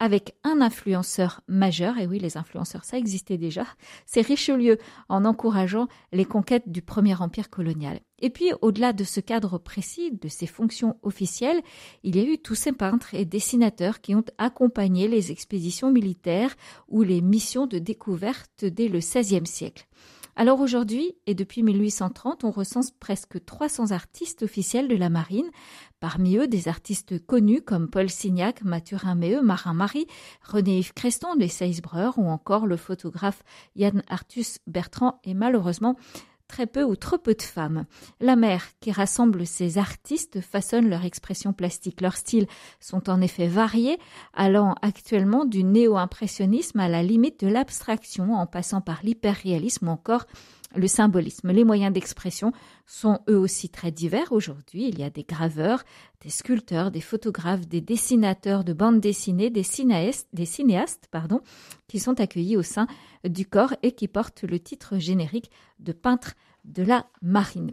avec 0.00 0.34
un 0.44 0.62
influenceur 0.62 1.42
majeur, 1.46 1.98
et 1.98 2.06
oui, 2.06 2.18
les 2.18 2.36
influenceurs, 2.36 2.84
ça 2.84 2.96
existait 2.96 3.36
déjà, 3.36 3.66
c'est 4.06 4.22
Richelieu, 4.22 4.78
en 5.08 5.24
encourageant 5.24 5.88
les 6.12 6.24
conquêtes 6.24 6.70
du 6.70 6.80
premier 6.82 7.20
empire 7.20 7.50
colonial. 7.50 8.00
Et 8.20 8.30
puis, 8.30 8.52
au-delà 8.60 8.92
de 8.92 9.04
ce 9.04 9.20
cadre 9.20 9.58
précis, 9.58 10.12
de 10.12 10.28
ces 10.28 10.46
fonctions 10.46 10.96
officielles, 11.02 11.60
il 12.02 12.16
y 12.16 12.20
a 12.20 12.24
eu 12.24 12.38
tous 12.38 12.54
ces 12.54 12.72
peintres 12.72 13.14
et 13.14 13.24
dessinateurs 13.24 14.00
qui 14.00 14.14
ont 14.14 14.24
accompagné 14.38 15.08
les 15.08 15.30
expéditions 15.32 15.90
militaires 15.90 16.56
ou 16.88 17.02
les 17.02 17.20
missions 17.20 17.66
de 17.66 17.78
découverte 17.78 18.64
dès 18.64 18.88
le 18.88 18.98
XVIe 18.98 19.46
siècle. 19.46 19.86
Alors 20.36 20.60
aujourd'hui, 20.60 21.16
et 21.26 21.34
depuis 21.34 21.62
1830, 21.62 22.44
on 22.44 22.50
recense 22.50 22.92
presque 22.92 23.44
300 23.44 23.90
artistes 23.90 24.42
officiels 24.42 24.88
de 24.88 24.96
la 24.96 25.10
marine, 25.10 25.50
parmi 25.98 26.36
eux 26.36 26.48
des 26.48 26.68
artistes 26.68 27.24
connus 27.26 27.60
comme 27.60 27.90
Paul 27.90 28.08
Signac, 28.08 28.62
Mathurin 28.62 29.16
Méheux, 29.16 29.42
Marin 29.42 29.74
Marie, 29.74 30.06
René-Yves 30.42 30.94
Creston, 30.94 31.34
les 31.36 31.48
Seisbreurs 31.48 32.18
ou 32.18 32.26
encore 32.28 32.66
le 32.66 32.76
photographe 32.76 33.42
Yann 33.76 34.02
Arthus 34.08 34.60
Bertrand 34.66 35.20
et 35.24 35.34
malheureusement 35.34 35.96
très 36.50 36.66
peu 36.66 36.82
ou 36.82 36.96
trop 36.96 37.16
peu 37.16 37.34
de 37.34 37.42
femmes. 37.42 37.84
La 38.20 38.34
mer, 38.34 38.64
qui 38.80 38.90
rassemble 38.90 39.46
ces 39.46 39.78
artistes, 39.78 40.40
façonne 40.40 40.90
leur 40.90 41.04
expression 41.04 41.52
plastique. 41.52 42.00
Leurs 42.00 42.16
styles 42.16 42.48
sont 42.80 43.08
en 43.08 43.20
effet 43.20 43.46
variés, 43.46 43.98
allant 44.34 44.74
actuellement 44.82 45.44
du 45.44 45.62
néo-impressionnisme 45.62 46.80
à 46.80 46.88
la 46.88 47.02
limite 47.02 47.40
de 47.44 47.48
l'abstraction, 47.48 48.34
en 48.34 48.46
passant 48.46 48.80
par 48.80 49.00
l'hyperréalisme 49.04 49.88
ou 49.88 49.92
encore 49.92 50.26
le 50.74 50.86
symbolisme. 50.86 51.50
Les 51.50 51.64
moyens 51.64 51.92
d'expression 51.92 52.52
sont 52.86 53.20
eux 53.28 53.38
aussi 53.38 53.68
très 53.68 53.90
divers 53.90 54.32
aujourd'hui. 54.32 54.88
Il 54.88 54.98
y 54.98 55.02
a 55.02 55.10
des 55.10 55.24
graveurs, 55.24 55.82
des 56.22 56.30
sculpteurs, 56.30 56.90
des 56.90 57.00
photographes, 57.00 57.66
des 57.66 57.80
dessinateurs 57.80 58.64
de 58.64 58.72
bandes 58.72 59.00
dessinées, 59.00 59.50
des 59.50 59.62
cinéastes, 59.62 61.08
pardon, 61.10 61.40
qui 61.88 61.98
sont 61.98 62.20
accueillis 62.20 62.56
au 62.56 62.62
sein 62.62 62.86
du 63.24 63.46
corps 63.46 63.74
et 63.82 63.92
qui 63.92 64.08
portent 64.08 64.42
le 64.42 64.60
titre 64.60 64.98
générique 64.98 65.50
de 65.78 65.92
peintre 65.92 66.34
de 66.64 66.82
la 66.82 67.06
marine. 67.22 67.72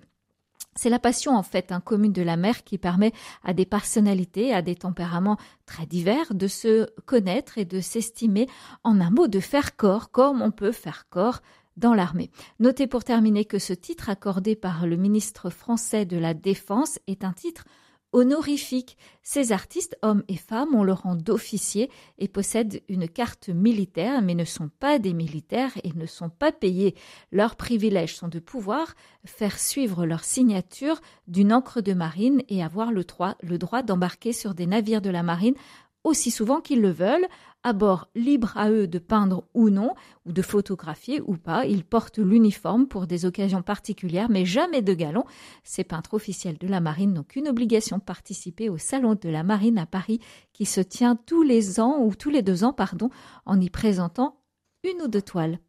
C'est 0.77 0.89
la 0.89 0.99
passion 0.99 1.36
en 1.36 1.41
fait 1.41 1.71
hein, 1.71 1.81
commune 1.81 2.13
de 2.13 2.21
la 2.21 2.38
mer 2.38 2.63
qui 2.63 2.77
permet 2.77 3.12
à 3.43 3.53
des 3.53 3.65
personnalités, 3.65 4.53
à 4.53 4.62
des 4.62 4.75
tempéraments 4.75 5.38
très 5.65 5.88
divers 5.88 6.36
de 6.36 6.47
se 6.47 6.88
connaître 7.05 7.57
et 7.57 7.65
de 7.65 7.79
s'estimer 7.79 8.47
en 8.83 9.01
un 9.01 9.10
mot 9.10 9.27
de 9.27 9.39
faire 9.39 9.75
corps 9.75 10.12
comme 10.12 10.43
on 10.43 10.51
peut 10.51 10.71
faire 10.71 11.07
corps 11.10 11.41
dans 11.77 11.93
l'armée. 11.93 12.29
Notez 12.59 12.87
pour 12.87 13.03
terminer 13.03 13.45
que 13.45 13.59
ce 13.59 13.73
titre 13.73 14.09
accordé 14.09 14.55
par 14.55 14.85
le 14.85 14.97
ministre 14.97 15.49
français 15.49 16.05
de 16.05 16.17
la 16.17 16.33
Défense 16.33 16.99
est 17.07 17.23
un 17.23 17.33
titre 17.33 17.65
honorifique. 18.13 18.97
Ces 19.21 19.51
artistes, 19.51 19.97
hommes 20.01 20.23
et 20.27 20.37
femmes, 20.37 20.73
ont 20.73 20.83
le 20.83 20.93
rang 20.93 21.15
d'officiers 21.15 21.89
et 22.17 22.27
possèdent 22.27 22.81
une 22.87 23.07
carte 23.07 23.49
militaire, 23.49 24.21
mais 24.21 24.33
ne 24.33 24.45
sont 24.45 24.69
pas 24.69 24.97
des 24.97 25.13
militaires 25.13 25.73
et 25.83 25.91
ne 25.93 26.05
sont 26.05 26.29
pas 26.29 26.51
payés. 26.51 26.95
Leurs 27.31 27.55
privilèges 27.55 28.15
sont 28.15 28.29
de 28.29 28.39
pouvoir 28.39 28.95
faire 29.25 29.59
suivre 29.59 30.05
leur 30.05 30.23
signature 30.23 31.01
d'une 31.27 31.53
encre 31.53 31.81
de 31.81 31.93
marine 31.93 32.41
et 32.49 32.63
avoir 32.63 32.91
le 32.91 33.03
droit, 33.03 33.35
le 33.41 33.57
droit 33.57 33.83
d'embarquer 33.83 34.31
sur 34.33 34.53
des 34.53 34.67
navires 34.67 35.01
de 35.01 35.09
la 35.09 35.23
marine 35.23 35.55
aussi 36.07 36.31
souvent 36.31 36.61
qu'ils 36.61 36.81
le 36.81 36.91
veulent, 36.91 37.27
à 37.67 37.73
bord 37.73 38.08
libre 38.15 38.53
à 38.56 38.71
eux 38.71 38.88
de 38.88 38.97
peindre 38.97 39.43
ou 39.53 39.69
non, 39.69 39.93
ou 40.25 40.32
de 40.32 40.41
photographier 40.41 41.19
ou 41.19 41.36
pas. 41.36 41.65
Ils 41.65 41.84
portent 41.84 42.17
l'uniforme 42.17 42.88
pour 42.88 43.08
des 43.08 43.25
occasions 43.25 43.62
particulières, 43.62 44.30
mais 44.30 44.45
jamais 44.45 44.82
de 44.82 44.93
galon. 44.93 45.25
Ces 45.65 45.84
peintres 45.84 46.13
officiels 46.13 46.58
de 46.58 46.67
la 46.67 46.80
marine 46.80 47.13
n'ont 47.13 47.23
qu'une 47.23 47.49
obligation 47.49 47.97
de 47.97 48.03
participer 48.03 48.69
au 48.69 48.77
salon 48.77 49.17
de 49.21 49.27
la 49.27 49.43
marine 49.43 49.80
à 49.80 49.86
Paris, 49.86 50.21
qui 50.53 50.63
se 50.65 50.80
tient 50.80 51.17
tous 51.17 51.43
les 51.43 51.82
ans 51.82 51.99
ou 52.01 52.15
tous 52.15 52.30
les 52.30 52.41
deux 52.41 52.63
ans, 52.63 52.71
pardon, 52.71 53.10
en 53.45 53.60
y 53.60 53.69
présentant 53.69 54.38
une 54.86 55.01
ou 55.01 55.10
deux 55.10 55.21
toiles. 55.21 55.60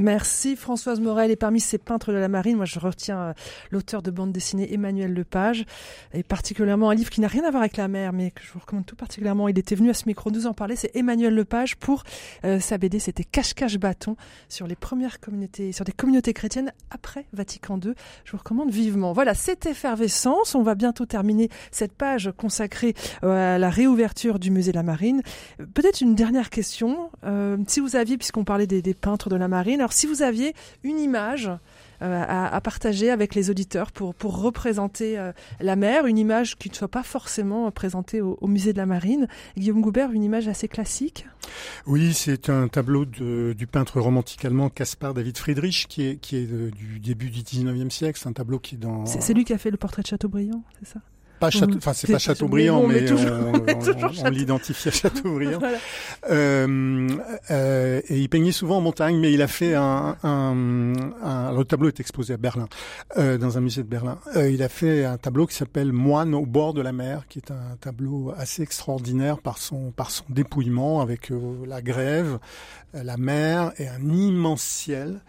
Merci 0.00 0.54
Françoise 0.54 1.00
Morel. 1.00 1.32
Et 1.32 1.36
parmi 1.36 1.58
ces 1.58 1.76
peintres 1.76 2.12
de 2.12 2.18
la 2.18 2.28
marine, 2.28 2.56
moi 2.56 2.66
je 2.66 2.78
retiens 2.78 3.18
euh, 3.18 3.32
l'auteur 3.72 4.00
de 4.00 4.12
bande 4.12 4.30
dessinée 4.30 4.72
Emmanuel 4.72 5.12
Lepage, 5.12 5.64
et 6.14 6.22
particulièrement 6.22 6.90
un 6.90 6.94
livre 6.94 7.10
qui 7.10 7.20
n'a 7.20 7.26
rien 7.26 7.42
à 7.42 7.50
voir 7.50 7.62
avec 7.62 7.76
la 7.76 7.88
mer, 7.88 8.12
mais 8.12 8.30
que 8.30 8.40
je 8.44 8.52
vous 8.52 8.60
recommande 8.60 8.86
tout 8.86 8.94
particulièrement. 8.94 9.48
Il 9.48 9.58
était 9.58 9.74
venu 9.74 9.90
à 9.90 9.94
ce 9.94 10.04
micro 10.06 10.30
nous 10.30 10.46
en 10.46 10.54
parler. 10.54 10.76
C'est 10.76 10.94
Emmanuel 10.94 11.34
Lepage 11.34 11.74
pour 11.74 12.04
euh, 12.44 12.60
sa 12.60 12.78
BD, 12.78 13.00
c'était 13.00 13.24
Cache-Cache 13.24 13.76
Bâton 13.78 14.14
sur 14.48 14.68
les 14.68 14.76
premières 14.76 15.18
communautés, 15.18 15.72
sur 15.72 15.84
des 15.84 15.90
communautés 15.90 16.32
chrétiennes 16.32 16.72
après 16.92 17.26
Vatican 17.32 17.80
II. 17.84 17.94
Je 18.24 18.30
vous 18.30 18.38
recommande 18.38 18.70
vivement. 18.70 19.12
Voilà, 19.12 19.34
c'est 19.34 19.66
effervescence. 19.66 20.54
On 20.54 20.62
va 20.62 20.76
bientôt 20.76 21.06
terminer 21.06 21.48
cette 21.72 21.92
page 21.92 22.30
consacrée 22.36 22.94
euh, 23.24 23.56
à 23.56 23.58
la 23.58 23.68
réouverture 23.68 24.38
du 24.38 24.52
musée 24.52 24.70
de 24.70 24.76
la 24.76 24.84
marine. 24.84 25.22
Peut-être 25.74 26.02
une 26.02 26.14
dernière 26.14 26.50
question. 26.50 27.10
si 27.66 27.80
vous 27.80 27.96
aviez, 27.96 28.16
puisqu'on 28.16 28.44
parlait 28.44 28.68
des 28.68 28.94
peintres 28.94 29.28
de 29.28 29.34
la 29.34 29.48
marine, 29.48 29.87
alors 29.88 29.94
si 29.94 30.06
vous 30.06 30.20
aviez 30.20 30.52
une 30.82 30.98
image 30.98 31.50
euh, 32.02 32.24
à, 32.28 32.60
partager 32.60 33.08
avec 33.08 33.34
les 33.34 33.48
auditeurs 33.48 33.90
pour, 33.90 34.14
pour 34.14 34.38
représenter 34.38 35.18
euh, 35.18 35.32
la 35.60 35.76
mer, 35.76 36.04
une 36.04 36.18
image 36.18 36.56
qui 36.56 36.68
ne 36.68 36.74
soit 36.74 36.88
pas 36.88 37.02
forcément 37.02 37.70
présentée 37.70 38.20
au, 38.20 38.36
musée 38.46 38.74
de 38.74 38.76
la 38.76 38.84
marine. 38.84 39.28
Guillaume 39.56 39.80
Goubert, 39.80 40.12
une 40.12 40.22
image 40.22 40.46
assez 40.46 40.68
classique? 40.68 41.26
Oui, 41.86 42.12
c'est 42.12 42.50
un 42.50 42.68
tableau 42.68 43.06
du 43.06 43.66
peintre 43.66 43.98
romantique 43.98 44.44
allemand 44.44 44.68
Caspar 44.68 45.14
David 45.14 45.38
Friedrich 45.38 45.86
qui 45.88 46.06
est, 46.06 46.16
qui 46.16 46.36
est 46.36 46.46
du 46.46 47.00
début 47.00 47.30
du 47.30 47.40
19e 47.40 47.88
siècle. 47.88 48.20
C'est 48.22 48.28
un 48.28 48.34
tableau 48.34 48.58
qui 48.58 48.74
est 48.74 48.78
dans... 48.78 49.06
C'est 49.06 49.32
lui 49.32 49.46
qui 49.46 49.54
a 49.54 49.58
fait 49.58 49.70
le 49.70 49.78
portrait 49.78 50.02
de 50.02 50.08
Chateaubriand, 50.08 50.62
c'est 50.80 50.92
ça? 50.92 51.00
Pas 51.38 51.50
Château, 51.50 51.76
enfin 51.76 51.92
c'est 51.92 52.10
pas 52.10 52.18
Châteaubriand, 52.18 52.86
mais, 52.86 53.02
mais 53.02 53.12
on, 53.12 53.52
on, 53.54 54.26
on 54.26 54.30
l'identifie 54.30 54.88
à 54.88 54.92
Châteaubriand. 54.92 55.58
voilà. 55.60 55.78
euh, 56.30 57.08
euh, 57.50 58.00
et 58.08 58.18
il 58.18 58.28
peignait 58.28 58.52
souvent 58.52 58.78
en 58.78 58.80
montagne, 58.80 59.18
mais 59.18 59.32
il 59.32 59.42
a 59.42 59.48
fait 59.48 59.74
un, 59.74 60.16
un, 60.22 60.94
un 61.22 61.52
le 61.52 61.64
tableau 61.64 61.88
est 61.88 62.00
exposé 62.00 62.34
à 62.34 62.36
Berlin, 62.36 62.68
euh, 63.16 63.38
dans 63.38 63.58
un 63.58 63.60
musée 63.60 63.82
de 63.82 63.88
Berlin. 63.88 64.18
Euh, 64.36 64.50
il 64.50 64.62
a 64.62 64.68
fait 64.68 65.04
un 65.04 65.18
tableau 65.18 65.46
qui 65.46 65.54
s'appelle 65.54 65.92
Moine 65.92 66.34
au 66.34 66.46
bord 66.46 66.74
de 66.74 66.80
la 66.80 66.92
mer, 66.92 67.26
qui 67.28 67.38
est 67.38 67.50
un 67.50 67.76
tableau 67.80 68.32
assez 68.36 68.62
extraordinaire 68.62 69.38
par 69.38 69.58
son 69.58 69.90
par 69.90 70.10
son 70.10 70.24
dépouillement 70.28 71.00
avec 71.00 71.30
euh, 71.30 71.64
la 71.66 71.82
grève, 71.82 72.38
euh, 72.94 73.02
la 73.02 73.16
mer 73.16 73.72
et 73.78 73.88
un 73.88 74.08
immense 74.08 74.62
ciel, 74.62 75.20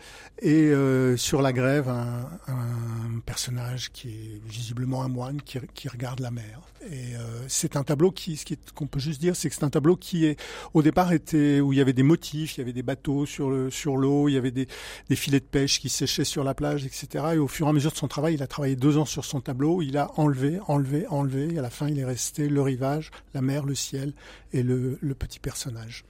et 0.42 0.72
sur 1.18 1.42
la 1.42 1.52
grève 1.52 1.90
un, 1.90 2.30
un, 2.48 3.20
personnage 3.26 3.92
qui 3.92 4.08
est 4.08 4.42
visiblement 4.48 5.04
un 5.04 5.10
moine 5.10 5.42
qui, 5.42 5.60
qui 5.74 5.90
regarde 5.90 5.99
la 6.20 6.32
mer. 6.32 6.62
Et 6.90 7.16
euh, 7.16 7.20
c'est 7.48 7.76
un 7.76 7.84
tableau 7.84 8.12
qui, 8.12 8.38
ce 8.38 8.46
qu'on 8.74 8.88
peut 8.88 9.00
juste 9.00 9.20
dire, 9.20 9.36
c'est 9.36 9.50
que 9.50 9.56
c'est 9.56 9.64
un 9.64 9.70
tableau 9.70 9.96
qui 9.96 10.26
est, 10.26 10.40
au 10.74 10.82
départ 10.82 11.12
était 11.12 11.60
où 11.60 11.74
il 11.74 11.80
y 11.80 11.82
avait 11.82 11.94
des 11.94 12.04
motifs, 12.04 12.56
il 12.56 12.62
y 12.62 12.64
avait 12.64 12.74
des 12.74 12.84
bateaux 12.84 13.26
sur 13.26 13.50
le 13.50 13.70
sur 13.70 13.98
l'eau, 13.98 14.30
il 14.30 14.34
y 14.34 14.38
avait 14.38 14.52
des, 14.52 14.68
des 15.10 15.16
filets 15.16 15.42
de 15.42 15.46
pêche 15.46 15.80
qui 15.80 15.90
séchaient 15.90 16.24
sur 16.24 16.44
la 16.44 16.54
plage, 16.54 16.86
etc. 16.86 17.26
Et 17.34 17.38
au 17.38 17.48
fur 17.48 17.68
et 17.68 17.70
à 17.70 17.74
mesure 17.74 17.92
de 17.92 17.98
son 17.98 18.08
travail, 18.08 18.36
il 18.36 18.44
a 18.44 18.48
travaillé 18.48 18.76
deux 18.76 18.98
ans 18.98 19.06
sur 19.06 19.26
son 19.26 19.42
tableau, 19.42 19.82
il 19.82 19.98
a 19.98 20.12
enlevé, 20.18 20.60
enlevé, 20.68 21.06
enlevé, 21.08 21.54
et 21.54 21.60
à 21.60 21.62
la 21.62 21.70
fin, 21.70 21.90
il 21.90 22.00
est 22.00 22.06
resté 22.06 22.48
le 22.48 22.62
rivage, 22.62 23.12
la 23.34 23.42
mer, 23.42 23.66
le 23.66 23.76
ciel 23.76 24.14
et 24.54 24.64
le, 24.64 24.98
le 25.02 25.16
petit 25.16 25.40
personnage. 25.40 26.06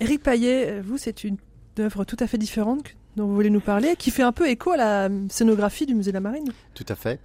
Éric 0.00 0.22
Paillet, 0.22 0.80
vous, 0.80 0.96
c'est 0.96 1.24
une 1.24 1.36
œuvre 1.78 2.04
tout 2.04 2.16
à 2.20 2.26
fait 2.26 2.38
différente 2.38 2.94
dont 3.16 3.26
vous 3.26 3.34
voulez 3.34 3.50
nous 3.50 3.60
parler, 3.60 3.96
qui 3.96 4.10
fait 4.10 4.22
un 4.22 4.32
peu 4.32 4.48
écho 4.48 4.70
à 4.72 4.76
la 4.76 5.08
scénographie 5.28 5.86
du 5.86 5.94
musée 5.94 6.10
de 6.10 6.14
la 6.14 6.20
Marine. 6.20 6.52
Tout 6.74 6.86
à 6.88 6.94
fait. 6.94 7.20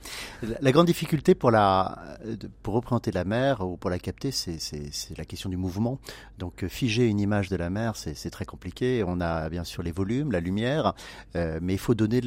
La, 0.62 0.72
grande 0.72 0.88
difficulté 0.88 1.36
pour 1.36 1.52
la 1.52 2.18
pour 2.64 2.74
représenter 2.74 3.12
la 3.12 3.24
mer 3.24 3.62
ou 3.62 3.78
pour 3.78 3.90
la 3.90 4.00
capter, 4.00 4.32
c'est 4.32 5.18
la 5.18 5.26
question 5.26 5.50
du 5.50 5.58
mouvement. 5.58 6.00
Donc 6.40 6.64
euh, 6.64 6.68
figer 6.68 7.08
une 7.08 7.20
image 7.20 7.50
de 7.50 7.56
la 7.56 7.70
mer, 7.70 7.96
c'est 7.96 8.30
très 8.30 8.46
compliqué. 8.46 9.04
On 9.06 9.22
a 9.22 9.50
bien 9.50 9.64
sûr 9.64 9.84
les 9.84 9.92
volumes, 9.92 10.32
la 10.32 10.40
lumière, 10.40 10.94
euh, 11.36 11.60
mais 11.62 11.74
il 11.74 11.80
faut 11.80 11.96
donner 11.96 12.22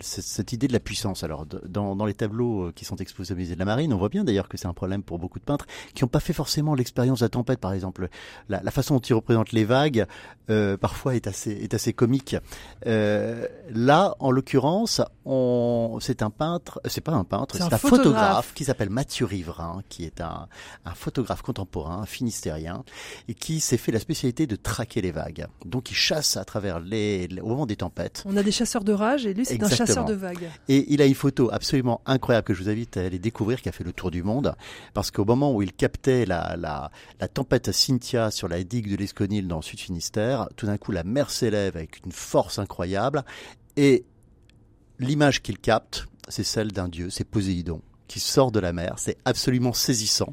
cette 0.00 0.52
idée 0.52 0.66
de 0.66 0.72
la 0.72 0.80
puissance. 0.80 1.22
Alors 1.22 1.46
dans, 1.46 1.94
dans 1.96 2.06
les 2.06 2.14
tableaux 2.14 2.68
euh, 2.68 2.72
qui 2.72 2.84
sont 2.84 2.96
exposés 2.96 3.34
au 3.34 3.36
musée 3.36 3.54
de 3.54 3.58
la 3.58 3.64
Marine, 3.64 3.92
on 3.92 3.98
voit 3.98 4.08
bien 4.08 4.24
d'ailleurs 4.24 4.48
que 4.48 4.56
c'est 4.56 4.68
un 4.68 4.72
problème 4.72 5.02
pour 5.02 5.18
beaucoup 5.18 5.38
de 5.38 5.44
peintres 5.44 5.66
qui 5.94 6.04
n'ont 6.04 6.08
pas 6.08 6.20
fait 6.20 6.32
forcément 6.32 6.74
l'expérience 6.74 7.20
de 7.20 7.24
la 7.24 7.28
tempête, 7.28 7.60
par 7.60 7.72
exemple. 7.72 8.08
La, 8.48 8.62
la, 8.62 8.70
façon 8.70 8.94
dont 8.94 9.00
ils 9.00 9.14
représentent 9.14 9.52
les 9.52 9.64
vagues, 9.64 10.06
euh, 10.50 10.76
parfois 10.76 11.14
est 11.14 11.26
assez 11.26 11.50
est 11.52 11.74
assez 11.74 11.92
comique. 11.92 12.36
Euh, 12.86 13.46
là, 13.70 14.16
en 14.20 14.30
l'occurrence, 14.30 15.02
on, 15.24 15.98
c'est 16.00 16.22
un 16.22 16.30
peintre, 16.30 16.80
c'est 16.86 17.00
pas 17.00 17.12
un 17.12 17.24
peintre, 17.24 17.56
c'est 17.56 17.72
un, 17.72 17.78
photographe. 17.78 18.52
qui 18.54 18.64
s'appelle 18.64 18.90
Mathieu 18.90 19.26
Riverain, 19.26 19.82
qui 19.88 20.04
est 20.04 20.20
un, 20.20 20.48
un 20.84 20.94
photographe 20.94 21.42
contemporain, 21.42 22.06
finistérien, 22.06 22.84
et 23.28 23.34
qui 23.34 23.60
s'est 23.60 23.76
fait 23.76 23.92
la 23.92 24.00
spécialité 24.00 24.46
de 24.46 24.56
traquer 24.56 25.02
les 25.02 25.10
vagues. 25.10 25.46
Donc, 25.64 25.90
il 25.90 25.94
chasse 25.94 26.36
à 26.36 26.44
travers 26.44 26.80
les, 26.80 27.28
au 27.42 27.48
moment 27.48 27.66
des 27.66 27.76
tempêtes. 27.76 28.22
On 28.26 28.36
a 28.36 28.42
des 28.42 28.52
chasseurs 28.52 28.84
de 28.84 28.92
rage, 28.92 29.26
et 29.26 29.34
lui, 29.34 29.44
c'est 29.44 29.62
un 29.62 29.68
chasseur 29.68 30.04
de 30.04 30.14
vagues. 30.14 30.48
Et 30.68 30.92
il 30.92 31.02
a 31.02 31.06
une 31.06 31.14
photo 31.14 31.50
absolument 31.52 32.00
incroyable 32.06 32.46
que 32.46 32.54
je 32.54 32.62
vous 32.62 32.70
invite 32.70 32.96
à 32.96 33.02
aller 33.02 33.18
découvrir, 33.18 33.60
qui 33.60 33.68
a 33.68 33.72
fait 33.72 33.84
le 33.84 33.92
tour 33.92 34.10
du 34.10 34.22
monde, 34.22 34.54
parce 34.94 35.10
qu'au 35.10 35.24
moment 35.24 35.52
où 35.52 35.62
il 35.62 35.72
captait 35.72 36.24
la, 36.24 36.56
la, 36.56 36.90
la 37.20 37.28
tempête 37.28 37.72
Cynthia 37.72 38.30
sur 38.30 38.48
la 38.48 38.62
digue 38.64 38.90
de 38.90 38.96
l'Esconil 38.96 39.46
dans 39.46 39.56
le 39.56 39.62
Sud 39.62 39.80
Finistère, 39.80 40.48
tout 40.56 40.66
d'un 40.66 40.78
coup, 40.78 40.92
la 40.92 41.04
mer 41.04 41.30
s'élève 41.30 41.76
avec 41.76 42.04
une 42.04 42.12
force 42.12 42.58
incroyable. 42.58 42.69
Et 43.76 44.04
l'image 44.98 45.42
qu'il 45.42 45.58
capte, 45.58 46.06
c'est 46.28 46.44
celle 46.44 46.72
d'un 46.72 46.88
dieu, 46.88 47.10
c'est 47.10 47.24
Poséidon, 47.24 47.82
qui 48.08 48.20
sort 48.20 48.52
de 48.52 48.60
la 48.60 48.72
mer. 48.72 48.94
C'est 48.98 49.16
absolument 49.24 49.72
saisissant. 49.72 50.32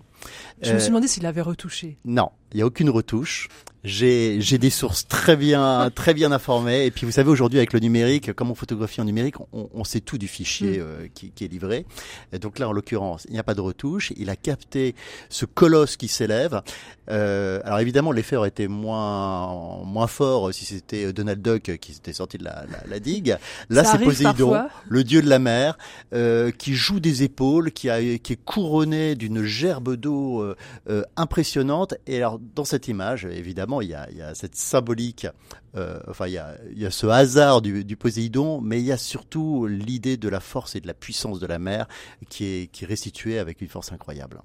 Je 0.62 0.74
me 0.74 0.80
suis 0.80 0.86
euh, 0.86 0.90
demandé 0.90 1.08
s'il 1.08 1.26
avait 1.26 1.42
retouché. 1.42 1.98
Non, 2.06 2.30
il 2.54 2.58
n'y 2.58 2.64
a 2.64 2.66
aucune 2.66 2.90
retouche. 2.90 3.50
J'ai 3.84 4.58
des 4.58 4.70
sources 4.70 5.08
très 5.08 5.38
bien 5.38 5.90
très 5.94 6.14
bien 6.14 6.34
informées 6.34 6.86
et 6.86 6.92
puis 6.92 7.06
vous 7.06 7.12
savez 7.12 7.30
aujourd'hui 7.30 7.60
avec 7.60 7.72
le 7.72 7.80
numérique, 7.80 8.34
comme 8.34 8.52
on 8.52 8.56
photographie 8.56 9.00
en 9.00 9.06
numérique, 9.06 9.36
on, 9.54 9.70
on 9.74 9.84
sait 9.86 10.02
tout 10.02 10.18
du 10.18 10.28
fichier 10.28 10.80
mm. 10.80 10.82
euh, 10.82 11.08
qui, 11.14 11.32
qui, 11.32 11.46
est 11.46 11.48
livré. 11.48 11.86
Et 12.34 12.40
donc 12.40 12.60
là 12.60 12.68
en 12.68 12.74
l'occurrence, 12.74 13.26
il 13.30 13.34
n'y 13.34 13.40
a 13.40 13.44
pas 13.44 13.54
de 13.54 13.62
retouche. 13.62 14.12
Il 14.18 14.30
a 14.30 14.36
capté 14.36 14.94
ce 15.30 15.46
colosse 15.46 15.96
qui 15.96 16.10
s'élève. 16.10 16.62
Euh, 17.10 17.62
alors 17.64 17.80
évidemment 17.80 18.12
l'effet 18.12 18.36
aurait 18.36 18.50
été 18.50 18.68
moins 18.68 19.84
moins 19.86 20.08
fort 20.08 20.54
si 20.54 20.66
c'était 20.66 21.14
Donald 21.14 21.42
Duck 21.42 21.78
qui 21.78 21.94
s'était 21.94 22.12
sorti 22.12 22.38
de 22.38 22.44
la, 22.44 22.66
la, 22.70 22.90
la 22.90 23.00
digue. 23.00 23.38
Là 23.70 23.86
c'est 23.86 24.00
Poséidon, 24.00 24.68
le 24.90 25.04
dieu 25.06 25.22
de 25.22 25.30
la 25.30 25.40
mer, 25.40 25.78
euh, 26.14 26.52
qui 26.52 26.74
joue 26.74 27.00
des 27.00 27.24
épaules, 27.24 27.72
qui 27.72 27.90
a 27.90 28.02
qui 28.18 28.34
est 28.34 28.44
couronné 28.44 29.16
d'une 29.16 29.44
gerbe 29.44 29.96
d'eau 29.96 30.17
euh, 30.18 30.56
euh, 30.90 31.04
impressionnante. 31.16 31.96
Et 32.06 32.18
alors 32.18 32.40
dans 32.40 32.66
cette 32.66 32.88
image 32.88 33.26
évidemment 33.26 33.82
il 33.82 33.90
y 33.90 33.94
a, 33.94 34.10
il 34.12 34.18
y 34.18 34.22
a 34.22 34.36
cette 34.36 34.56
symbolique, 34.56 35.28
euh, 35.76 36.00
enfin 36.08 36.28
il 36.28 36.34
y, 36.34 36.38
a, 36.38 36.56
il 36.72 36.80
y 36.80 36.86
a 36.86 36.92
ce 36.92 37.08
hasard 37.08 37.62
du, 37.62 37.86
du 37.86 37.96
Poséidon, 37.96 38.62
mais 38.62 38.80
il 38.80 38.86
y 38.86 38.92
a 38.92 38.98
surtout 38.98 39.68
l'idée 39.68 40.18
de 40.18 40.30
la 40.30 40.40
force 40.40 40.76
et 40.76 40.82
de 40.82 40.88
la 40.88 40.94
puissance 40.94 41.40
de 41.40 41.48
la 41.48 41.60
mer 41.60 41.88
qui 42.30 42.46
est, 42.46 42.68
qui 42.72 42.84
est 42.84 42.88
restituée 42.88 43.40
avec 43.40 43.62
une 43.62 43.68
force 43.68 43.92
incroyable. 43.92 44.42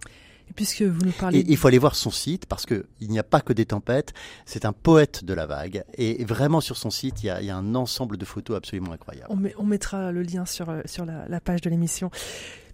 Et 0.50 0.52
puisque 0.54 0.82
vous 0.82 1.04
nous 1.04 1.12
parlez, 1.12 1.38
et, 1.38 1.44
il 1.48 1.56
faut 1.56 1.68
aller 1.68 1.78
voir 1.78 1.94
son 1.94 2.10
site 2.10 2.46
parce 2.46 2.66
que 2.66 2.86
il 3.00 3.10
n'y 3.10 3.18
a 3.18 3.22
pas 3.22 3.40
que 3.40 3.52
des 3.52 3.66
tempêtes. 3.66 4.12
C'est 4.44 4.64
un 4.64 4.72
poète 4.72 5.24
de 5.24 5.34
la 5.34 5.46
vague 5.46 5.84
et 5.94 6.24
vraiment 6.24 6.60
sur 6.60 6.76
son 6.76 6.90
site 6.90 7.22
il 7.22 7.26
y 7.26 7.30
a, 7.30 7.40
il 7.40 7.46
y 7.46 7.50
a 7.50 7.56
un 7.56 7.74
ensemble 7.74 8.16
de 8.16 8.24
photos 8.24 8.56
absolument 8.56 8.92
incroyables. 8.92 9.28
On, 9.30 9.36
met, 9.36 9.54
on 9.58 9.64
mettra 9.64 10.12
le 10.12 10.22
lien 10.22 10.44
sur 10.46 10.72
sur 10.84 11.04
la, 11.04 11.28
la 11.28 11.40
page 11.40 11.60
de 11.60 11.70
l'émission. 11.70 12.10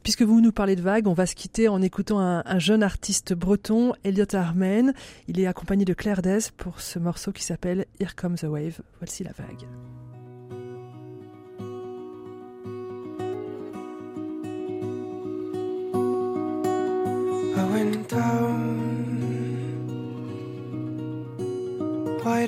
Puisque 0.08 0.22
vous 0.22 0.40
nous 0.40 0.52
parlez 0.52 0.74
de 0.74 0.80
vagues, 0.80 1.06
on 1.06 1.12
va 1.12 1.26
se 1.26 1.34
quitter 1.34 1.68
en 1.68 1.82
écoutant 1.82 2.18
un, 2.18 2.42
un 2.46 2.58
jeune 2.58 2.82
artiste 2.82 3.34
breton, 3.34 3.92
Elliot 4.04 4.24
Armen. 4.32 4.94
Il 5.26 5.38
est 5.38 5.46
accompagné 5.46 5.84
de 5.84 5.92
Claire 5.92 6.22
Dez 6.22 6.38
pour 6.56 6.80
ce 6.80 6.98
morceau 6.98 7.30
qui 7.30 7.44
s'appelle 7.44 7.84
Here 8.00 8.14
Comes 8.16 8.36
the 8.36 8.44
Wave. 8.44 8.80
Voici 9.00 9.22
la 9.22 9.32
vague. 9.32 9.66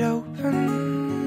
Open. 0.03 1.20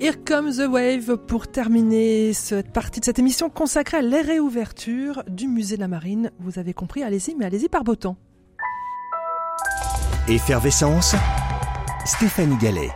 Here 0.00 0.16
Comes 0.24 0.56
the 0.56 0.68
Wave 0.68 1.16
pour 1.16 1.48
terminer 1.48 2.32
cette 2.32 2.72
partie 2.72 3.00
de 3.00 3.04
cette 3.04 3.18
émission 3.18 3.50
consacrée 3.50 3.96
à 3.96 4.02
la 4.02 4.22
réouverture 4.22 5.24
du 5.26 5.48
musée 5.48 5.74
de 5.74 5.80
la 5.80 5.88
Marine. 5.88 6.30
Vous 6.38 6.60
avez 6.60 6.74
compris, 6.74 7.02
allez-y, 7.02 7.34
mais 7.34 7.46
allez-y 7.46 7.68
par 7.68 7.82
beau 7.82 7.96
temps. 7.96 8.16
Effervescence, 10.28 11.16
Stéphanie 12.04 12.56
Gallet. 12.58 12.90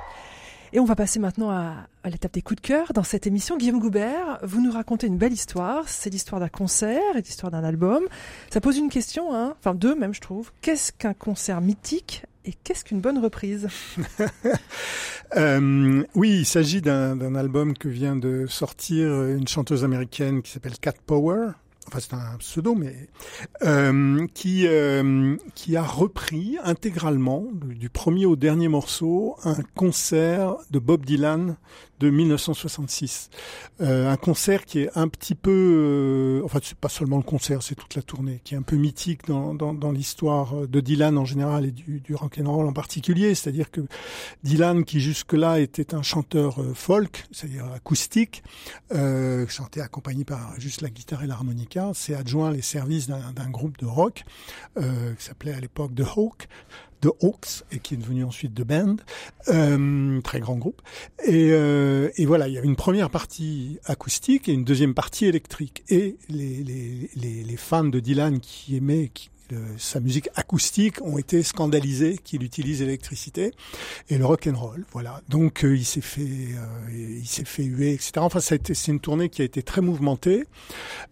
Et 0.72 0.78
on 0.78 0.84
va 0.84 0.94
passer 0.94 1.18
maintenant 1.18 1.50
à, 1.50 1.74
à 2.04 2.08
l'étape 2.08 2.32
des 2.32 2.40
coups 2.40 2.62
de 2.62 2.66
cœur. 2.66 2.92
Dans 2.92 3.02
cette 3.02 3.26
émission, 3.26 3.56
Guillaume 3.56 3.80
Goubert, 3.80 4.38
vous 4.44 4.62
nous 4.62 4.70
racontez 4.70 5.08
une 5.08 5.18
belle 5.18 5.32
histoire. 5.32 5.88
C'est 5.88 6.08
l'histoire 6.08 6.40
d'un 6.40 6.48
concert 6.48 7.16
et 7.16 7.22
l'histoire 7.22 7.50
d'un 7.50 7.64
album. 7.64 8.04
Ça 8.48 8.60
pose 8.60 8.78
une 8.78 8.88
question, 8.88 9.34
hein 9.34 9.56
enfin 9.58 9.74
deux 9.74 9.96
même, 9.96 10.14
je 10.14 10.20
trouve. 10.20 10.52
Qu'est-ce 10.60 10.92
qu'un 10.92 11.14
concert 11.14 11.60
mythique 11.60 12.24
et 12.44 12.52
qu'est-ce 12.52 12.84
qu'une 12.84 13.00
bonne 13.00 13.18
reprise? 13.18 13.68
Euh, 15.36 16.04
oui, 16.14 16.30
il 16.38 16.46
s'agit 16.46 16.80
d'un 16.80 17.16
d'un 17.16 17.34
album 17.34 17.76
que 17.76 17.88
vient 17.88 18.14
de 18.14 18.46
sortir 18.46 19.24
une 19.24 19.48
chanteuse 19.48 19.82
américaine 19.82 20.40
qui 20.40 20.52
s'appelle 20.52 20.78
Cat 20.78 20.94
Power. 21.04 21.48
Enfin, 21.88 22.00
c'est 22.00 22.14
un 22.14 22.36
pseudo, 22.38 22.74
mais 22.74 23.08
euh, 23.62 24.26
qui 24.34 24.66
euh, 24.66 25.36
qui 25.54 25.76
a 25.76 25.82
repris 25.82 26.58
intégralement 26.64 27.44
du 27.52 27.86
du 27.86 27.90
premier 27.90 28.26
au 28.26 28.34
dernier 28.34 28.66
morceau 28.66 29.36
un 29.44 29.62
concert 29.76 30.56
de 30.72 30.80
Bob 30.80 31.04
Dylan 31.06 31.56
de 32.00 32.10
1966. 32.10 33.30
Euh, 33.80 34.10
un 34.10 34.16
concert 34.16 34.64
qui 34.64 34.80
est 34.80 34.90
un 34.96 35.08
petit 35.08 35.34
peu, 35.34 35.50
euh, 35.50 36.44
enfin 36.44 36.58
c'est 36.62 36.76
pas 36.76 36.88
seulement 36.88 37.16
le 37.16 37.22
concert, 37.22 37.62
c'est 37.62 37.74
toute 37.74 37.94
la 37.94 38.02
tournée, 38.02 38.40
qui 38.44 38.54
est 38.54 38.58
un 38.58 38.62
peu 38.62 38.76
mythique 38.76 39.26
dans, 39.26 39.92
l'histoire 39.92 40.66
de 40.66 40.80
Dylan 40.80 41.16
en 41.16 41.24
général 41.24 41.64
et 41.64 41.70
du, 41.70 42.00
du 42.00 42.14
rock 42.14 42.38
and 42.40 42.52
roll 42.52 42.66
en 42.66 42.72
particulier. 42.72 43.34
C'est-à-dire 43.34 43.70
que 43.70 43.82
Dylan, 44.42 44.84
qui 44.84 45.00
jusque-là 45.00 45.60
était 45.60 45.94
un 45.94 46.02
chanteur 46.02 46.60
euh, 46.60 46.74
folk, 46.74 47.24
c'est-à-dire 47.32 47.66
acoustique, 47.72 48.42
euh, 48.92 49.46
chantait 49.48 49.80
accompagné 49.80 50.24
par 50.24 50.58
juste 50.58 50.80
la 50.80 50.90
guitare 50.90 51.22
et 51.24 51.26
l'harmonica, 51.26 51.92
s'est 51.94 52.14
adjoint 52.14 52.50
les 52.50 52.62
services 52.62 53.08
d'un 53.08 53.50
groupe 53.50 53.78
de 53.78 53.86
rock 53.86 54.24
euh, 54.76 55.14
qui 55.14 55.24
s'appelait 55.24 55.54
à 55.54 55.60
l'époque 55.60 55.94
The 55.94 56.04
Hawk 56.16 56.48
de 57.02 57.10
Hawks 57.20 57.64
et 57.72 57.78
qui 57.78 57.94
est 57.94 57.96
devenu 57.96 58.24
ensuite 58.24 58.54
The 58.54 58.62
Band, 58.62 58.96
euh, 59.48 60.20
très 60.22 60.40
grand 60.40 60.56
groupe. 60.56 60.82
Et, 61.24 61.50
euh, 61.52 62.10
et 62.16 62.26
voilà, 62.26 62.48
il 62.48 62.54
y 62.54 62.58
avait 62.58 62.66
une 62.66 62.76
première 62.76 63.10
partie 63.10 63.78
acoustique 63.84 64.48
et 64.48 64.52
une 64.52 64.64
deuxième 64.64 64.94
partie 64.94 65.26
électrique. 65.26 65.84
Et 65.88 66.16
les, 66.28 66.62
les, 66.62 67.10
les, 67.16 67.44
les 67.44 67.56
fans 67.56 67.84
de 67.84 68.00
Dylan 68.00 68.40
qui 68.40 68.76
aimaient 68.76 69.10
euh, 69.52 69.74
sa 69.78 70.00
musique 70.00 70.28
acoustique 70.34 71.00
ont 71.02 71.18
été 71.18 71.42
scandalisés 71.42 72.18
qu'il 72.18 72.42
utilise 72.42 72.80
l'électricité 72.80 73.52
et 74.08 74.18
le 74.18 74.26
rock 74.26 74.48
and 74.48 74.58
roll. 74.58 74.84
Voilà. 74.92 75.22
Donc 75.28 75.64
euh, 75.64 75.76
il 75.76 75.84
s'est 75.84 76.00
fait, 76.00 76.22
euh, 76.22 77.18
il 77.18 77.26
s'est 77.26 77.44
fait 77.44 77.64
huer, 77.64 77.92
etc. 77.92 78.12
Enfin, 78.16 78.40
a 78.40 78.42
c'est 78.42 78.88
une 78.88 79.00
tournée 79.00 79.28
qui 79.28 79.42
a 79.42 79.44
été 79.44 79.62
très 79.62 79.80
mouvementée, 79.80 80.44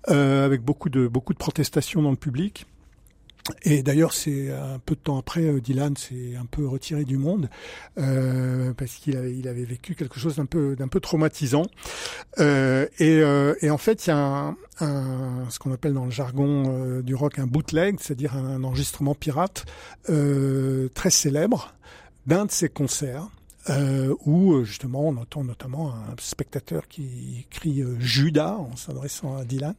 euh, 0.09 0.45
avec 0.45 0.63
beaucoup 0.63 0.89
de 0.89 1.07
beaucoup 1.07 1.33
de 1.33 1.39
protestations 1.39 2.03
dans 2.03 2.11
le 2.11 2.17
public. 2.17 2.67
Et 3.63 3.83
d'ailleurs, 3.83 4.15
c'est 4.15 4.51
un 4.51 4.79
peu 4.79 4.95
de 4.95 5.01
temps 5.01 5.19
après, 5.19 5.43
euh, 5.43 5.61
Dylan 5.61 5.97
s'est 5.97 6.35
un 6.41 6.47
peu 6.47 6.67
retiré 6.67 7.05
du 7.05 7.19
monde 7.19 7.51
euh, 7.99 8.73
parce 8.73 8.95
qu'il 8.95 9.19
avait, 9.19 9.65
vécu 9.65 9.95
quelque 9.95 10.19
chose 10.19 10.37
d'un 10.37 10.47
peu, 10.47 11.01
traumatisant. 11.01 11.67
Euh, 12.39 12.87
et, 12.99 13.71
en 13.71 13.79
fait, 13.79 14.07
il 14.07 14.11
y 14.11 14.13
a 14.13 14.55
ce 14.79 15.59
qu'on 15.59 15.73
appelle 15.73 15.93
dans 15.93 16.07
le 16.07 16.11
jargon 16.11 17.01
du 17.01 17.15
rock 17.15 17.39
un 17.39 17.47
bootleg, 17.47 17.99
c'est-à-dire 18.01 18.35
un, 18.35 18.65
enregistrement 18.65 19.15
pirate 19.15 19.67
très 20.07 21.11
célèbre 21.11 21.75
d'un 22.27 22.47
de 22.47 22.51
ses 22.51 22.71
concerts. 22.71 23.29
Euh, 23.71 24.15
où 24.27 24.53
euh, 24.53 24.65
justement 24.65 25.09
on 25.09 25.17
entend 25.17 25.43
notamment 25.43 25.89
un 25.89 26.15
spectateur 26.19 26.87
qui 26.87 27.47
crie 27.49 27.81
euh, 27.81 27.99
Judas 27.99 28.57
en 28.59 28.77
s'adressant 28.77 29.39
à 29.39 29.45
Dylan. 29.45 29.75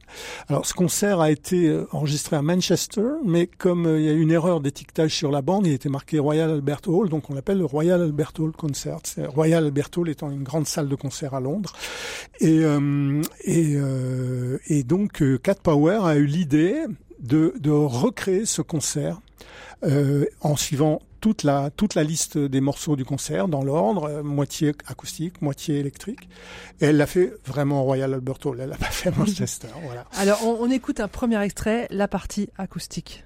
Alors 0.48 0.66
ce 0.66 0.74
concert 0.74 1.20
a 1.20 1.30
été 1.30 1.68
euh, 1.68 1.86
enregistré 1.92 2.34
à 2.34 2.42
Manchester, 2.42 3.06
mais 3.24 3.46
comme 3.46 3.84
il 3.84 4.04
y 4.04 4.08
a 4.08 4.12
eu 4.12 4.20
une 4.20 4.32
erreur 4.32 4.60
d'étiquetage 4.60 5.14
sur 5.14 5.30
la 5.30 5.40
bande, 5.40 5.68
il 5.68 5.72
était 5.72 5.88
marqué 5.88 6.18
Royal 6.18 6.50
Albert 6.50 6.80
Hall, 6.88 7.08
donc 7.08 7.30
on 7.30 7.34
l'appelle 7.34 7.58
le 7.58 7.64
Royal 7.64 8.02
Albert 8.02 8.32
Hall 8.40 8.50
Concert. 8.50 8.98
Royal 9.28 9.64
Albert 9.64 9.90
Hall 9.96 10.08
étant 10.08 10.32
une 10.32 10.42
grande 10.42 10.66
salle 10.66 10.88
de 10.88 10.96
concert 10.96 11.34
à 11.34 11.40
Londres. 11.40 11.72
Et, 12.40 12.62
et, 13.44 13.76
et 14.66 14.82
donc 14.82 15.22
Cat 15.42 15.56
Power 15.62 16.00
a 16.02 16.16
eu 16.16 16.26
l'idée 16.26 16.84
de, 17.20 17.54
de 17.60 17.70
recréer 17.70 18.46
ce 18.46 18.62
concert 18.62 19.20
euh, 19.84 20.24
en 20.40 20.56
suivant 20.56 21.00
toute 21.26 21.42
la 21.42 21.70
toute 21.70 21.96
la 21.96 22.04
liste 22.04 22.38
des 22.38 22.60
morceaux 22.60 22.94
du 22.94 23.04
concert 23.04 23.48
dans 23.48 23.64
l'ordre, 23.64 24.04
euh, 24.04 24.22
moitié 24.22 24.76
acoustique, 24.86 25.42
moitié 25.42 25.80
électrique. 25.80 26.28
Et 26.80 26.84
elle 26.84 26.98
l'a 26.98 27.06
fait 27.08 27.34
vraiment 27.44 27.80
au 27.80 27.82
Royal 27.82 28.14
Albert 28.14 28.38
Hall. 28.44 28.60
Elle 28.60 28.68
l'a 28.68 28.76
pas 28.76 28.84
fait 28.84 29.08
à 29.08 29.12
Manchester. 29.18 29.66
voilà. 29.82 30.04
Alors, 30.18 30.46
on, 30.46 30.58
on 30.60 30.70
écoute 30.70 31.00
un 31.00 31.08
premier 31.08 31.42
extrait, 31.42 31.88
la 31.90 32.06
partie 32.06 32.48
acoustique. 32.58 33.24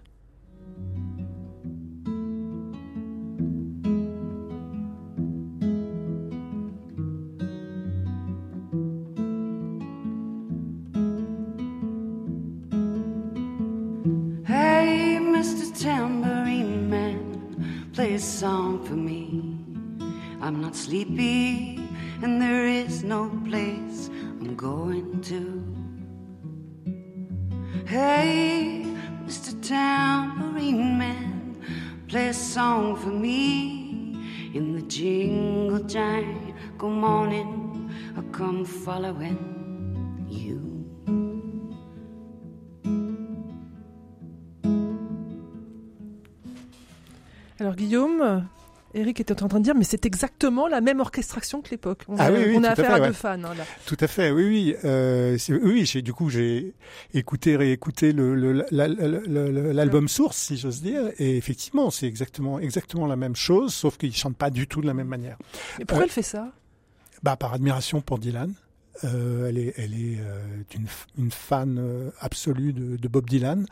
Play 18.11 18.17
a 18.17 18.19
song 18.19 18.85
for 18.85 18.95
me. 18.95 19.55
I'm 20.43 20.61
not 20.61 20.75
sleepy, 20.75 21.79
and 22.23 22.43
there 22.43 22.67
is 22.67 23.05
no 23.05 23.31
place 23.49 24.11
I'm 24.41 24.57
going 24.57 25.21
to. 25.31 25.43
Hey, 27.87 28.85
Mr. 29.25 29.53
Tambourine 29.63 30.99
Man, 30.99 31.57
play 32.09 32.29
a 32.29 32.35
song 32.35 32.97
for 32.97 33.11
me 33.11 34.17
in 34.55 34.75
the 34.75 34.83
jingle 34.83 35.85
jangle 35.85 36.91
morning. 36.91 37.93
I 38.17 38.23
come 38.33 38.65
following 38.65 39.60
Alors, 47.61 47.77
Guillaume, 47.77 48.47
Eric 48.95 49.21
était 49.21 49.43
en 49.43 49.49
train 49.49 49.59
de 49.61 49.65
dire, 49.65 49.75
mais 49.75 49.85
c'est 49.85 50.05
exactement 50.07 50.67
la 50.67 50.81
même 50.81 50.99
orchestration 51.01 51.61
que 51.61 51.71
l'époque. 51.71 52.05
On 52.09 52.17
Ah 52.19 52.25
a, 52.25 52.33
oui, 52.33 52.39
oui, 52.49 52.55
on 52.57 52.65
a 52.65 52.69
à 52.69 52.73
affaire 52.73 52.87
fait, 52.87 52.93
à 52.93 53.01
ouais. 53.01 53.07
deux 53.09 53.13
fans. 53.13 53.29
hein, 53.45 53.55
là. 53.57 53.65
Tout 53.87 53.97
à 54.01 54.07
fait, 54.09 54.31
oui, 54.31 54.45
oui. 54.47 54.77
Euh, 54.85 55.37
oui, 55.63 55.85
j'ai, 55.87 56.03
du 56.03 56.13
coup, 56.13 56.31
j'ai 56.31 56.75
écouté, 57.15 57.57
réécouté 57.57 58.13
le, 58.13 58.35
le- 58.35 58.53
la- 58.53 58.67
la- 58.71 58.89
la- 58.89 59.21
la- 59.51 59.73
l'album 59.75 60.09
source, 60.09 60.39
si 60.39 60.57
j'ose 60.57 60.81
dire, 60.81 61.11
et 61.19 61.37
effectivement, 61.37 61.91
c'est 61.91 62.07
exactement, 62.07 62.59
exactement 62.59 63.07
la 63.07 63.17
même 63.17 63.37
chose, 63.37 63.75
sauf 63.75 63.97
qu'ils 63.99 64.17
chantent 64.17 64.37
pas 64.39 64.51
du 64.51 64.67
tout 64.67 64.81
de 64.81 64.87
la 64.87 64.95
même 64.95 65.09
manière. 65.09 65.37
Mais 65.79 65.85
pourquoi 65.85 66.03
Euh, 66.05 66.07
elle 66.07 66.13
fait 66.13 66.23
ça? 66.23 66.51
Bah, 67.23 67.37
par 67.37 67.53
admiration 67.53 68.01
pour 68.01 68.19
Dylan. 68.19 68.55
Euh, 69.05 69.49
elle 69.49 69.57
est, 69.59 69.75
elle 69.77 69.95
est 69.95 70.19
euh, 70.21 70.43
une, 71.17 71.31
fan 71.31 71.79
euh, 71.79 72.11
absolue 72.21 72.73
de, 72.73 72.97
de 72.97 73.09
Bob 73.09 73.29
Dylan. 73.29 73.67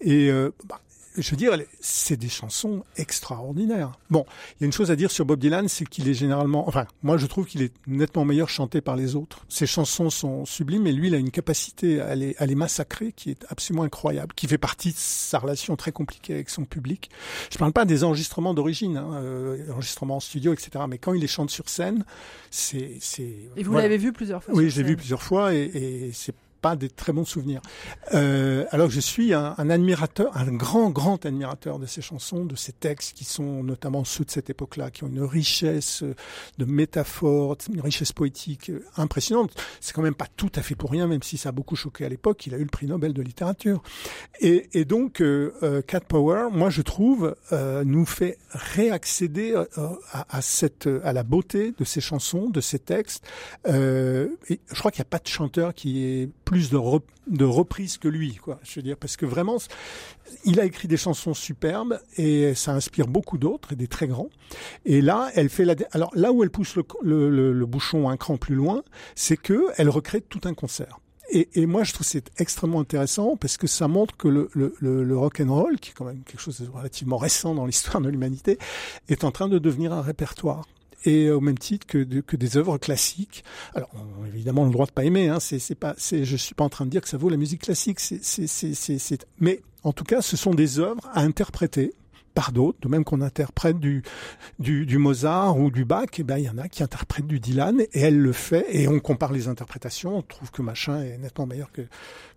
Et 0.00 0.30
bah, 0.68 0.80
je 1.16 1.30
veux 1.30 1.36
dire, 1.36 1.52
c'est 1.80 2.16
des 2.16 2.28
chansons 2.28 2.84
extraordinaires. 2.96 3.92
Bon, 4.10 4.24
il 4.58 4.62
y 4.62 4.64
a 4.64 4.66
une 4.66 4.72
chose 4.72 4.90
à 4.90 4.96
dire 4.96 5.10
sur 5.10 5.24
Bob 5.24 5.40
Dylan, 5.40 5.68
c'est 5.68 5.84
qu'il 5.84 6.08
est 6.08 6.14
généralement, 6.14 6.68
enfin, 6.68 6.86
moi 7.02 7.16
je 7.16 7.26
trouve 7.26 7.46
qu'il 7.46 7.62
est 7.62 7.72
nettement 7.86 8.24
meilleur 8.24 8.48
chanté 8.48 8.80
par 8.80 8.96
les 8.96 9.16
autres. 9.16 9.44
Ses 9.48 9.66
chansons 9.66 10.10
sont 10.10 10.44
sublimes, 10.44 10.86
et 10.86 10.92
lui, 10.92 11.08
il 11.08 11.14
a 11.14 11.18
une 11.18 11.30
capacité 11.30 12.00
à 12.00 12.14
les, 12.14 12.36
à 12.38 12.46
les 12.46 12.54
massacrer 12.54 13.12
qui 13.12 13.30
est 13.30 13.44
absolument 13.48 13.82
incroyable, 13.82 14.34
qui 14.34 14.46
fait 14.46 14.58
partie 14.58 14.92
de 14.92 14.98
sa 14.98 15.38
relation 15.38 15.76
très 15.76 15.92
compliquée 15.92 16.34
avec 16.34 16.48
son 16.48 16.64
public. 16.64 17.10
Je 17.50 17.58
parle 17.58 17.72
pas 17.72 17.84
des 17.84 18.04
enregistrements 18.04 18.54
d'origine, 18.54 18.96
hein, 18.96 19.10
euh, 19.14 19.72
enregistrements 19.72 20.16
en 20.16 20.20
studio, 20.20 20.52
etc. 20.52 20.84
Mais 20.88 20.98
quand 20.98 21.12
il 21.12 21.20
les 21.20 21.26
chante 21.26 21.50
sur 21.50 21.68
scène, 21.68 22.04
c'est, 22.50 22.96
c'est. 23.00 23.34
Et 23.56 23.62
vous 23.62 23.72
voilà. 23.72 23.88
l'avez 23.88 23.98
vu 23.98 24.12
plusieurs 24.12 24.42
fois 24.42 24.54
Oui, 24.54 24.70
l'ai 24.70 24.82
vu 24.82 24.96
plusieurs 24.96 25.22
fois 25.22 25.54
et, 25.54 25.62
et 25.62 26.10
c'est 26.12 26.34
pas 26.60 26.76
des 26.76 26.88
très 26.88 27.12
bons 27.12 27.24
souvenirs. 27.24 27.60
Euh, 28.14 28.64
alors 28.70 28.90
je 28.90 29.00
suis 29.00 29.34
un, 29.34 29.54
un 29.56 29.70
admirateur, 29.70 30.36
un 30.36 30.52
grand, 30.52 30.90
grand 30.90 31.24
admirateur 31.24 31.78
de 31.78 31.86
ces 31.86 32.02
chansons, 32.02 32.44
de 32.44 32.56
ces 32.56 32.72
textes 32.72 33.16
qui 33.16 33.24
sont 33.24 33.62
notamment 33.62 34.04
ceux 34.04 34.24
de 34.24 34.30
cette 34.30 34.50
époque-là, 34.50 34.90
qui 34.90 35.04
ont 35.04 35.08
une 35.08 35.22
richesse 35.22 36.04
de 36.58 36.64
métaphores, 36.64 37.56
une 37.72 37.80
richesse 37.80 38.12
poétique 38.12 38.70
euh, 38.70 38.84
impressionnante. 38.96 39.52
C'est 39.80 39.92
quand 39.94 40.02
même 40.02 40.14
pas 40.14 40.28
tout 40.36 40.52
à 40.54 40.62
fait 40.62 40.74
pour 40.74 40.90
rien, 40.90 41.06
même 41.06 41.22
si 41.22 41.38
ça 41.38 41.50
a 41.50 41.52
beaucoup 41.52 41.76
choqué 41.76 42.04
à 42.04 42.08
l'époque. 42.08 42.46
Il 42.46 42.54
a 42.54 42.58
eu 42.58 42.62
le 42.62 42.66
prix 42.66 42.86
Nobel 42.86 43.12
de 43.12 43.22
littérature. 43.22 43.82
Et, 44.40 44.68
et 44.78 44.84
donc, 44.84 45.20
euh, 45.20 45.52
euh, 45.62 45.82
Cat 45.82 46.00
Power, 46.00 46.48
moi 46.52 46.70
je 46.70 46.82
trouve, 46.82 47.36
euh, 47.52 47.84
nous 47.84 48.06
fait 48.06 48.38
réaccéder 48.50 49.54
euh, 49.54 49.88
à, 50.12 50.42
cette, 50.42 50.88
à 51.04 51.12
la 51.12 51.22
beauté 51.22 51.72
de 51.76 51.84
ces 51.84 52.00
chansons, 52.00 52.48
de 52.50 52.60
ces 52.60 52.78
textes. 52.78 53.26
Euh, 53.66 54.28
et 54.48 54.60
je 54.72 54.78
crois 54.78 54.90
qu'il 54.90 55.00
n'y 55.00 55.08
a 55.08 55.10
pas 55.10 55.18
de 55.18 55.28
chanteur 55.28 55.74
qui 55.74 56.04
ait 56.04 56.28
plus 56.50 56.68
de, 56.68 56.76
rep- 56.76 57.04
reprises 57.44 57.96
que 57.96 58.08
lui, 58.08 58.34
quoi. 58.34 58.58
Je 58.64 58.74
veux 58.74 58.82
dire, 58.82 58.96
parce 58.96 59.16
que 59.16 59.24
vraiment, 59.24 59.58
il 60.44 60.58
a 60.58 60.64
écrit 60.64 60.88
des 60.88 60.96
chansons 60.96 61.32
superbes 61.32 62.00
et 62.16 62.54
ça 62.56 62.72
inspire 62.72 63.06
beaucoup 63.06 63.38
d'autres 63.38 63.74
et 63.74 63.76
des 63.76 63.86
très 63.86 64.08
grands. 64.08 64.30
Et 64.84 65.00
là, 65.00 65.30
elle 65.36 65.48
fait 65.48 65.64
la. 65.64 65.76
Alors 65.92 66.10
là 66.16 66.32
où 66.32 66.42
elle 66.42 66.50
pousse 66.50 66.74
le, 66.74 66.84
le, 67.02 67.52
le- 67.52 67.66
bouchon 67.66 68.08
un 68.08 68.16
cran 68.16 68.36
plus 68.36 68.56
loin, 68.56 68.82
c'est 69.14 69.36
que 69.36 69.66
elle 69.76 69.88
recrée 69.88 70.22
tout 70.22 70.40
un 70.42 70.54
concert. 70.54 70.98
Et, 71.32 71.66
moi, 71.66 71.84
je 71.84 71.92
trouve 71.92 72.04
c'est 72.04 72.28
extrêmement 72.38 72.80
intéressant 72.80 73.36
parce 73.36 73.56
que 73.56 73.68
ça 73.68 73.86
montre 73.86 74.16
que 74.16 74.26
le, 74.26 74.50
le, 74.52 74.74
le, 74.80 75.04
le 75.04 75.16
rock 75.16 75.38
and 75.40 75.54
roll, 75.54 75.78
qui 75.78 75.90
est 75.90 75.94
quand 75.94 76.04
même 76.04 76.24
quelque 76.24 76.40
chose 76.40 76.60
de 76.60 76.68
relativement 76.68 77.16
récent 77.16 77.54
dans 77.54 77.66
l'histoire 77.66 78.00
de 78.00 78.08
l'humanité, 78.08 78.58
est 79.08 79.22
en 79.22 79.30
train 79.30 79.46
de 79.48 79.60
devenir 79.60 79.92
un 79.92 80.02
répertoire. 80.02 80.66
Et 81.04 81.30
au 81.30 81.40
même 81.40 81.58
titre 81.58 81.86
que, 81.86 81.98
de- 81.98 82.20
que 82.20 82.36
des 82.36 82.56
œuvres 82.56 82.76
classiques. 82.78 83.44
Alors, 83.74 83.88
on, 83.94 84.26
évidemment, 84.26 84.62
on 84.62 84.64
a 84.64 84.68
le 84.68 84.72
droit 84.72 84.86
de 84.86 84.92
pas 84.92 85.04
aimer. 85.04 85.28
Hein, 85.28 85.40
c'est, 85.40 85.58
c'est 85.58 85.74
pas, 85.74 85.94
c'est, 85.96 86.24
je 86.24 86.36
suis 86.36 86.54
pas 86.54 86.64
en 86.64 86.68
train 86.68 86.84
de 86.84 86.90
dire 86.90 87.00
que 87.02 87.08
ça 87.08 87.16
vaut 87.16 87.28
la 87.30 87.36
musique 87.36 87.62
classique. 87.62 88.00
C'est, 88.00 88.22
c'est, 88.22 88.46
c'est, 88.46 88.74
c'est, 88.74 88.98
c'est- 88.98 89.26
mais 89.38 89.60
en 89.82 89.92
tout 89.92 90.04
cas, 90.04 90.20
ce 90.20 90.36
sont 90.36 90.52
des 90.54 90.78
œuvres 90.78 91.08
à 91.14 91.20
interpréter 91.22 91.94
par 92.32 92.52
d'autres, 92.52 92.78
de 92.80 92.86
même 92.88 93.02
qu'on 93.02 93.22
interprète 93.22 93.80
du, 93.80 94.04
du, 94.60 94.86
du 94.86 94.98
Mozart 94.98 95.58
ou 95.58 95.68
du 95.70 95.84
Bach, 95.84 96.06
eh 96.16 96.22
ben, 96.22 96.38
il 96.38 96.44
y 96.44 96.48
en 96.48 96.58
a 96.58 96.68
qui 96.68 96.84
interprètent 96.84 97.26
du 97.26 97.40
Dylan, 97.40 97.80
et 97.80 97.88
elle 98.00 98.18
le 98.20 98.30
fait, 98.32 98.66
et 98.70 98.86
on 98.86 99.00
compare 99.00 99.32
les 99.32 99.48
interprétations, 99.48 100.16
on 100.18 100.22
trouve 100.22 100.52
que 100.52 100.62
machin 100.62 101.02
est 101.02 101.18
nettement 101.18 101.46
meilleur 101.46 101.72
que, 101.72 101.82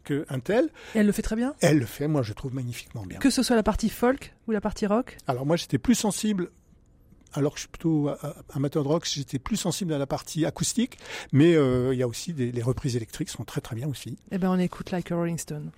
que 0.04 0.26
un 0.30 0.40
tel. 0.40 0.66
Et 0.96 1.00
elle 1.00 1.06
le 1.06 1.12
fait 1.12 1.22
très 1.22 1.36
bien? 1.36 1.54
Elle 1.62 1.78
le 1.78 1.86
fait, 1.86 2.08
moi 2.08 2.24
je 2.24 2.34
trouve 2.34 2.56
magnifiquement 2.56 3.06
bien. 3.06 3.20
Que 3.20 3.30
ce 3.30 3.44
soit 3.44 3.56
la 3.56 3.62
partie 3.62 3.90
folk 3.90 4.34
ou 4.48 4.52
la 4.52 4.62
partie 4.62 4.88
rock? 4.88 5.16
Alors 5.28 5.46
moi 5.46 5.58
j'étais 5.58 5.78
plus 5.78 5.96
sensible, 5.96 6.50
alors 7.34 7.54
que 7.54 7.58
je 7.58 7.62
suis 7.62 7.70
plutôt 7.70 8.10
amateur 8.54 8.84
de 8.84 8.88
rock, 8.88 9.06
j'étais 9.06 9.40
plus 9.40 9.58
sensible 9.58 9.94
à 9.94 9.98
la 9.98 10.06
partie 10.06 10.46
acoustique, 10.46 10.98
mais 11.32 11.56
euh, 11.56 11.94
il 11.94 12.00
y 12.00 12.04
a 12.04 12.08
aussi 12.08 12.34
des 12.34 12.52
les 12.52 12.62
reprises 12.62 12.96
électriques 12.96 13.30
sont 13.30 13.44
très 13.44 13.62
très 13.62 13.76
bien 13.76 13.88
aussi. 13.88 14.18
Eh 14.32 14.38
ben 14.38 14.50
on 14.50 14.60
écoute 14.60 14.92
Like 14.92 15.12
a 15.12 15.16
Rolling 15.16 15.38
Stone. 15.38 15.72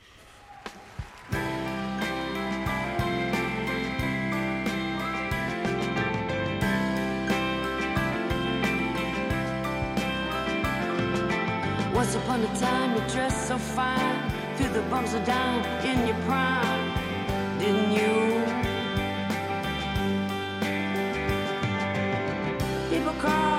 Once 11.94 12.14
upon 12.16 12.44
a 12.44 12.60
time, 12.60 12.94
you 12.94 13.02
dressed 13.14 13.48
so 13.48 13.58
fine, 13.58 14.16
threw 14.58 14.68
the 14.70 14.82
bumps 14.90 15.14
of 15.14 15.24
down 15.26 15.66
in 15.86 16.06
your 16.06 16.18
prime, 16.28 16.92
didn't 17.58 17.94
you? 17.94 18.35
People 23.06 23.22
call, 23.22 23.55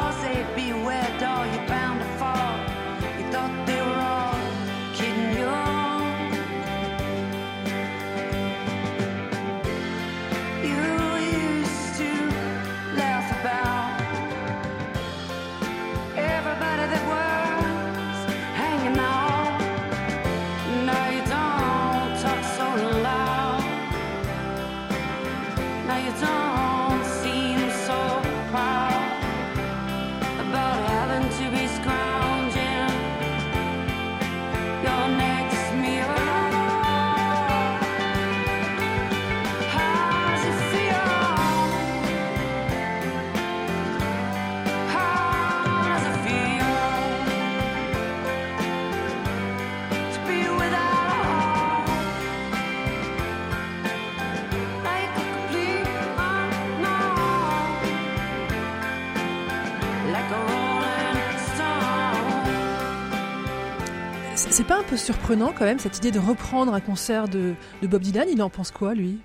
pas 64.66 64.80
un 64.80 64.82
peu 64.82 64.96
surprenant 64.96 65.52
quand 65.56 65.64
même 65.64 65.78
cette 65.78 65.98
idée 65.98 66.10
de 66.10 66.18
reprendre 66.18 66.74
un 66.74 66.80
concert 66.80 67.28
de, 67.28 67.54
de 67.82 67.86
Bob 67.86 68.02
Dylan? 68.02 68.28
Il 68.30 68.42
en 68.42 68.50
pense 68.50 68.70
quoi 68.70 68.94
lui? 68.94 69.18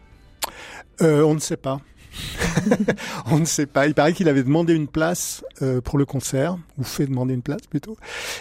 Euh, 1.01 1.23
on 1.23 1.33
ne 1.33 1.39
sait 1.39 1.57
pas. 1.57 1.79
on 3.27 3.39
ne 3.39 3.45
sait 3.45 3.65
pas. 3.65 3.87
Il 3.87 3.93
paraît 3.93 4.13
qu'il 4.13 4.27
avait 4.29 4.43
demandé 4.43 4.73
une 4.73 4.87
place 4.87 5.43
euh, 5.61 5.81
pour 5.81 5.97
le 5.97 6.05
concert, 6.05 6.57
ou 6.77 6.83
fait 6.83 7.05
demander 7.07 7.33
une 7.33 7.41
place 7.41 7.61
plutôt, 7.69 7.97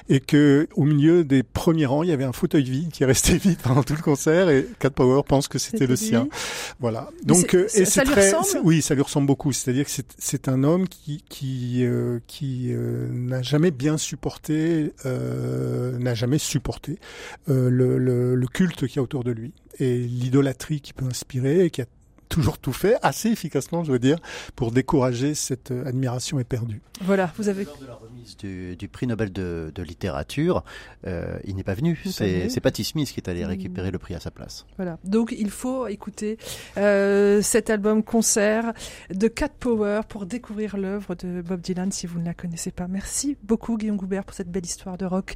et 0.08 0.20
que 0.20 0.68
au 0.74 0.84
milieu 0.84 1.24
des 1.24 1.42
premiers 1.42 1.86
rangs, 1.86 2.02
il 2.02 2.08
y 2.10 2.12
avait 2.12 2.24
un 2.24 2.32
fauteuil 2.32 2.64
vide 2.64 2.90
qui 2.90 3.02
est 3.02 3.06
resté 3.06 3.36
vide 3.38 3.58
pendant 3.62 3.82
tout 3.82 3.94
le 3.94 4.02
concert, 4.02 4.48
et 4.50 4.66
Cat 4.78 4.90
Power 4.90 5.22
pense 5.26 5.48
que 5.48 5.58
c'était 5.58 5.86
le 5.86 5.96
sien. 5.96 6.28
Voilà. 6.80 7.08
Donc, 7.24 7.54
euh, 7.54 7.66
et 7.74 7.84
ça 7.84 8.02
c'est 8.02 8.04
lui 8.06 8.12
très, 8.12 8.32
ressemble 8.32 8.64
oui, 8.66 8.82
ça 8.82 8.94
lui 8.94 9.02
ressemble 9.02 9.26
beaucoup. 9.26 9.52
C'est-à-dire 9.52 9.84
que 9.84 9.90
c'est- 9.90 10.14
c'est 10.18 10.48
un 10.48 10.64
homme 10.64 10.88
qui 10.88 11.24
qui 11.28 11.84
euh, 11.84 12.18
qui 12.26 12.68
euh, 12.72 13.08
n'a 13.12 13.42
jamais 13.42 13.70
bien 13.70 13.96
supporté, 13.98 14.92
euh, 15.06 15.98
n'a 15.98 16.14
jamais 16.14 16.38
supporté 16.38 16.98
euh, 17.48 17.68
le, 17.70 17.98
le, 17.98 18.34
le 18.34 18.46
culte 18.46 18.86
qu'il 18.86 18.96
y 18.96 18.98
a 18.98 19.02
autour 19.02 19.24
de 19.24 19.30
lui 19.32 19.52
et 19.78 19.98
l'idolâtrie 19.98 20.80
qui 20.80 20.92
peut 20.92 21.04
inspirer 21.06 21.64
et 21.64 21.70
qui 21.70 21.80
a 21.82 21.86
toujours 22.30 22.56
tout 22.56 22.72
fait 22.72 22.96
assez 23.02 23.28
efficacement, 23.28 23.82
je 23.84 23.88
dois 23.88 23.98
dire, 23.98 24.18
pour 24.56 24.70
décourager 24.72 25.34
cette 25.34 25.70
euh, 25.70 25.84
admiration 25.84 26.38
éperdue. 26.40 26.80
Voilà, 27.02 27.30
vous 27.36 27.48
avez. 27.48 27.64
Lors 27.64 27.76
de 27.78 27.86
la 27.86 27.94
remise 27.94 28.36
du, 28.38 28.76
du 28.76 28.88
prix 28.88 29.06
Nobel 29.06 29.32
de, 29.32 29.70
de 29.74 29.82
littérature, 29.82 30.64
euh, 31.06 31.38
il 31.44 31.56
n'est 31.56 31.62
pas 31.64 31.74
venu. 31.74 31.98
C'est 32.06 32.60
Patti 32.60 32.84
Smith 32.84 33.10
qui 33.12 33.20
est 33.20 33.28
allé 33.28 33.40
Mm. 33.44 33.48
récupérer 33.48 33.90
le 33.90 33.98
prix 33.98 34.14
à 34.14 34.20
sa 34.20 34.30
place. 34.30 34.66
Voilà. 34.76 34.98
Donc 35.04 35.34
il 35.36 35.50
faut 35.50 35.86
écouter 35.86 36.38
euh, 36.76 37.40
cet 37.42 37.70
album 37.70 38.02
concert 38.02 38.72
de 39.12 39.28
Cat 39.28 39.48
Power 39.58 40.02
pour 40.08 40.26
découvrir 40.26 40.76
l'œuvre 40.76 41.14
de 41.14 41.42
Bob 41.42 41.60
Dylan 41.60 41.90
si 41.90 42.06
vous 42.06 42.20
ne 42.20 42.26
la 42.26 42.34
connaissez 42.34 42.70
pas. 42.70 42.86
Merci 42.86 43.36
beaucoup 43.42 43.76
Guillaume 43.76 43.96
Goubert 43.96 44.24
pour 44.24 44.34
cette 44.34 44.50
belle 44.50 44.64
histoire 44.64 44.98
de 44.98 45.06
rock. 45.06 45.34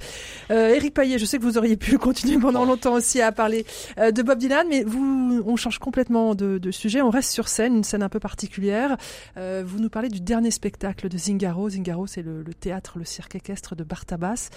Euh, 0.50 0.74
Eric 0.74 0.94
Payet, 0.94 1.18
je 1.18 1.24
sais 1.24 1.38
que 1.38 1.42
vous 1.42 1.58
auriez 1.58 1.76
pu 1.76 1.98
continuer 2.08 2.38
pendant 2.38 2.64
longtemps 2.64 2.92
aussi 2.94 3.20
à 3.20 3.32
parler 3.32 3.64
euh, 3.98 4.10
de 4.12 4.22
Bob 4.22 4.38
Dylan, 4.38 4.66
mais 4.68 4.84
vous, 4.84 5.42
on 5.46 5.56
change 5.56 5.78
complètement 5.78 6.34
de, 6.34 6.58
de 6.58 6.70
sujet. 6.70 6.83
On 7.02 7.10
reste 7.10 7.30
sur 7.30 7.48
scène, 7.48 7.76
une 7.76 7.84
scène 7.84 8.02
un 8.02 8.08
peu 8.08 8.20
particulière. 8.20 8.96
Euh, 9.36 9.62
vous 9.64 9.78
nous 9.78 9.88
parlez 9.88 10.08
du 10.08 10.20
dernier 10.20 10.50
spectacle 10.50 11.08
de 11.08 11.16
Zingaro. 11.16 11.70
Zingaro, 11.70 12.06
c'est 12.06 12.22
le, 12.22 12.44
théâtre, 12.52 12.98
le 12.98 13.04
cirque 13.04 13.36
équestre 13.36 13.74
de 13.74 13.84
Bartabas. 13.84 14.50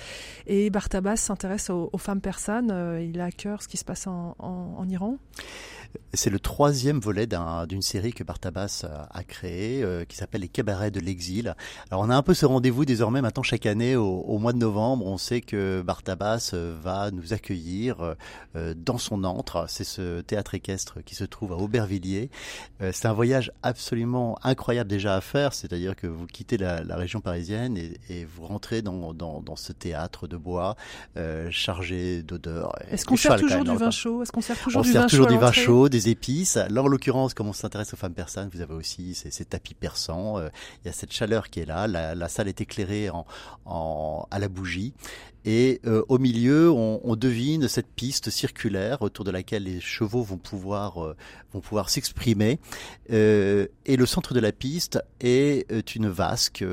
Et 0.45 0.69
Bartabas 0.69 1.17
s'intéresse 1.17 1.69
aux, 1.69 1.97
femmes 1.97 2.21
persanes. 2.21 2.71
Euh, 2.71 3.01
il 3.01 3.21
a 3.21 3.25
à 3.25 3.31
cœur 3.31 3.61
ce 3.61 3.67
qui 3.67 3.77
se 3.77 3.85
passe 3.85 4.07
en 4.07 4.85
Iran. 4.89 5.17
C'est 6.13 6.29
le 6.29 6.39
troisième 6.39 6.99
volet 6.99 7.27
d'un- 7.27 7.65
d'une 7.67 7.81
série 7.81 8.13
que 8.13 8.23
Bartabas 8.23 8.85
a, 8.85 9.07
a 9.17 9.23
créée, 9.23 9.83
euh, 9.83 10.05
qui 10.05 10.15
s'appelle 10.15 10.41
Les 10.41 10.47
Cabarets 10.47 10.89
de 10.91 10.99
l'Exil. 10.99 11.53
Alors 11.91 12.03
on 12.03 12.09
a 12.09 12.15
un 12.15 12.21
peu 12.23 12.33
ce 12.33 12.45
rendez-vous 12.45 12.85
désormais 12.85 13.21
maintenant 13.21 13.43
chaque 13.43 13.65
année 13.65 13.95
au, 13.95 14.21
au 14.21 14.37
mois 14.39 14.53
de 14.53 14.57
novembre. 14.57 15.05
On 15.05 15.17
sait 15.17 15.41
que 15.41 15.81
Bartabas 15.81 16.51
euh, 16.53 16.75
va 16.81 17.11
nous 17.11 17.33
accueillir 17.33 18.15
euh, 18.55 18.73
dans 18.75 18.97
son 18.97 19.23
antre. 19.25 19.65
C'est 19.67 19.83
ce 19.83 20.21
théâtre 20.21 20.55
équestre 20.55 21.03
qui 21.03 21.13
se 21.15 21.23
trouve 21.25 21.53
à 21.53 21.57
Aubervilliers. 21.57 22.29
Euh, 22.81 22.91
c'est 22.93 23.07
un 23.07 23.13
voyage 23.13 23.51
absolument 23.61 24.39
incroyable 24.43 24.89
déjà 24.89 25.15
à 25.15 25.21
faire, 25.21 25.53
c'est-à-dire 25.53 25.95
que 25.95 26.07
vous 26.07 26.25
quittez 26.25 26.57
la, 26.57 26.83
la 26.83 26.95
région 26.95 27.19
parisienne 27.21 27.77
et, 27.77 27.97
et 28.09 28.25
vous 28.25 28.45
rentrez 28.45 28.81
dans, 28.81 29.13
dans, 29.13 29.41
dans 29.41 29.55
ce 29.55 29.73
théâtre 29.73 30.27
de 30.27 30.37
bois 30.37 30.75
euh, 31.17 31.49
chargé 31.51 32.23
d'odeurs. 32.23 32.73
Est-ce 32.89 33.05
qu'on 33.05 33.17
sert 33.17 33.35
toujours 33.35 33.63
du 33.63 33.75
vin 33.75 33.91
chaud? 33.91 34.23
Est-ce 34.23 34.31
qu'on 34.31 34.41
sert 34.41 34.57
toujours 34.57 34.79
On 34.81 34.83
du 34.83 34.91
sert 34.91 35.01
vin 35.01 35.07
toujours 35.07 35.27
chaud 35.27 35.37
des 35.89 36.09
épices. 36.09 36.57
Là, 36.69 36.81
en 36.81 36.87
l'occurrence, 36.87 37.33
comme 37.33 37.47
on 37.47 37.53
s'intéresse 37.53 37.93
aux 37.93 37.97
femmes 37.97 38.13
persanes, 38.13 38.49
vous 38.51 38.61
avez 38.61 38.73
aussi 38.73 39.13
ces, 39.13 39.31
ces 39.31 39.45
tapis 39.45 39.75
persans. 39.75 40.39
euh, 40.39 40.49
Il 40.83 40.87
y 40.87 40.89
a 40.89 40.93
cette 40.93 41.13
chaleur 41.13 41.49
qui 41.49 41.59
est 41.59 41.65
là. 41.65 41.87
La, 41.87 42.29
salle 42.29 42.47
est 42.47 42.59
éclairée 42.59 43.09
à 43.09 44.39
la 44.39 44.49
bougie. 44.49 44.93
Et 45.45 45.79
euh, 45.85 46.03
au 46.09 46.17
milieu, 46.17 46.69
on, 46.71 47.15
devine 47.15 47.67
cette 47.69 47.87
piste 47.87 48.29
circulaire 48.29 49.01
autour 49.01 49.23
de 49.23 49.31
laquelle 49.31 49.63
les 49.63 49.79
chevaux 49.79 50.23
vont 50.23 50.37
pouvoir 50.37 51.01
euh, 51.01 51.83
s'exprimer. 51.87 52.59
Et 53.09 53.69
le 53.97 54.05
centre 54.05 54.33
de 54.33 54.39
la 54.39 54.51
piste 54.51 54.99
est 55.21 55.95
une 55.95 56.09
vasque 56.09 56.65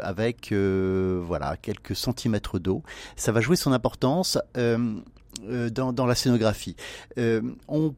avec 0.00 0.52
voilà 0.52 1.56
quelques 1.56 1.96
centimètres 1.96 2.58
d'eau. 2.58 2.82
Ça 3.16 3.32
va 3.32 3.40
jouer 3.40 3.56
son 3.56 3.72
importance 3.72 4.38
dans, 4.54 6.06
la 6.06 6.14
scénographie. 6.14 6.76
On 7.16 7.94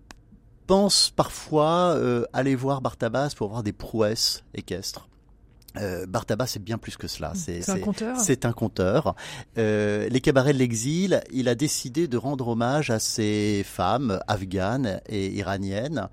pense 0.67 1.11
parfois 1.11 1.95
euh, 1.97 2.25
aller 2.33 2.55
voir 2.55 2.81
Bartabas 2.81 3.35
pour 3.37 3.49
voir 3.49 3.63
des 3.63 3.73
prouesses 3.73 4.45
équestres. 4.55 5.09
Euh, 5.77 6.07
Bartabas, 6.07 6.47
c'est 6.47 6.63
bien 6.63 6.79
plus 6.79 6.97
que 6.97 7.09
cela. 7.09 7.33
C'est 7.35 7.69
un 7.69 7.79
conteur 7.79 8.17
C'est 8.21 8.45
un 8.45 8.53
conteur. 8.53 9.15
Euh, 9.59 10.09
les 10.09 10.21
cabarets 10.21 10.53
de 10.53 10.59
l'exil, 10.59 11.23
il 11.33 11.49
a 11.49 11.55
décidé 11.55 12.07
de 12.07 12.17
rendre 12.17 12.49
hommage 12.49 12.91
à 12.91 12.99
ces 12.99 13.63
femmes 13.65 14.21
afghanes 14.29 15.01
et 15.09 15.29
iraniennes 15.33 16.09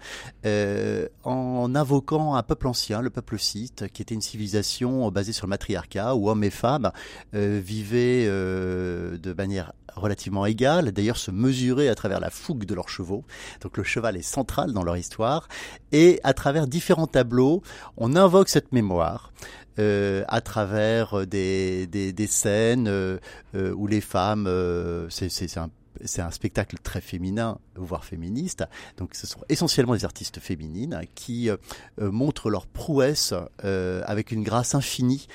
euh, 0.46 1.08
en 1.24 1.76
invoquant 1.76 2.36
un 2.36 2.44
peuple 2.44 2.68
ancien, 2.68 3.02
le 3.02 3.10
peuple 3.10 3.38
scythe, 3.38 3.88
qui 3.94 4.02
était 4.02 4.16
une 4.16 4.22
civilisation 4.22 5.10
basée 5.12 5.34
sur 5.34 5.46
le 5.46 5.52
matriarcat, 5.52 6.16
où 6.16 6.30
hommes 6.30 6.44
et 6.44 6.50
femmes 6.50 6.92
vivaient 7.34 8.26
de 8.26 9.34
manière 9.34 9.74
relativement 9.96 10.46
égale, 10.46 10.92
d'ailleurs 10.92 11.18
se 11.18 11.32
mesurer 11.32 11.90
à 11.90 11.96
travers 11.96 12.20
la 12.20 12.30
fougue 12.30 12.66
de 12.66 12.74
leurs 12.76 12.90
chevaux. 12.90 13.24
Donc 13.62 13.78
le 13.78 13.84
cheval 13.84 14.18
est 14.18 14.22
central 14.22 14.74
dans 14.74 14.84
leur 14.84 14.98
histoire. 14.98 15.48
Et 15.92 16.20
à 16.24 16.34
travers 16.34 16.68
différents 16.68 17.08
tableaux, 17.08 17.62
on 17.98 18.16
invoque 18.16 18.50
cette 18.50 18.72
mémoire. 18.72 19.32
euh, 19.80 20.24
à 20.28 20.42
travers 20.42 21.26
des, 21.28 21.88
des, 21.88 22.14
des 22.14 22.28
scènes 22.28 22.88
euh, 22.88 23.18
euh, 23.56 23.74
où 23.74 23.88
les 23.88 24.02
femmes, 24.02 24.46
euh, 24.48 25.08
c'est 25.10 25.58
un 25.58 25.70
c'est 26.04 26.22
un 26.22 26.32
spectacle 26.32 26.78
très 26.82 27.02
féminin, 27.02 27.58
voire 27.76 28.06
féministe. 28.06 28.64
Donc, 28.98 29.16
ce 29.16 29.28
sont 29.28 29.42
essentiellement 29.50 29.94
des 29.94 30.06
artistes 30.06 30.40
féminines 30.40 31.02
qui 31.16 31.50
euh, 31.50 31.58
euh, 32.02 32.12
montrent 32.12 32.50
leur 32.50 32.68
prouesse 32.68 33.34
euh, 33.64 34.02
avec 34.06 34.32
une 34.32 34.44
grâce 34.44 34.76
infinie 34.76 35.28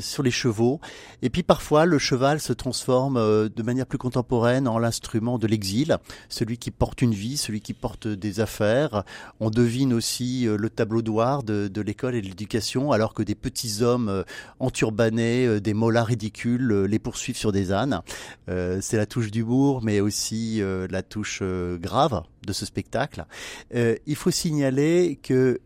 sur 0.00 0.22
les 0.22 0.30
chevaux. 0.30 0.80
Et 1.22 1.30
puis, 1.30 1.42
parfois, 1.42 1.84
le 1.84 1.98
cheval 1.98 2.40
se 2.40 2.52
transforme 2.52 3.18
de 3.48 3.62
manière 3.62 3.86
plus 3.86 3.98
contemporaine 3.98 4.66
en 4.68 4.78
l'instrument 4.78 5.38
de 5.38 5.46
l'exil, 5.46 5.98
celui 6.28 6.58
qui 6.58 6.70
porte 6.70 7.02
une 7.02 7.14
vie, 7.14 7.36
celui 7.36 7.60
qui 7.60 7.74
porte 7.74 8.08
des 8.08 8.40
affaires. 8.40 9.04
On 9.38 9.50
devine 9.50 9.92
aussi 9.92 10.44
le 10.44 10.70
tableau 10.70 11.02
noir 11.02 11.42
de, 11.42 11.68
de 11.68 11.80
l'école 11.80 12.14
et 12.14 12.22
de 12.22 12.26
l'éducation, 12.26 12.92
alors 12.92 13.14
que 13.14 13.22
des 13.22 13.34
petits 13.34 13.82
hommes 13.82 14.24
enturbanés, 14.58 15.60
des 15.60 15.74
mollahs 15.74 16.04
ridicules, 16.04 16.84
les 16.84 16.98
poursuivent 16.98 17.36
sur 17.36 17.52
des 17.52 17.72
ânes. 17.72 18.02
C'est 18.46 18.96
la 18.96 19.06
touche 19.06 19.30
d'humour, 19.30 19.82
mais 19.82 19.89
aussi 19.98 20.62
euh, 20.62 20.86
la 20.90 21.02
touche 21.02 21.40
euh, 21.42 21.76
grave 21.76 22.22
de 22.46 22.52
ce 22.52 22.64
spectacle. 22.64 23.26
Euh, 23.74 23.96
il 24.06 24.14
faut 24.14 24.30
signaler 24.30 25.18
que 25.22 25.60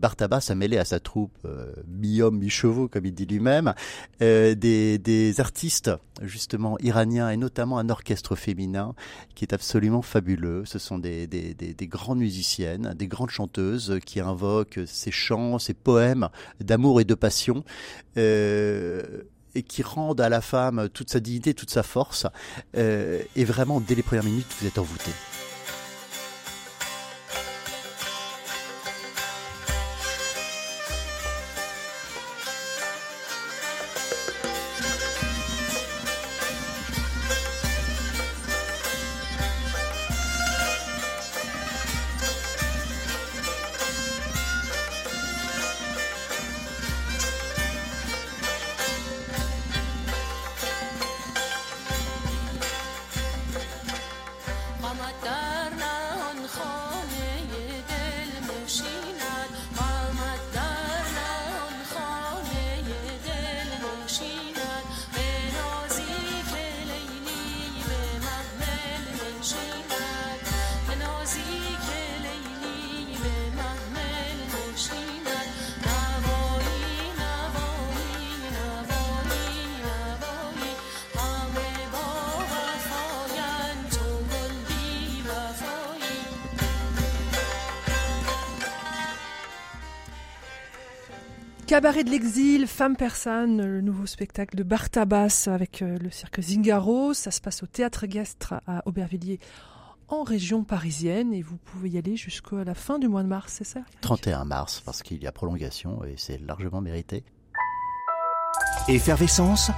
Bartabas 0.00 0.46
a 0.48 0.54
mêlé 0.54 0.78
à 0.78 0.84
sa 0.84 0.98
troupe 0.98 1.46
mi-homme, 1.86 2.38
mi-chevaux, 2.38 2.88
comme 2.88 3.04
il 3.04 3.12
dit 3.12 3.26
lui-même, 3.26 3.74
des, 4.20 5.34
artistes 5.38 5.90
justement 6.22 6.78
iraniens 6.80 7.30
et 7.30 7.36
notamment 7.36 7.78
un 7.78 7.90
orchestre 7.90 8.36
féminin 8.36 8.94
qui 9.34 9.44
est 9.44 9.52
absolument 9.52 10.02
fabuleux. 10.02 10.64
Ce 10.64 10.78
sont 10.78 10.98
des, 10.98 11.26
des, 11.26 11.54
des, 11.54 11.74
des 11.74 11.86
grandes 11.86 12.18
musiciennes, 12.18 12.94
des 12.96 13.08
grandes 13.08 13.30
chanteuses 13.30 13.98
qui 14.04 14.20
invoquent 14.20 14.80
ces 14.86 15.10
chants, 15.10 15.58
ces 15.58 15.74
poèmes 15.74 16.28
d'amour 16.60 17.00
et 17.00 17.04
de 17.04 17.14
passion. 17.14 17.64
Et 19.54 19.62
qui 19.62 19.82
rendent 19.82 20.20
à 20.20 20.28
la 20.28 20.40
femme 20.40 20.88
toute 20.88 21.10
sa 21.10 21.20
dignité, 21.20 21.54
toute 21.54 21.70
sa 21.70 21.82
force. 21.82 22.26
Euh, 22.76 23.20
et 23.36 23.44
vraiment, 23.44 23.80
dès 23.80 23.94
les 23.94 24.02
premières 24.02 24.24
minutes, 24.24 24.46
vous 24.60 24.66
êtes 24.66 24.78
envoûté. 24.78 25.10
Cabaret 91.72 92.04
de 92.04 92.10
l'exil, 92.10 92.66
Femme 92.66 92.96
persane, 92.96 93.64
le 93.64 93.80
nouveau 93.80 94.04
spectacle 94.04 94.56
de 94.56 94.62
Bartabas 94.62 95.48
avec 95.50 95.80
euh, 95.80 95.96
le 95.96 96.10
cirque 96.10 96.38
Zingaro. 96.42 97.14
Ça 97.14 97.30
se 97.30 97.40
passe 97.40 97.62
au 97.62 97.66
Théâtre 97.66 98.06
Guestre 98.06 98.56
à 98.66 98.82
Aubervilliers 98.84 99.40
en 100.08 100.22
région 100.22 100.64
parisienne 100.64 101.32
et 101.32 101.40
vous 101.40 101.56
pouvez 101.56 101.88
y 101.88 101.96
aller 101.96 102.14
jusqu'à 102.14 102.62
la 102.62 102.74
fin 102.74 102.98
du 102.98 103.08
mois 103.08 103.22
de 103.22 103.28
mars, 103.28 103.54
c'est 103.56 103.64
ça 103.64 103.78
Eric? 103.78 104.00
31 104.02 104.44
mars, 104.44 104.82
parce 104.84 105.02
qu'il 105.02 105.22
y 105.22 105.26
a 105.26 105.32
prolongation 105.32 106.04
et 106.04 106.12
c'est 106.18 106.36
largement 106.42 106.82
mérité. 106.82 107.24
Effervescence 108.88 109.70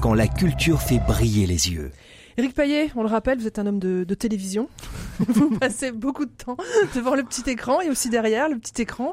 quand 0.00 0.14
la 0.14 0.28
culture 0.28 0.80
fait 0.80 0.98
briller 1.00 1.46
les 1.46 1.72
yeux. 1.72 1.92
Éric 2.38 2.54
Payet, 2.54 2.90
on 2.96 3.02
le 3.02 3.08
rappelle, 3.08 3.38
vous 3.38 3.46
êtes 3.46 3.58
un 3.58 3.66
homme 3.66 3.78
de, 3.78 4.14
télévision. 4.14 4.68
vous 5.18 5.58
passez 5.58 5.92
beaucoup 5.92 6.24
de 6.24 6.30
temps 6.30 6.56
devant 6.94 7.14
le 7.14 7.22
petit 7.22 7.48
écran 7.50 7.80
et 7.80 7.90
aussi 7.90 8.08
derrière 8.08 8.48
le 8.48 8.58
petit 8.58 8.80
écran. 8.80 9.12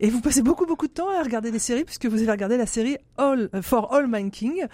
Et 0.00 0.10
vous 0.10 0.20
passez 0.20 0.42
beaucoup, 0.42 0.66
beaucoup 0.66 0.88
de 0.88 0.92
temps 0.92 1.08
à 1.08 1.22
regarder 1.22 1.52
des 1.52 1.58
séries 1.58 1.84
puisque 1.84 2.06
vous 2.06 2.22
avez 2.22 2.30
regardé 2.30 2.56
la 2.56 2.66
série 2.66 2.96
All, 3.18 3.50
euh, 3.54 3.62
For 3.62 3.92
All 3.94 4.08
Man 4.08 4.30
King. 4.30 4.64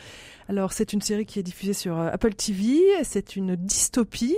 Alors, 0.48 0.72
c'est 0.72 0.92
une 0.92 1.02
série 1.02 1.26
qui 1.26 1.38
est 1.38 1.42
diffusée 1.42 1.74
sur 1.74 1.98
euh, 1.98 2.10
Apple 2.12 2.34
TV. 2.34 2.80
C'est 3.04 3.36
une 3.36 3.56
dystopie. 3.56 4.36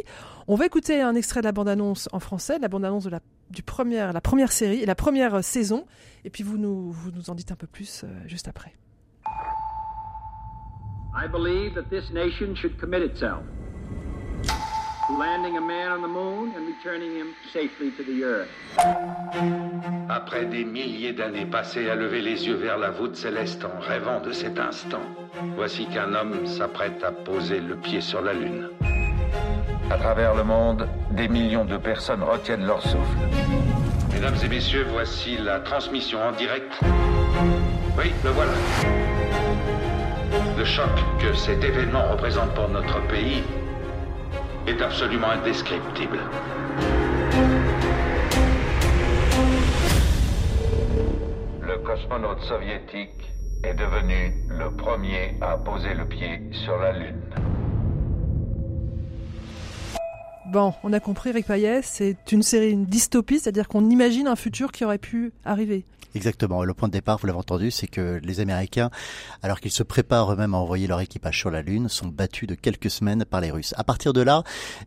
On 0.49 0.57
va 0.57 0.67
écouter 0.67 1.01
un 1.01 1.15
extrait 1.15 1.41
de 1.41 1.47
la 1.47 1.53
bande-annonce 1.53 2.09
en 2.13 2.21
français, 2.21 2.59
la 2.59 2.69
bande-annonce 2.69 3.05
de 3.05 3.11
la, 3.11 3.21
première, 3.65 4.13
la 4.13 4.21
première 4.21 4.51
série, 4.53 4.85
la 4.85 4.97
première 4.97 5.37
euh, 5.37 5.43
saison. 5.43 5.87
Et 6.25 6.31
puis, 6.31 6.43
vous 6.43 6.59
nous, 6.59 6.91
vous 6.91 7.13
nous 7.13 7.31
en 7.31 7.35
dites 7.35 7.53
un 7.53 7.57
peu 7.57 7.67
plus 7.69 8.05
juste 8.27 8.49
après. 8.49 8.75
I 11.17 11.29
believe 11.29 11.75
that 11.77 11.91
this 11.91 12.11
nation 12.11 12.57
should 12.57 12.77
commit 12.81 13.03
itself 13.03 13.45
to 14.43 15.17
landing 15.17 15.57
a 15.57 15.61
man 15.61 15.93
on 15.93 16.03
the 16.03 16.09
moon 16.09 16.53
and 16.57 16.67
returning 16.67 17.15
him 17.15 17.35
safely 17.53 17.93
to 17.93 18.03
the 18.03 18.25
earth. 18.25 18.49
Après 20.09 20.45
des 20.45 20.65
milliers 20.65 21.13
d'années 21.13 21.47
passées 21.47 21.89
à 21.89 21.95
lever 21.95 22.21
les 22.21 22.47
yeux 22.47 22.57
vers 22.57 22.79
la 22.79 22.91
voûte 22.91 23.15
céleste 23.15 23.65
en 23.65 23.81
rêvant 23.81 24.21
de 24.21 24.33
cet 24.33 24.59
instant, 24.59 25.03
voici 25.55 25.87
qu'un 25.87 26.15
homme 26.15 26.47
s'apprête 26.47 27.05
à 27.05 27.13
poser 27.13 27.61
le 27.61 27.77
pied 27.77 28.01
sur 28.01 28.21
la 28.21 28.33
Lune. 28.33 28.71
À 29.91 29.97
travers 29.97 30.35
le 30.35 30.43
monde, 30.43 30.89
des 31.13 31.29
millions 31.29 31.65
de 31.65 31.77
personnes 31.77 32.25
retiennent 32.25 32.67
leur 32.67 32.83
souffle. 32.83 33.19
Mesdames 34.13 34.37
et 34.43 34.49
messieurs, 34.49 34.87
voici 34.91 35.37
la 35.37 35.61
transmission 35.61 36.19
en 36.21 36.33
direct. 36.33 36.73
Oui, 37.97 38.11
le 38.25 38.31
voilà. 38.31 38.53
Le 40.57 40.65
choc 40.65 40.91
que 41.21 41.33
cet 41.35 41.63
événement 41.63 42.09
représente 42.11 42.55
pour 42.55 42.69
notre 42.69 43.01
pays 43.07 43.45
est 44.67 44.81
absolument 44.83 45.31
indescriptible. 45.31 46.19
Le 51.61 51.77
cosmonaute 51.79 52.41
soviétique 52.43 53.33
est 53.63 53.75
devenu 53.75 54.35
le 54.49 54.71
premier 54.77 55.37
à 55.41 55.57
poser 55.57 55.95
le 55.95 56.05
pied 56.07 56.41
sur 56.53 56.79
la 56.79 56.93
Lune. 56.93 57.23
Bon, 60.55 60.73
on 60.85 60.93
a 60.93 61.01
compris, 61.01 61.33
Rick 61.33 61.47
Payet, 61.47 61.83
c'est 61.83 62.31
une 62.31 62.45
série, 62.45 62.71
une 62.71 62.85
dystopie, 62.85 63.41
c'est-à-dire 63.41 63.67
qu'on 63.67 63.91
imagine 63.91 64.29
un 64.29 64.37
futur 64.37 64.71
qui 64.71 64.85
aurait 64.85 64.99
pu 64.99 65.33
arriver. 65.45 65.85
Exactement. 66.15 66.63
Le 66.63 66.75
point 66.75 66.87
de 66.87 66.93
départ, 66.93 67.19
vous 67.19 67.27
l'avez 67.27 67.41
entendu, 67.41 67.73
c'est 67.73 67.89
que 67.89 68.21
les 68.23 68.39
Américains, 68.39 68.91
alors 69.43 69.59
qu'ils 69.59 69.73
se 69.73 69.83
préparent 69.83 70.33
eux-mêmes 70.33 70.55
à 70.55 70.59
envoyer 70.59 70.87
leur 70.87 71.01
équipage 71.01 71.41
sur 71.41 71.51
la 71.51 71.61
Lune, 71.61 71.89
sont 71.89 72.07
battus 72.07 72.49
de 72.49 72.55
quelques 72.55 72.89
semaines 72.89 73.25
par 73.25 73.41
les 73.41 73.51
Russes. 73.51 73.75
À 73.77 73.83
partir 73.83 74.13
de 74.13 74.21
là, 74.21 74.45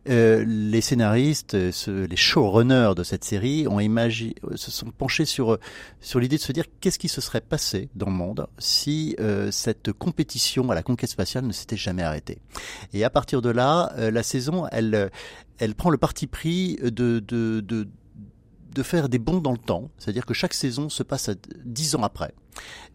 euh, 0.08 0.42
les 0.46 0.80
scénaristes, 0.80 1.52
euh, 1.52 2.06
les 2.06 2.16
showrunners 2.16 2.94
de 2.96 3.02
cette 3.02 3.24
série 3.24 3.66
ont 3.68 3.78
se 3.78 4.70
sont 4.70 4.90
penchés 4.90 5.26
sur 5.26 5.58
sur 6.00 6.18
l'idée 6.18 6.36
de 6.36 6.42
se 6.42 6.52
dire 6.52 6.64
qu'est-ce 6.80 6.98
qui 6.98 7.08
se 7.08 7.20
serait 7.20 7.42
passé 7.42 7.90
dans 7.94 8.06
le 8.06 8.12
monde 8.12 8.46
si 8.58 9.14
euh, 9.20 9.50
cette 9.50 9.92
compétition 9.92 10.70
à 10.70 10.74
la 10.74 10.82
conquête 10.82 11.10
spatiale 11.10 11.44
ne 11.44 11.52
s'était 11.52 11.76
jamais 11.76 12.02
arrêtée. 12.02 12.38
Et 12.94 13.04
à 13.04 13.10
partir 13.10 13.42
de 13.42 13.50
là, 13.50 13.92
la 13.98 14.22
saison, 14.22 14.66
elle 14.72 15.10
elle 15.58 15.74
prend 15.74 15.90
le 15.90 15.98
parti 15.98 16.26
pris 16.26 16.76
de 16.76 17.20
de, 17.20 17.60
de 18.78 18.82
faire 18.82 19.08
des 19.08 19.18
bonds 19.18 19.40
dans 19.40 19.52
le 19.52 19.58
temps, 19.58 19.90
c'est-à-dire 19.98 20.26
que 20.26 20.34
chaque 20.34 20.54
saison 20.54 20.88
se 20.88 21.02
passe 21.02 21.28
à 21.28 21.34
dix 21.64 21.94
ans 21.94 22.02
après. 22.02 22.32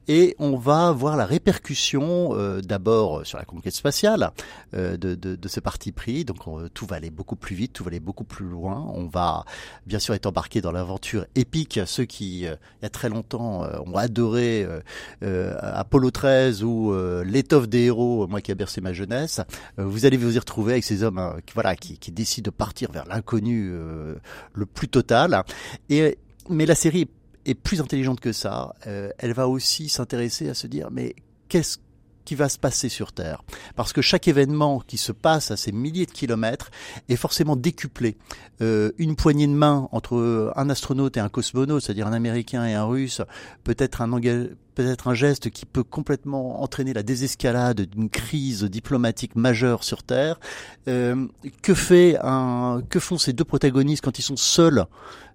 Et 0.09 0.35
on 0.37 0.57
va 0.57 0.91
voir 0.91 1.15
la 1.15 1.25
répercussion 1.25 2.31
euh, 2.33 2.59
d'abord 2.59 3.25
sur 3.25 3.37
la 3.37 3.45
conquête 3.45 3.73
spatiale 3.73 4.31
euh, 4.73 4.97
de, 4.97 5.47
ce 5.47 5.61
parti 5.61 5.93
pris. 5.93 6.25
Donc 6.25 6.45
on- 6.45 6.67
tout 6.67 6.85
va 6.85 6.97
aller 6.97 7.09
beaucoup 7.09 7.37
plus 7.37 7.55
vite, 7.55 7.71
tout 7.71 7.85
va 7.85 7.87
aller 7.87 8.01
beaucoup 8.01 8.25
plus 8.25 8.45
loin. 8.45 8.85
On 8.93 9.07
va 9.07 9.45
bien 9.85 9.99
sûr 9.99 10.13
être 10.13 10.25
embarqué 10.25 10.59
dans 10.59 10.73
l'aventure 10.73 11.25
épique. 11.35 11.79
Ceux 11.85 12.03
qui, 12.03 12.45
euh, 12.45 12.55
il 12.81 12.83
y 12.83 12.85
a 12.85 12.89
très 12.89 13.07
longtemps, 13.07 13.63
euh, 13.63 13.77
ont 13.85 13.95
adoré 13.95 14.63
euh, 14.65 14.81
euh, 15.23 15.55
Apollo 15.61 16.11
13 16.11 16.63
ou 16.65 16.91
euh, 16.91 17.23
l'étoffe 17.23 17.69
des 17.69 17.83
héros, 17.83 18.27
moi 18.27 18.41
qui 18.41 18.51
a 18.51 18.55
bercé 18.55 18.81
ma 18.81 18.91
jeunesse, 18.91 19.39
euh, 19.79 19.85
vous 19.85 20.05
allez 20.05 20.17
vous 20.17 20.35
y 20.35 20.39
retrouver 20.39 20.73
avec 20.73 20.83
ces 20.83 21.03
hommes 21.03 21.17
hein, 21.17 21.37
qui, 21.45 21.53
voilà, 21.53 21.77
qui, 21.77 21.97
décident 22.11 22.45
de 22.47 22.49
partir 22.55 22.91
vers 22.91 23.05
l'inconnu 23.05 23.69
euh, 23.73 24.15
le 24.53 24.65
plus 24.65 24.89
total. 24.89 25.43
Et 25.89 26.17
mais 26.49 26.65
la 26.65 26.75
série 26.75 27.07
est 27.45 27.55
plus 27.55 27.81
intelligente 27.81 28.19
que 28.19 28.31
ça. 28.31 28.75
Euh, 28.87 29.09
elle 29.17 29.33
va 29.33 29.47
aussi 29.47 29.89
s'intéresser 29.89 30.49
à 30.49 30.53
se 30.53 30.67
dire 30.67 30.89
mais 30.91 31.15
qu'est-ce 31.49 31.77
qui 32.25 32.35
va 32.35 32.47
se 32.47 32.57
passer 32.57 32.87
sur 32.87 33.11
Terre? 33.11 33.43
Parce 33.75 33.91
que 33.91 34.01
chaque 34.01 34.27
événement 34.27 34.79
qui 34.79 34.97
se 34.97 35.11
passe 35.11 35.51
à 35.51 35.57
ces 35.57 35.73
milliers 35.73 36.05
de 36.05 36.11
kilomètres 36.11 36.71
est 37.09 37.17
forcément 37.17 37.57
décuplé. 37.57 38.17
Euh, 38.61 38.91
une 38.97 39.15
poignée 39.17 39.47
de 39.47 39.51
main 39.51 39.89
entre 39.91 40.53
un 40.55 40.69
astronaute 40.69 41.17
et 41.17 41.19
un 41.19 41.27
cosmonaute, 41.27 41.83
c'est-à-dire 41.83 42.07
un 42.07 42.13
Américain 42.13 42.65
et 42.65 42.75
un 42.75 42.85
Russe, 42.85 43.21
peut-être 43.65 44.01
un 44.01 44.13
engagement 44.13 44.55
peut-être 44.73 45.07
un 45.07 45.13
geste 45.13 45.49
qui 45.49 45.65
peut 45.65 45.83
complètement 45.83 46.61
entraîner 46.61 46.93
la 46.93 47.03
désescalade 47.03 47.81
d'une 47.81 48.09
crise 48.09 48.63
diplomatique 48.63 49.35
majeure 49.35 49.83
sur 49.83 50.03
Terre. 50.03 50.39
Euh, 50.87 51.27
que 51.61 51.73
fait 51.73 52.17
un, 52.21 52.81
que 52.89 52.99
font 52.99 53.17
ces 53.17 53.33
deux 53.33 53.43
protagonistes 53.43 54.03
quand 54.03 54.19
ils 54.19 54.23
sont 54.23 54.35
seuls 54.35 54.85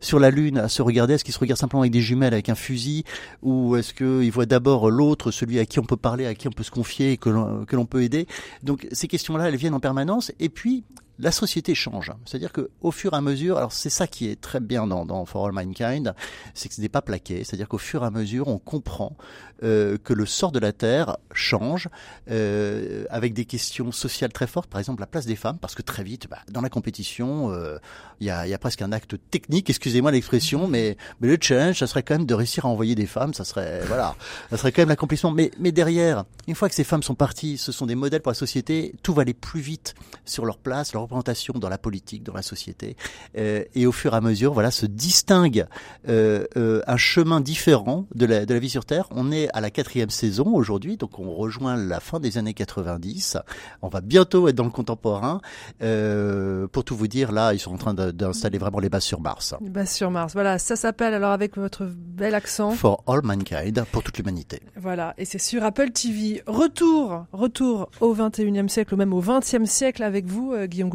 sur 0.00 0.18
la 0.18 0.30
Lune 0.30 0.58
à 0.58 0.68
se 0.68 0.82
regarder? 0.82 1.14
Est-ce 1.14 1.24
qu'ils 1.24 1.34
se 1.34 1.38
regardent 1.38 1.60
simplement 1.60 1.82
avec 1.82 1.92
des 1.92 2.00
jumelles, 2.00 2.34
avec 2.34 2.48
un 2.48 2.54
fusil, 2.54 3.04
ou 3.42 3.76
est-ce 3.76 3.94
qu'ils 3.94 4.30
voient 4.30 4.46
d'abord 4.46 4.90
l'autre, 4.90 5.30
celui 5.30 5.58
à 5.58 5.66
qui 5.66 5.78
on 5.78 5.84
peut 5.84 5.96
parler, 5.96 6.26
à 6.26 6.34
qui 6.34 6.48
on 6.48 6.52
peut 6.52 6.62
se 6.64 6.70
confier, 6.70 7.18
l'on, 7.26 7.64
que 7.64 7.76
l'on 7.76 7.86
peut 7.86 8.02
aider? 8.02 8.26
Donc 8.62 8.86
ces 8.92 9.08
questions-là, 9.08 9.48
elles 9.48 9.56
viennent 9.56 9.74
en 9.74 9.80
permanence. 9.80 10.32
Et 10.40 10.48
puis 10.48 10.84
la 11.18 11.32
société 11.32 11.74
change. 11.74 12.12
C'est-à-dire 12.24 12.52
que 12.52 12.70
au 12.80 12.90
fur 12.90 13.12
et 13.14 13.16
à 13.16 13.20
mesure, 13.20 13.56
alors 13.56 13.72
c'est 13.72 13.90
ça 13.90 14.06
qui 14.06 14.28
est 14.28 14.40
très 14.40 14.60
bien 14.60 14.86
dans, 14.86 15.04
dans 15.04 15.24
For 15.24 15.46
All 15.46 15.52
Mankind, 15.52 16.14
c'est 16.54 16.68
que 16.68 16.74
ce 16.74 16.80
n'est 16.80 16.88
pas 16.88 17.02
plaqué. 17.02 17.44
C'est-à-dire 17.44 17.68
qu'au 17.68 17.78
fur 17.78 18.02
et 18.02 18.06
à 18.06 18.10
mesure, 18.10 18.48
on 18.48 18.58
comprend 18.58 19.16
euh, 19.64 19.98
que 19.98 20.12
le 20.12 20.26
sort 20.26 20.52
de 20.52 20.60
la 20.60 20.72
Terre 20.72 21.16
change 21.32 21.88
euh, 22.30 23.04
avec 23.10 23.34
des 23.34 23.44
questions 23.44 23.90
sociales 23.90 24.32
très 24.32 24.46
fortes. 24.46 24.70
Par 24.70 24.78
exemple, 24.78 25.00
la 25.00 25.06
place 25.06 25.26
des 25.26 25.36
femmes, 25.36 25.58
parce 25.58 25.74
que 25.74 25.82
très 25.82 26.04
vite, 26.04 26.28
bah, 26.30 26.38
dans 26.48 26.60
la 26.60 26.68
compétition, 26.68 27.50
euh, 27.52 27.78
il 28.20 28.28
y, 28.28 28.30
a, 28.30 28.46
y 28.46 28.54
a 28.54 28.58
presque 28.58 28.82
un 28.82 28.92
acte 28.92 29.16
technique. 29.30 29.68
Excusez-moi 29.70 30.12
l'expression, 30.12 30.68
mais, 30.68 30.96
mais 31.20 31.28
le 31.28 31.38
challenge, 31.40 31.78
ça 31.78 31.88
serait 31.88 32.04
quand 32.04 32.14
même 32.14 32.26
de 32.26 32.34
réussir 32.34 32.66
à 32.66 32.68
envoyer 32.68 32.94
des 32.94 33.06
femmes. 33.06 33.34
Ça 33.34 33.44
serait 33.44 33.80
voilà, 33.86 34.14
ça 34.50 34.56
serait 34.56 34.70
quand 34.70 34.82
même 34.82 34.88
l'accomplissement. 34.90 35.32
Mais, 35.32 35.50
mais 35.58 35.72
derrière, 35.72 36.24
une 36.46 36.54
fois 36.54 36.68
que 36.68 36.74
ces 36.74 36.84
femmes 36.84 37.02
sont 37.02 37.16
parties, 37.16 37.58
ce 37.58 37.72
sont 37.72 37.86
des 37.86 37.96
modèles 37.96 38.22
pour 38.22 38.30
la 38.30 38.36
société. 38.38 38.94
Tout 39.02 39.12
va 39.12 39.22
aller 39.22 39.34
plus 39.34 39.60
vite 39.60 39.94
sur 40.24 40.44
leur 40.44 40.58
place, 40.58 40.92
leur 40.92 41.07
représentation 41.08 41.54
dans 41.58 41.68
la 41.68 41.78
politique, 41.78 42.22
dans 42.22 42.34
la 42.34 42.42
société. 42.42 42.96
Euh, 43.36 43.64
et 43.74 43.86
au 43.86 43.92
fur 43.92 44.14
et 44.14 44.16
à 44.16 44.20
mesure, 44.20 44.52
voilà, 44.52 44.70
se 44.70 44.86
distingue 44.86 45.66
euh, 46.08 46.44
euh, 46.56 46.82
un 46.86 46.96
chemin 46.96 47.40
différent 47.40 48.06
de 48.14 48.26
la, 48.26 48.46
de 48.46 48.54
la 48.54 48.60
vie 48.60 48.68
sur 48.68 48.84
Terre. 48.84 49.06
On 49.10 49.32
est 49.32 49.48
à 49.54 49.60
la 49.60 49.70
quatrième 49.70 50.10
saison 50.10 50.54
aujourd'hui, 50.54 50.96
donc 50.96 51.18
on 51.18 51.34
rejoint 51.34 51.76
la 51.76 52.00
fin 52.00 52.20
des 52.20 52.38
années 52.38 52.54
90. 52.54 53.38
On 53.82 53.88
va 53.88 54.00
bientôt 54.00 54.48
être 54.48 54.54
dans 54.54 54.64
le 54.64 54.70
contemporain. 54.70 55.40
Pour 55.78 56.84
tout 56.84 56.96
vous 56.96 57.08
dire, 57.08 57.32
là, 57.32 57.54
ils 57.54 57.58
sont 57.58 57.72
en 57.72 57.78
train 57.78 57.94
d'installer 57.94 58.58
vraiment 58.58 58.78
les 58.78 58.88
bases 58.88 59.04
sur 59.04 59.20
Mars. 59.20 59.54
Les 59.60 59.70
bases 59.70 59.92
sur 59.92 60.10
Mars. 60.10 60.34
Voilà, 60.34 60.58
ça 60.58 60.76
s'appelle 60.76 61.14
alors 61.14 61.32
avec 61.32 61.56
votre 61.56 61.84
bel 61.86 62.34
accent. 62.34 62.72
For 62.72 63.02
all 63.06 63.20
mankind, 63.22 63.84
pour 63.90 64.02
toute 64.02 64.18
l'humanité. 64.18 64.60
Voilà, 64.76 65.14
et 65.18 65.24
c'est 65.24 65.38
sur 65.38 65.64
Apple 65.64 65.90
TV. 65.90 66.42
Retour, 66.46 67.26
retour 67.32 67.90
au 68.00 68.14
21e 68.14 68.68
siècle, 68.68 68.94
ou 68.94 68.96
même 68.96 69.14
au 69.14 69.22
20e 69.22 69.66
siècle 69.66 70.02
avec 70.02 70.26
vous, 70.26 70.54
Guillaume 70.66 70.90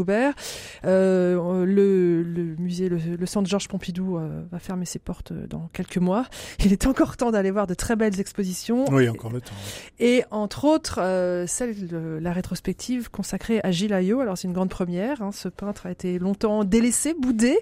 Euh, 0.85 1.65
le, 1.65 2.23
le 2.23 2.55
musée, 2.57 2.89
le, 2.89 2.97
le 2.97 3.25
centre 3.25 3.47
Georges 3.49 3.67
Pompidou 3.67 4.17
euh, 4.17 4.43
va 4.51 4.59
fermer 4.59 4.85
ses 4.85 4.99
portes 4.99 5.31
euh, 5.31 5.47
dans 5.47 5.69
quelques 5.73 5.97
mois. 5.97 6.25
Il 6.65 6.71
est 6.73 6.85
encore 6.87 7.17
temps 7.17 7.31
d'aller 7.31 7.51
voir 7.51 7.67
de 7.67 7.73
très 7.73 7.95
belles 7.95 8.19
expositions. 8.19 8.85
Oui, 8.91 9.07
encore 9.09 9.31
le 9.31 9.41
temps. 9.41 9.53
Et 9.99 10.23
entre 10.31 10.65
autres, 10.65 10.99
euh, 11.01 11.45
celle 11.47 11.87
de 11.87 12.19
la 12.21 12.31
rétrospective 12.33 13.09
consacrée 13.11 13.59
à 13.63 13.71
Gilles 13.71 13.93
Ayot. 13.93 14.19
Alors 14.19 14.37
c'est 14.37 14.47
une 14.47 14.53
grande 14.53 14.69
première. 14.69 15.21
hein. 15.21 15.31
Ce 15.31 15.47
peintre 15.49 15.85
a 15.85 15.91
été 15.91 16.19
longtemps 16.19 16.63
délaissé, 16.63 17.13
boudé, 17.13 17.57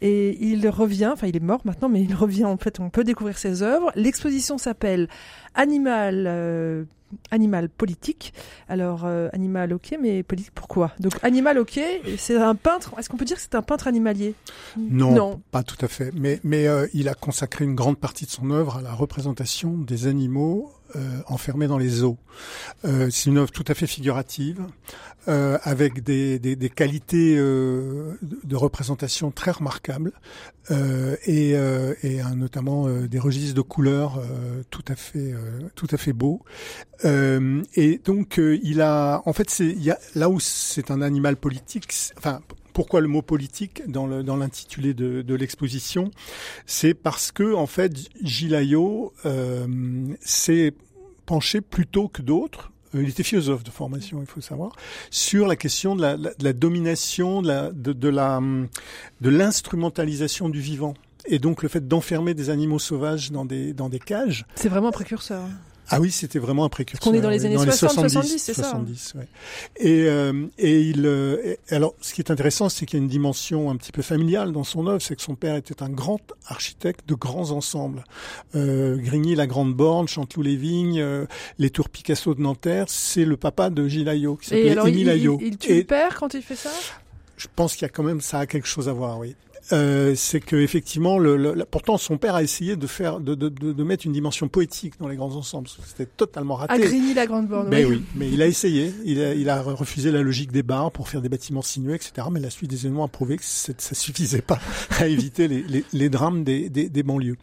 et 0.00 0.36
il 0.44 0.68
revient. 0.68 1.10
Enfin, 1.12 1.26
il 1.26 1.36
est 1.36 1.40
mort 1.40 1.60
maintenant, 1.64 1.88
mais 1.88 2.02
il 2.02 2.14
revient. 2.14 2.44
En 2.44 2.56
fait, 2.56 2.80
on 2.80 2.90
peut 2.90 3.04
découvrir 3.04 3.38
ses 3.38 3.62
œuvres. 3.62 3.90
L'exposition 3.94 4.58
s'appelle 4.58 5.08
Animal. 5.54 6.86
Animal 7.30 7.68
politique. 7.68 8.32
Alors, 8.68 9.04
euh, 9.04 9.28
animal, 9.32 9.72
ok, 9.72 9.96
mais 10.00 10.22
politique, 10.22 10.52
pourquoi? 10.54 10.92
Donc, 11.00 11.12
animal, 11.22 11.58
ok, 11.58 11.78
c'est 12.18 12.36
un 12.36 12.54
peintre. 12.54 12.94
Est-ce 12.98 13.08
qu'on 13.08 13.16
peut 13.16 13.24
dire 13.24 13.36
que 13.36 13.42
c'est 13.42 13.54
un 13.54 13.62
peintre 13.62 13.86
animalier? 13.86 14.34
Non, 14.76 15.12
Non. 15.12 15.40
pas 15.50 15.62
tout 15.62 15.76
à 15.84 15.88
fait. 15.88 16.10
Mais, 16.14 16.40
mais 16.44 16.66
euh, 16.66 16.86
il 16.94 17.08
a 17.08 17.14
consacré 17.14 17.64
une 17.64 17.74
grande 17.74 17.98
partie 17.98 18.26
de 18.26 18.30
son 18.30 18.50
œuvre 18.50 18.78
à 18.78 18.82
la 18.82 18.92
représentation 18.92 19.78
des 19.78 20.06
animaux 20.06 20.72
euh, 20.94 21.20
enfermés 21.26 21.66
dans 21.66 21.78
les 21.78 21.88
zoos. 21.88 22.16
Euh, 22.84 23.08
c'est 23.10 23.30
une 23.30 23.38
œuvre 23.38 23.50
tout 23.50 23.64
à 23.68 23.74
fait 23.74 23.86
figurative, 23.86 24.64
euh, 25.28 25.58
avec 25.62 26.04
des, 26.04 26.38
des, 26.38 26.54
des 26.54 26.70
qualités 26.70 27.34
euh, 27.36 28.14
de- 28.22 28.56
représentation 28.56 29.30
très 29.30 29.50
remarquables, 29.50 30.12
euh, 30.70 31.16
et, 31.24 31.56
euh, 31.56 31.94
et 32.02 32.20
un- 32.20 32.36
notamment 32.36 32.88
des 32.88 33.18
registres 33.18 33.54
de 33.54 33.60
couleurs 33.62 34.22
tout 34.70 34.84
à 34.88 34.94
fait 34.94 35.34
tout 35.74 35.88
à 35.90 35.96
fait 35.96 36.12
beaux. 36.12 36.42
Et 37.04 38.00
donc 38.04 38.38
il 38.38 38.80
a, 38.80 39.22
en 39.26 39.32
fait, 39.32 39.50
c'est 39.50 39.74
là 40.14 40.28
où 40.28 40.40
c'est 40.40 40.90
un 40.90 41.02
animal 41.02 41.36
politique. 41.36 41.92
Enfin, 42.18 42.40
pourquoi 42.76 43.00
le 43.00 43.08
mot 43.08 43.22
politique 43.22 43.90
dans 43.90 44.06
l'intitulé 44.36 44.92
de, 44.92 45.34
l'exposition 45.34 46.10
C'est 46.66 46.92
parce 46.92 47.32
que 47.32 47.54
en 47.54 47.66
fait, 47.66 47.90
Gilles 48.22 48.54
Ayot 48.54 49.14
euh, 49.24 49.66
s'est 50.20 50.74
penché 51.24 51.62
plus 51.62 51.86
tôt 51.86 52.08
que 52.08 52.20
d'autres. 52.20 52.72
euh, 52.94 53.02
Il 53.02 53.08
était 53.08 53.22
philosophe 53.22 53.64
de 53.64 53.70
formation, 53.70 54.20
il 54.20 54.26
faut 54.26 54.42
savoir, 54.42 54.72
sur 55.10 55.46
la 55.46 55.56
question 55.56 55.96
de 55.96 56.02
la, 56.02 56.52
domination, 56.52 57.40
de 57.40 57.72
l'instrumentalisation 59.22 60.50
du 60.50 60.60
vivant, 60.60 60.92
et 61.24 61.38
donc 61.38 61.62
le 61.62 61.70
fait 61.70 61.88
d'enfermer 61.88 62.34
des 62.34 62.50
animaux 62.50 62.78
sauvages 62.78 63.30
dans 63.30 63.46
des 63.46 64.00
cages. 64.04 64.44
C'est 64.54 64.68
vraiment 64.68 64.88
un 64.88 64.92
précurseur. 64.92 65.44
Ah 65.88 66.00
oui, 66.00 66.10
c'était 66.10 66.38
vraiment 66.38 66.64
un 66.64 66.68
précurseur. 66.68 67.02
qu'on 67.02 67.16
est 67.16 67.20
dans 67.20 67.30
les 67.30 67.40
oui, 67.40 67.46
années 67.46 67.56
60, 67.72 68.08
70, 68.10 68.38
c'est 68.38 68.54
ça, 68.54 68.62
hein. 68.68 68.70
70, 68.70 69.14
ouais. 69.16 69.28
Et, 69.76 70.04
euh, 70.08 70.46
et 70.58 70.80
il, 70.80 71.06
euh, 71.06 71.36
et- 71.70 71.74
alors, 71.74 71.94
ce 72.00 72.12
qui 72.14 72.20
est 72.20 72.30
intéressant, 72.30 72.68
c'est 72.68 72.86
qu'il 72.86 72.98
y 72.98 73.00
a 73.00 73.04
une 73.04 73.08
dimension 73.10 73.70
un 73.70 73.76
petit 73.76 73.92
peu 73.92 74.02
familiale 74.02 74.52
dans 74.52 74.64
son 74.64 74.86
œuvre, 74.86 75.00
c'est 75.00 75.14
que 75.16 75.22
son 75.22 75.34
père 75.36 75.54
était 75.56 75.82
un 75.82 75.88
grand 75.90 76.20
architecte 76.46 77.08
de 77.08 77.14
grands 77.14 77.50
ensembles. 77.52 78.04
Euh, 78.54 78.96
Grigny, 78.96 79.34
la 79.34 79.46
Grande 79.46 79.74
Borne, 79.74 80.08
Chanteloup-les-Vignes, 80.08 81.00
euh, 81.00 81.26
les 81.58 81.70
Tours 81.70 81.88
Picasso 81.88 82.34
de 82.34 82.40
Nanterre, 82.40 82.86
c'est 82.88 83.24
le 83.24 83.36
papa 83.36 83.70
de 83.70 83.86
Gilles 83.86 84.08
Ayot, 84.08 84.36
qui 84.36 84.46
Et 84.46 84.48
s'appelait 84.56 84.70
alors, 84.72 84.88
il, 84.88 84.94
Émile 84.94 85.06
il, 85.06 85.10
Ayot. 85.10 85.38
il 85.42 85.56
tue 85.58 85.70
Et 85.72 85.78
le 85.78 85.84
père 85.84 86.16
quand 86.18 86.34
il 86.34 86.42
fait 86.42 86.56
ça? 86.56 86.70
Je 87.36 87.46
pense 87.54 87.74
qu'il 87.74 87.82
y 87.82 87.84
a 87.84 87.90
quand 87.90 88.02
même, 88.02 88.20
ça 88.22 88.38
a 88.40 88.46
quelque 88.46 88.66
chose 88.66 88.88
à 88.88 88.92
voir, 88.92 89.18
oui. 89.18 89.36
Euh, 89.72 90.14
c'est 90.14 90.40
que 90.40 90.56
effectivement, 90.56 91.18
le, 91.18 91.36
le- 91.36 91.64
pourtant 91.64 91.98
son 91.98 92.18
père 92.18 92.34
a 92.34 92.42
essayé 92.42 92.76
de 92.76 92.86
faire, 92.86 93.20
de, 93.20 93.34
de, 93.34 93.48
de, 93.48 93.72
de 93.72 93.82
mettre 93.84 94.06
une 94.06 94.12
dimension 94.12 94.48
poétique 94.48 94.94
dans 95.00 95.08
les 95.08 95.16
grands 95.16 95.34
ensemble. 95.36 95.68
C'était 95.86 96.06
totalement 96.06 96.54
raté. 96.56 96.78
Grigny 96.78 97.14
la 97.14 97.26
Grande 97.26 97.48
Borne. 97.48 97.68
Ben 97.70 97.86
oui, 97.86 98.02
mais 98.14 98.28
il 98.30 98.40
a 98.42 98.46
essayé. 98.46 98.92
Il 99.04 99.20
a, 99.22 99.34
il 99.34 99.48
a 99.48 99.62
refusé 99.62 100.10
la 100.10 100.22
logique 100.22 100.52
des 100.52 100.62
bars 100.62 100.90
pour 100.92 101.08
faire 101.08 101.22
des 101.22 101.28
bâtiments 101.28 101.62
sinueux, 101.62 101.94
etc. 101.94 102.26
Mais 102.30 102.40
la 102.40 102.50
suite 102.50 102.70
des 102.70 102.86
événements 102.86 103.04
a 103.04 103.08
prouvé 103.08 103.36
que 103.36 103.44
ça 103.44 103.72
suffisait 103.94 104.42
pas 104.42 104.58
à 104.98 105.06
éviter 105.06 105.48
les, 105.48 105.62
les, 105.62 105.84
les 105.92 106.08
drames 106.08 106.44
des, 106.44 106.68
des, 106.68 106.88
des 106.88 107.02
banlieues. 107.02 107.36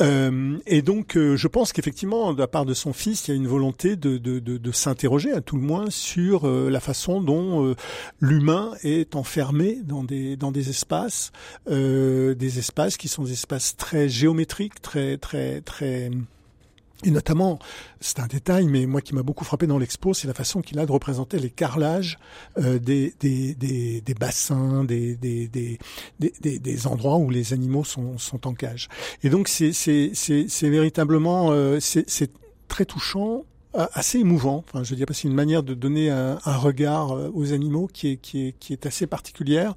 Euh, 0.00 0.58
et 0.66 0.82
donc, 0.82 1.16
euh, 1.16 1.36
je 1.36 1.48
pense 1.48 1.72
qu'effectivement, 1.72 2.32
de 2.32 2.38
la 2.38 2.46
part 2.48 2.64
de 2.64 2.74
son 2.74 2.92
fils, 2.92 3.28
il 3.28 3.30
y 3.30 3.34
a 3.34 3.36
une 3.36 3.46
volonté 3.48 3.96
de, 3.96 4.18
de, 4.18 4.38
de, 4.38 4.58
de 4.58 4.72
s'interroger, 4.72 5.32
à 5.32 5.40
tout 5.40 5.56
le 5.56 5.62
moins, 5.62 5.86
sur 5.90 6.46
euh, 6.46 6.70
la 6.70 6.80
façon 6.80 7.20
dont 7.20 7.66
euh, 7.66 7.74
l'humain 8.20 8.72
est 8.82 9.16
enfermé 9.16 9.78
dans 9.84 10.04
des, 10.04 10.36
dans 10.36 10.52
des 10.52 10.70
espaces, 10.70 11.32
euh, 11.70 12.34
des 12.34 12.58
espaces 12.58 12.96
qui 12.96 13.08
sont 13.08 13.24
des 13.24 13.32
espaces 13.32 13.76
très 13.76 14.08
géométriques, 14.08 14.80
très, 14.82 15.16
très, 15.16 15.60
très 15.60 16.10
et 17.04 17.10
notamment, 17.10 17.58
c'est 18.00 18.20
un 18.20 18.26
détail, 18.26 18.66
mais 18.66 18.86
moi 18.86 19.00
qui 19.00 19.14
m'a 19.14 19.22
beaucoup 19.22 19.44
frappé 19.44 19.66
dans 19.66 19.78
l'expo, 19.78 20.14
c'est 20.14 20.28
la 20.28 20.34
façon 20.34 20.62
qu'il 20.62 20.78
a 20.78 20.86
de 20.86 20.92
représenter 20.92 21.38
les 21.38 21.50
carrelages 21.50 22.18
euh, 22.58 22.78
des, 22.78 23.12
des, 23.18 23.54
des, 23.54 24.00
des 24.00 24.14
bassins, 24.14 24.84
des, 24.84 25.16
des, 25.16 25.48
des, 25.48 25.78
des, 26.20 26.86
endroits 26.86 27.18
où 27.18 27.28
les 27.28 27.52
animaux 27.52 27.84
sont, 27.84 28.18
sont 28.18 28.46
en 28.46 28.54
cage. 28.54 28.88
Et 29.24 29.30
donc 29.30 29.48
c'est 29.48 29.72
véritablement 30.62 31.50
euh, 31.50 31.80
c'est 31.80 32.30
très 32.68 32.84
touchant 32.84 33.44
assez 33.74 34.18
émouvant. 34.18 34.64
Enfin, 34.68 34.84
je 34.84 34.90
veux 34.90 34.96
dire, 34.96 35.06
parce 35.06 35.18
que 35.18 35.22
c'est 35.22 35.28
une 35.28 35.34
manière 35.34 35.62
de 35.62 35.74
donner 35.74 36.10
un, 36.10 36.38
un 36.44 36.56
regard 36.56 37.12
euh, 37.12 37.30
aux 37.34 37.52
animaux 37.52 37.88
qui 37.92 38.08
est, 38.12 38.16
qui 38.16 38.48
est, 38.48 38.52
qui 38.58 38.72
est 38.72 38.86
assez 38.86 39.06
particulière. 39.06 39.74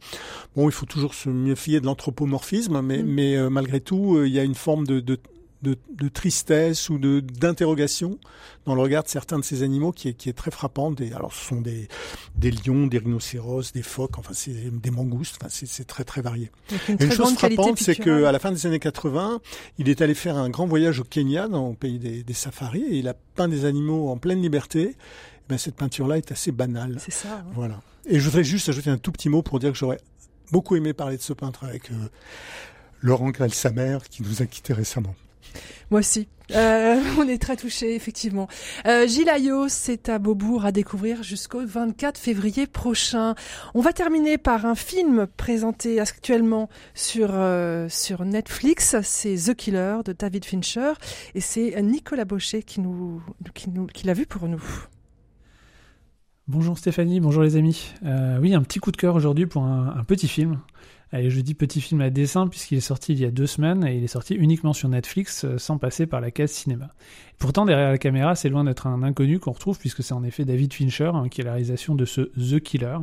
Bon, 0.55 0.67
il 0.67 0.71
faut 0.73 0.85
toujours 0.85 1.13
se 1.13 1.29
méfier 1.29 1.79
de 1.79 1.85
l'anthropomorphisme, 1.85 2.81
mais, 2.81 3.03
Mm. 3.03 3.05
mais 3.07 3.35
euh, 3.37 3.49
malgré 3.49 3.79
tout, 3.79 4.15
euh, 4.17 4.27
il 4.27 4.33
y 4.33 4.39
a 4.39 4.43
une 4.43 4.55
forme 4.55 4.85
de, 4.85 4.99
de, 4.99 5.17
de, 5.61 5.77
de 5.95 6.07
tristesse 6.09 6.89
ou 6.89 6.97
de 6.97 7.19
d'interrogation 7.21 8.19
dans 8.65 8.75
le 8.75 8.81
regard 8.81 9.03
de 9.03 9.09
certains 9.09 9.39
de 9.39 9.43
ces 9.43 9.63
animaux 9.63 9.91
qui 9.91 10.09
est, 10.09 10.13
qui 10.13 10.29
est 10.29 10.33
très 10.33 10.51
frappant. 10.51 10.91
Des, 10.91 11.13
alors, 11.13 11.33
ce 11.33 11.45
sont 11.45 11.61
des, 11.61 11.87
des 12.35 12.51
lions, 12.51 12.87
des 12.87 12.97
rhinocéros, 12.99 13.71
des 13.73 13.81
phoques, 13.81 14.17
enfin, 14.19 14.33
c'est 14.33 14.51
des 14.53 14.91
mangoustes. 14.91 15.37
Enfin, 15.39 15.49
c'est 15.49 15.67
c'est 15.67 15.85
très 15.85 16.03
très 16.03 16.21
varié. 16.21 16.51
Une 16.71 16.97
très 16.97 17.05
une 17.05 17.11
chose 17.11 17.33
frappante, 17.35 17.79
c'est 17.79 17.95
qu'à 17.95 18.31
la 18.31 18.39
fin 18.39 18.51
des 18.51 18.65
années 18.65 18.79
80, 18.79 19.39
il 19.77 19.89
est 19.89 20.01
allé 20.01 20.13
faire 20.13 20.37
un 20.37 20.49
grand 20.49 20.67
voyage 20.67 20.99
au 20.99 21.03
Kenya, 21.03 21.47
dans 21.47 21.69
le 21.69 21.75
pays 21.75 21.99
des, 21.99 22.23
des 22.23 22.33
safaris, 22.33 22.83
et 22.83 22.97
il 22.97 23.07
a 23.07 23.13
peint 23.13 23.47
des 23.47 23.65
animaux 23.65 24.09
en 24.09 24.17
pleine 24.17 24.41
liberté. 24.41 24.95
Ben, 25.47 25.57
cette 25.59 25.75
peinture-là 25.75 26.17
est 26.17 26.31
assez 26.31 26.51
banale. 26.51 26.97
C'est 26.99 27.13
ça. 27.13 27.37
hein. 27.39 27.45
Voilà. 27.53 27.81
Et 28.07 28.19
je 28.19 28.25
voudrais 28.25 28.43
juste 28.43 28.67
ajouter 28.69 28.89
un 28.89 28.97
tout 28.97 29.11
petit 29.11 29.29
mot 29.29 29.41
pour 29.43 29.59
dire 29.59 29.71
que 29.71 29.77
j'aurais 29.77 29.99
beaucoup 30.51 30.75
aimé 30.75 30.93
parler 30.93 31.17
de 31.17 31.21
ce 31.21 31.33
peintre 31.33 31.63
avec 31.65 31.91
euh, 31.91 31.95
Laurent 33.01 33.29
Grel, 33.29 33.53
sa 33.53 33.71
mère, 33.71 34.09
qui 34.09 34.23
nous 34.23 34.41
a 34.41 34.45
quittés 34.47 34.73
récemment. 34.73 35.15
Moi 35.91 35.99
aussi. 35.99 36.27
Euh, 36.51 37.01
on 37.19 37.27
est 37.27 37.41
très 37.41 37.55
touchés, 37.55 37.95
effectivement. 37.95 38.47
Euh, 38.87 39.07
Gilles 39.07 39.31
c'est 39.69 40.09
à 40.09 40.19
Beaubourg 40.19 40.65
à 40.65 40.71
découvrir 40.71 41.23
jusqu'au 41.23 41.65
24 41.65 42.17
février 42.17 42.67
prochain. 42.67 43.35
On 43.73 43.81
va 43.81 43.93
terminer 43.93 44.37
par 44.37 44.65
un 44.65 44.75
film 44.75 45.27
présenté 45.37 45.99
actuellement 45.99 46.69
sur, 46.93 47.29
euh, 47.31 47.87
sur 47.89 48.23
Netflix. 48.25 48.95
C'est 49.01 49.35
The 49.35 49.55
Killer 49.55 49.97
de 50.05 50.13
David 50.13 50.45
Fincher. 50.45 50.93
Et 51.33 51.41
c'est 51.41 51.81
Nicolas 51.81 52.25
Baucher 52.25 52.63
qui, 52.63 52.81
l'a 54.03 54.13
vu 54.13 54.25
pour 54.25 54.47
nous. 54.47 54.63
Bonjour 56.47 56.77
Stéphanie, 56.77 57.19
bonjour 57.19 57.41
les 57.41 57.55
amis. 57.55 57.93
Euh, 58.03 58.37
oui, 58.39 58.53
un 58.53 58.61
petit 58.61 58.77
coup 58.77 58.91
de 58.91 58.97
cœur 58.97 59.15
aujourd'hui 59.15 59.47
pour 59.47 59.63
un 59.63 60.03
petit 60.03 60.27
film. 60.27 60.59
Allez, 61.15 61.29
je 61.29 61.39
dis 61.39 61.53
petit 61.53 61.79
film 61.79 62.01
à 62.01 62.09
dessin 62.09 62.45
puisqu'il 62.49 62.77
est 62.77 62.81
sorti 62.81 63.13
il 63.13 63.21
y 63.21 63.23
a 63.23 63.31
deux 63.31 63.47
semaines 63.47 63.87
et 63.87 63.95
il 63.95 64.03
est 64.03 64.07
sorti 64.07 64.35
uniquement 64.35 64.73
sur 64.73 64.89
Netflix 64.89 65.45
euh, 65.45 65.57
sans 65.57 65.77
passer 65.77 66.07
par 66.07 66.19
la 66.19 66.29
case 66.29 66.51
cinéma. 66.51 66.89
Pourtant, 67.39 67.63
derrière 67.63 67.89
la 67.89 67.97
caméra, 67.97 68.35
c'est 68.35 68.49
loin 68.49 68.65
d'être 68.65 68.85
un 68.85 69.01
inconnu 69.01 69.39
qu'on 69.39 69.53
retrouve 69.53 69.79
puisque 69.79 70.03
c'est 70.03 70.13
en 70.13 70.25
effet 70.25 70.43
David 70.43 70.73
Fincher 70.73 71.11
hein, 71.13 71.29
qui 71.29 71.39
est 71.39 71.45
la 71.45 71.51
réalisation 71.51 71.95
de 71.95 72.03
ce 72.03 72.19
The 72.19 72.59
Killer. 72.59 72.97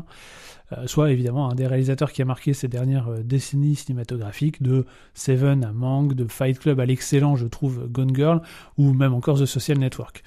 Euh, 0.78 0.86
soit 0.86 1.10
évidemment 1.10 1.50
un 1.50 1.54
des 1.54 1.66
réalisateurs 1.66 2.12
qui 2.12 2.22
a 2.22 2.24
marqué 2.24 2.52
ces 2.52 2.68
dernières 2.68 3.08
euh, 3.08 3.22
décennies 3.22 3.74
cinématographiques, 3.74 4.62
de 4.62 4.86
Seven 5.14 5.64
à 5.64 5.72
Mank, 5.72 6.14
de 6.14 6.26
Fight 6.26 6.58
Club 6.58 6.80
à 6.80 6.86
l'excellent, 6.86 7.36
je 7.36 7.46
trouve, 7.46 7.88
Gone 7.88 8.14
Girl, 8.14 8.42
ou 8.78 8.92
même 8.92 9.14
encore 9.14 9.38
The 9.38 9.46
Social 9.46 9.78
Network. 9.78 10.22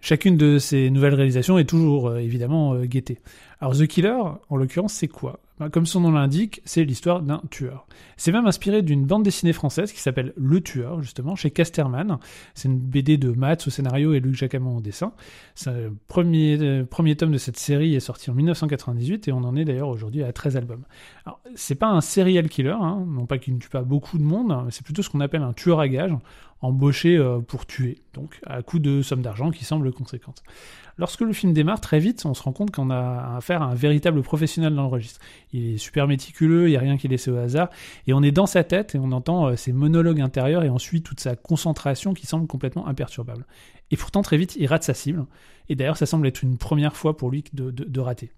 Chacune 0.00 0.36
de 0.36 0.58
ces 0.58 0.90
nouvelles 0.90 1.14
réalisations 1.14 1.58
est 1.58 1.68
toujours 1.68 2.08
euh, 2.08 2.18
évidemment 2.18 2.76
guettée. 2.84 3.18
Alors 3.60 3.76
The 3.76 3.86
Killer, 3.86 4.18
en 4.48 4.56
l'occurrence, 4.56 4.92
c'est 4.92 5.08
quoi? 5.08 5.38
Ben, 5.60 5.70
Comme 5.70 5.86
son 5.86 6.00
nom 6.00 6.10
l'indique, 6.10 6.60
c'est 6.64 6.82
l'histoire 6.82 7.22
d'un 7.22 7.40
tueur. 7.50 7.86
C'est 8.16 8.32
même 8.32 8.46
inspiré 8.46 8.82
d'une 8.82 9.06
bande 9.06 9.22
dessinée 9.22 9.52
française 9.52 9.92
qui 9.92 10.00
s'appelle 10.00 10.32
Le 10.36 10.60
Tueur, 10.60 11.02
justement, 11.02 11.36
chez 11.36 11.52
Casterman. 11.52 12.18
C'est 12.54 12.68
une 12.68 12.78
BD 12.78 13.18
de 13.18 13.30
Matt 13.30 13.64
au 13.66 13.70
scénario 13.70 14.14
et 14.14 14.20
Luc 14.20 14.34
Jacamon 14.34 14.78
au 14.78 14.80
dessin. 14.80 15.12
Le 15.66 15.92
premier, 16.08 16.84
premier 16.84 17.14
tome 17.14 17.30
de 17.30 17.38
cette 17.38 17.56
série 17.56 17.94
est 17.94 18.00
sorti 18.00 18.30
en 18.30 18.34
1998 18.34 19.28
et 19.28 19.32
on 19.32 19.44
en 19.44 19.54
est 19.54 19.64
d'ailleurs 19.64 19.81
aujourd'hui 19.88 20.22
à 20.22 20.32
13 20.32 20.56
albums. 20.56 20.84
Alors, 21.24 21.40
c'est 21.54 21.74
pas 21.74 21.88
un 21.88 22.00
serial 22.00 22.48
killer, 22.48 22.70
hein, 22.70 23.04
non 23.06 23.26
pas 23.26 23.38
qu'il 23.38 23.54
ne 23.54 23.58
tue 23.58 23.68
pas 23.68 23.82
beaucoup 23.82 24.18
de 24.18 24.22
monde, 24.22 24.66
c'est 24.70 24.84
plutôt 24.84 25.02
ce 25.02 25.10
qu'on 25.10 25.20
appelle 25.20 25.42
un 25.42 25.52
tueur 25.52 25.80
à 25.80 25.88
gages, 25.88 26.14
embauché 26.62 27.16
euh, 27.16 27.40
pour 27.40 27.66
tuer, 27.66 27.98
donc 28.14 28.40
à 28.46 28.62
coup 28.62 28.78
de 28.78 29.02
sommes 29.02 29.22
d'argent 29.22 29.50
qui 29.50 29.64
semblent 29.64 29.92
conséquentes. 29.92 30.42
Lorsque 30.98 31.22
le 31.22 31.32
film 31.32 31.52
démarre, 31.52 31.80
très 31.80 31.98
vite, 31.98 32.24
on 32.26 32.34
se 32.34 32.42
rend 32.42 32.52
compte 32.52 32.70
qu'on 32.70 32.90
a 32.90 33.36
affaire 33.36 33.62
à 33.62 33.66
un 33.66 33.74
véritable 33.74 34.22
professionnel 34.22 34.74
dans 34.74 34.82
le 34.82 34.88
registre. 34.88 35.20
Il 35.52 35.74
est 35.74 35.78
super 35.78 36.06
méticuleux, 36.06 36.68
il 36.68 36.70
n'y 36.70 36.76
a 36.76 36.80
rien 36.80 36.96
qui 36.96 37.06
est 37.06 37.10
laissé 37.10 37.30
au 37.30 37.36
hasard, 37.36 37.70
et 38.06 38.12
on 38.12 38.22
est 38.22 38.30
dans 38.30 38.46
sa 38.46 38.62
tête 38.62 38.94
et 38.94 38.98
on 38.98 39.10
entend 39.12 39.46
euh, 39.46 39.56
ses 39.56 39.72
monologues 39.72 40.20
intérieurs 40.20 40.64
et 40.64 40.68
ensuite 40.68 41.04
toute 41.04 41.20
sa 41.20 41.34
concentration 41.34 42.14
qui 42.14 42.26
semble 42.26 42.46
complètement 42.46 42.86
imperturbable. 42.86 43.46
Et 43.90 43.96
pourtant, 43.96 44.22
très 44.22 44.36
vite, 44.36 44.56
il 44.56 44.66
rate 44.66 44.84
sa 44.84 44.94
cible, 44.94 45.26
et 45.68 45.74
d'ailleurs, 45.74 45.96
ça 45.96 46.06
semble 46.06 46.26
être 46.26 46.42
une 46.42 46.58
première 46.58 46.96
fois 46.96 47.16
pour 47.16 47.30
lui 47.30 47.44
de 47.52 48.00
rater. 48.00 48.30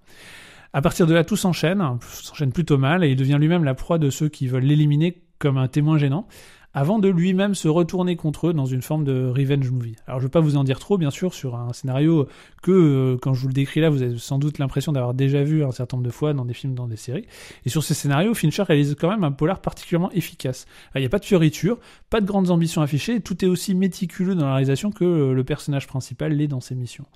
À 0.74 0.82
partir 0.82 1.06
de 1.06 1.14
là, 1.14 1.22
tout 1.22 1.36
s'enchaîne, 1.36 1.80
s'enchaîne 2.00 2.50
plutôt 2.50 2.78
mal, 2.78 3.04
et 3.04 3.10
il 3.10 3.14
devient 3.14 3.36
lui-même 3.38 3.62
la 3.62 3.74
proie 3.74 3.98
de 3.98 4.10
ceux 4.10 4.28
qui 4.28 4.48
veulent 4.48 4.64
l'éliminer 4.64 5.22
comme 5.38 5.56
un 5.56 5.68
témoin 5.68 5.98
gênant, 5.98 6.26
avant 6.72 6.98
de 6.98 7.08
lui-même 7.08 7.54
se 7.54 7.68
retourner 7.68 8.16
contre 8.16 8.48
eux 8.48 8.52
dans 8.52 8.66
une 8.66 8.82
forme 8.82 9.04
de 9.04 9.28
revenge 9.28 9.70
movie. 9.70 9.94
Alors 10.08 10.18
je 10.18 10.24
ne 10.24 10.28
vais 10.28 10.32
pas 10.32 10.40
vous 10.40 10.56
en 10.56 10.64
dire 10.64 10.80
trop, 10.80 10.98
bien 10.98 11.12
sûr, 11.12 11.32
sur 11.32 11.54
un 11.54 11.72
scénario 11.72 12.26
que, 12.60 12.72
euh, 12.72 13.16
quand 13.22 13.34
je 13.34 13.42
vous 13.42 13.46
le 13.46 13.54
décris 13.54 13.82
là, 13.82 13.88
vous 13.88 14.02
avez 14.02 14.18
sans 14.18 14.40
doute 14.40 14.58
l'impression 14.58 14.90
d'avoir 14.90 15.14
déjà 15.14 15.44
vu 15.44 15.64
un 15.64 15.70
certain 15.70 15.96
nombre 15.96 16.08
de 16.08 16.12
fois 16.12 16.32
dans 16.32 16.44
des 16.44 16.54
films, 16.54 16.74
dans 16.74 16.88
des 16.88 16.96
séries. 16.96 17.26
Et 17.64 17.68
sur 17.68 17.84
ces 17.84 17.94
scénarios, 17.94 18.34
Fincher 18.34 18.64
réalise 18.64 18.96
quand 18.98 19.08
même 19.08 19.22
un 19.22 19.30
polar 19.30 19.60
particulièrement 19.60 20.10
efficace. 20.10 20.66
Il 20.96 20.98
n'y 20.98 21.06
a 21.06 21.08
pas 21.08 21.20
de 21.20 21.24
fioriture, 21.24 21.78
pas 22.10 22.20
de 22.20 22.26
grandes 22.26 22.50
ambitions 22.50 22.82
affichées, 22.82 23.20
tout 23.20 23.44
est 23.44 23.48
aussi 23.48 23.76
méticuleux 23.76 24.34
dans 24.34 24.46
la 24.46 24.54
réalisation 24.54 24.90
que 24.90 25.30
le 25.30 25.44
personnage 25.44 25.86
principal 25.86 26.32
l'est 26.32 26.48
dans 26.48 26.60
ses 26.60 26.74
missions 26.74 27.06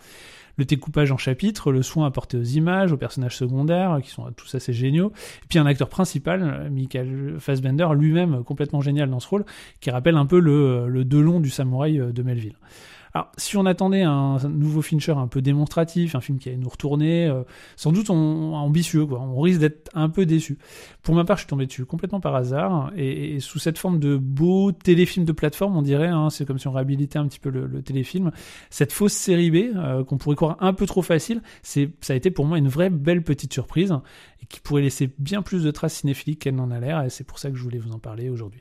le 0.58 0.64
découpage 0.64 1.10
en 1.10 1.16
chapitres, 1.16 1.72
le 1.72 1.82
soin 1.82 2.06
apporté 2.06 2.36
aux 2.36 2.42
images, 2.42 2.92
aux 2.92 2.96
personnages 2.96 3.36
secondaires, 3.36 4.00
qui 4.02 4.10
sont 4.10 4.30
tous 4.36 4.54
assez 4.54 4.72
géniaux, 4.72 5.12
et 5.44 5.46
puis 5.48 5.58
un 5.58 5.66
acteur 5.66 5.88
principal, 5.88 6.68
Michael 6.70 7.36
Fassbender, 7.38 7.88
lui-même 7.94 8.44
complètement 8.44 8.80
génial 8.80 9.08
dans 9.08 9.20
ce 9.20 9.28
rôle, 9.28 9.44
qui 9.80 9.90
rappelle 9.90 10.16
un 10.16 10.26
peu 10.26 10.40
le, 10.40 10.88
le 10.88 11.04
Delon 11.04 11.40
du 11.40 11.48
samouraï 11.48 11.98
de 12.12 12.22
Melville. 12.22 12.56
Alors, 13.18 13.32
si 13.36 13.56
on 13.56 13.66
attendait 13.66 14.02
un 14.02 14.38
nouveau 14.48 14.80
Fincher 14.80 15.10
un 15.10 15.26
peu 15.26 15.42
démonstratif, 15.42 16.14
un 16.14 16.20
film 16.20 16.38
qui 16.38 16.50
allait 16.50 16.58
nous 16.58 16.68
retourner, 16.68 17.26
euh, 17.26 17.42
sans 17.74 17.90
doute 17.90 18.10
on, 18.10 18.54
ambitieux. 18.54 19.02
On 19.10 19.40
risque 19.40 19.58
d'être 19.58 19.90
un 19.92 20.08
peu 20.08 20.24
déçu. 20.24 20.56
Pour 21.02 21.16
ma 21.16 21.24
part, 21.24 21.36
je 21.36 21.40
suis 21.40 21.48
tombé 21.48 21.66
dessus 21.66 21.84
complètement 21.84 22.20
par 22.20 22.36
hasard, 22.36 22.92
et, 22.96 23.40
sous 23.40 23.58
cette 23.58 23.76
forme 23.76 23.98
de 23.98 24.16
beau 24.16 24.70
téléfilm 24.70 25.26
de 25.26 25.32
plateforme, 25.32 25.76
on 25.76 25.82
dirait, 25.82 26.06
hein, 26.06 26.30
c'est 26.30 26.46
comme 26.46 26.60
si 26.60 26.68
on 26.68 26.72
réhabilitait 26.72 27.18
un 27.18 27.26
petit 27.26 27.40
peu 27.40 27.50
le, 27.50 27.66
le 27.66 27.82
téléfilm. 27.82 28.30
Cette 28.70 28.92
fausse 28.92 29.14
série 29.14 29.50
B, 29.50 29.74
euh, 29.74 30.04
qu'on 30.04 30.16
pourrait 30.16 30.36
croire 30.36 30.56
un 30.60 30.72
peu 30.72 30.86
trop 30.86 31.02
facile, 31.02 31.42
c'est, 31.64 31.90
ça 32.00 32.12
a 32.12 32.16
été 32.16 32.30
pour 32.30 32.46
moi 32.46 32.56
une 32.56 32.68
vraie 32.68 32.90
belle 32.90 33.24
petite 33.24 33.52
surprise, 33.52 33.98
et 34.40 34.46
qui 34.46 34.60
pourrait 34.60 34.82
laisser 34.82 35.10
bien 35.18 35.42
plus 35.42 35.64
de 35.64 35.72
traces 35.72 35.94
cinéphiliques 35.94 36.38
qu'elle 36.38 36.54
n'en 36.54 36.70
a 36.70 36.78
l'air, 36.78 37.02
et 37.02 37.10
c'est 37.10 37.24
pour 37.24 37.40
ça 37.40 37.50
que 37.50 37.56
je 37.56 37.64
voulais 37.64 37.78
vous 37.78 37.90
en 37.90 37.98
parler 37.98 38.28
aujourd'hui. 38.28 38.60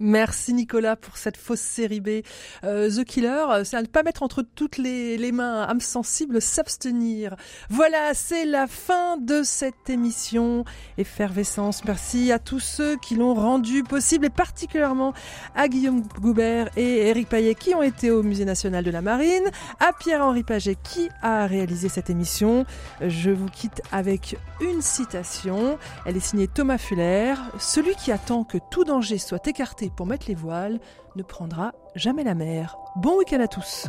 Merci 0.00 0.54
Nicolas 0.54 0.94
pour 0.94 1.16
cette 1.16 1.36
fausse 1.36 1.58
série 1.58 2.00
B. 2.00 2.22
Euh, 2.62 2.88
The 2.88 3.04
Killer, 3.04 3.46
c'est 3.64 3.76
à 3.76 3.82
ne 3.82 3.88
pas 3.88 4.04
mettre 4.04 4.22
entre 4.22 4.42
toutes 4.42 4.78
les, 4.78 5.18
les 5.18 5.32
mains, 5.32 5.62
âme 5.62 5.80
sensible, 5.80 6.40
s'abstenir. 6.40 7.34
Voilà, 7.68 8.14
c'est 8.14 8.44
la 8.44 8.68
fin 8.68 9.16
de 9.16 9.42
cette 9.42 9.90
émission. 9.90 10.64
Effervescence, 10.98 11.84
merci 11.84 12.30
à 12.30 12.38
tous 12.38 12.60
ceux 12.60 12.96
qui 12.96 13.16
l'ont 13.16 13.34
rendu 13.34 13.82
possible 13.82 14.26
et 14.26 14.30
particulièrement 14.30 15.14
à 15.56 15.66
Guillaume 15.66 16.04
Goubert 16.20 16.70
et 16.76 17.08
Éric 17.08 17.28
Paillet 17.28 17.56
qui 17.56 17.74
ont 17.74 17.82
été 17.82 18.12
au 18.12 18.22
Musée 18.22 18.44
National 18.44 18.84
de 18.84 18.92
la 18.92 19.02
Marine, 19.02 19.50
à 19.80 19.92
Pierre-Henri 19.92 20.44
Paget 20.44 20.76
qui 20.80 21.08
a 21.22 21.46
réalisé 21.46 21.88
cette 21.88 22.08
émission. 22.08 22.66
Je 23.00 23.30
vous 23.30 23.48
quitte 23.48 23.82
avec 23.90 24.36
une 24.60 24.80
citation. 24.80 25.76
Elle 26.06 26.16
est 26.16 26.20
signée 26.20 26.46
Thomas 26.46 26.78
Fuller. 26.78 27.34
Celui 27.58 27.96
qui 27.96 28.12
attend 28.12 28.44
que 28.44 28.58
tout 28.70 28.84
danger 28.84 29.18
soit 29.18 29.44
écarté 29.48 29.87
pour 29.90 30.06
mettre 30.06 30.26
les 30.28 30.34
voiles 30.34 30.80
ne 31.16 31.22
prendra 31.22 31.72
jamais 31.94 32.24
la 32.24 32.34
mer. 32.34 32.76
Bon 32.96 33.18
week-end 33.18 33.40
à 33.40 33.48
tous! 33.48 33.88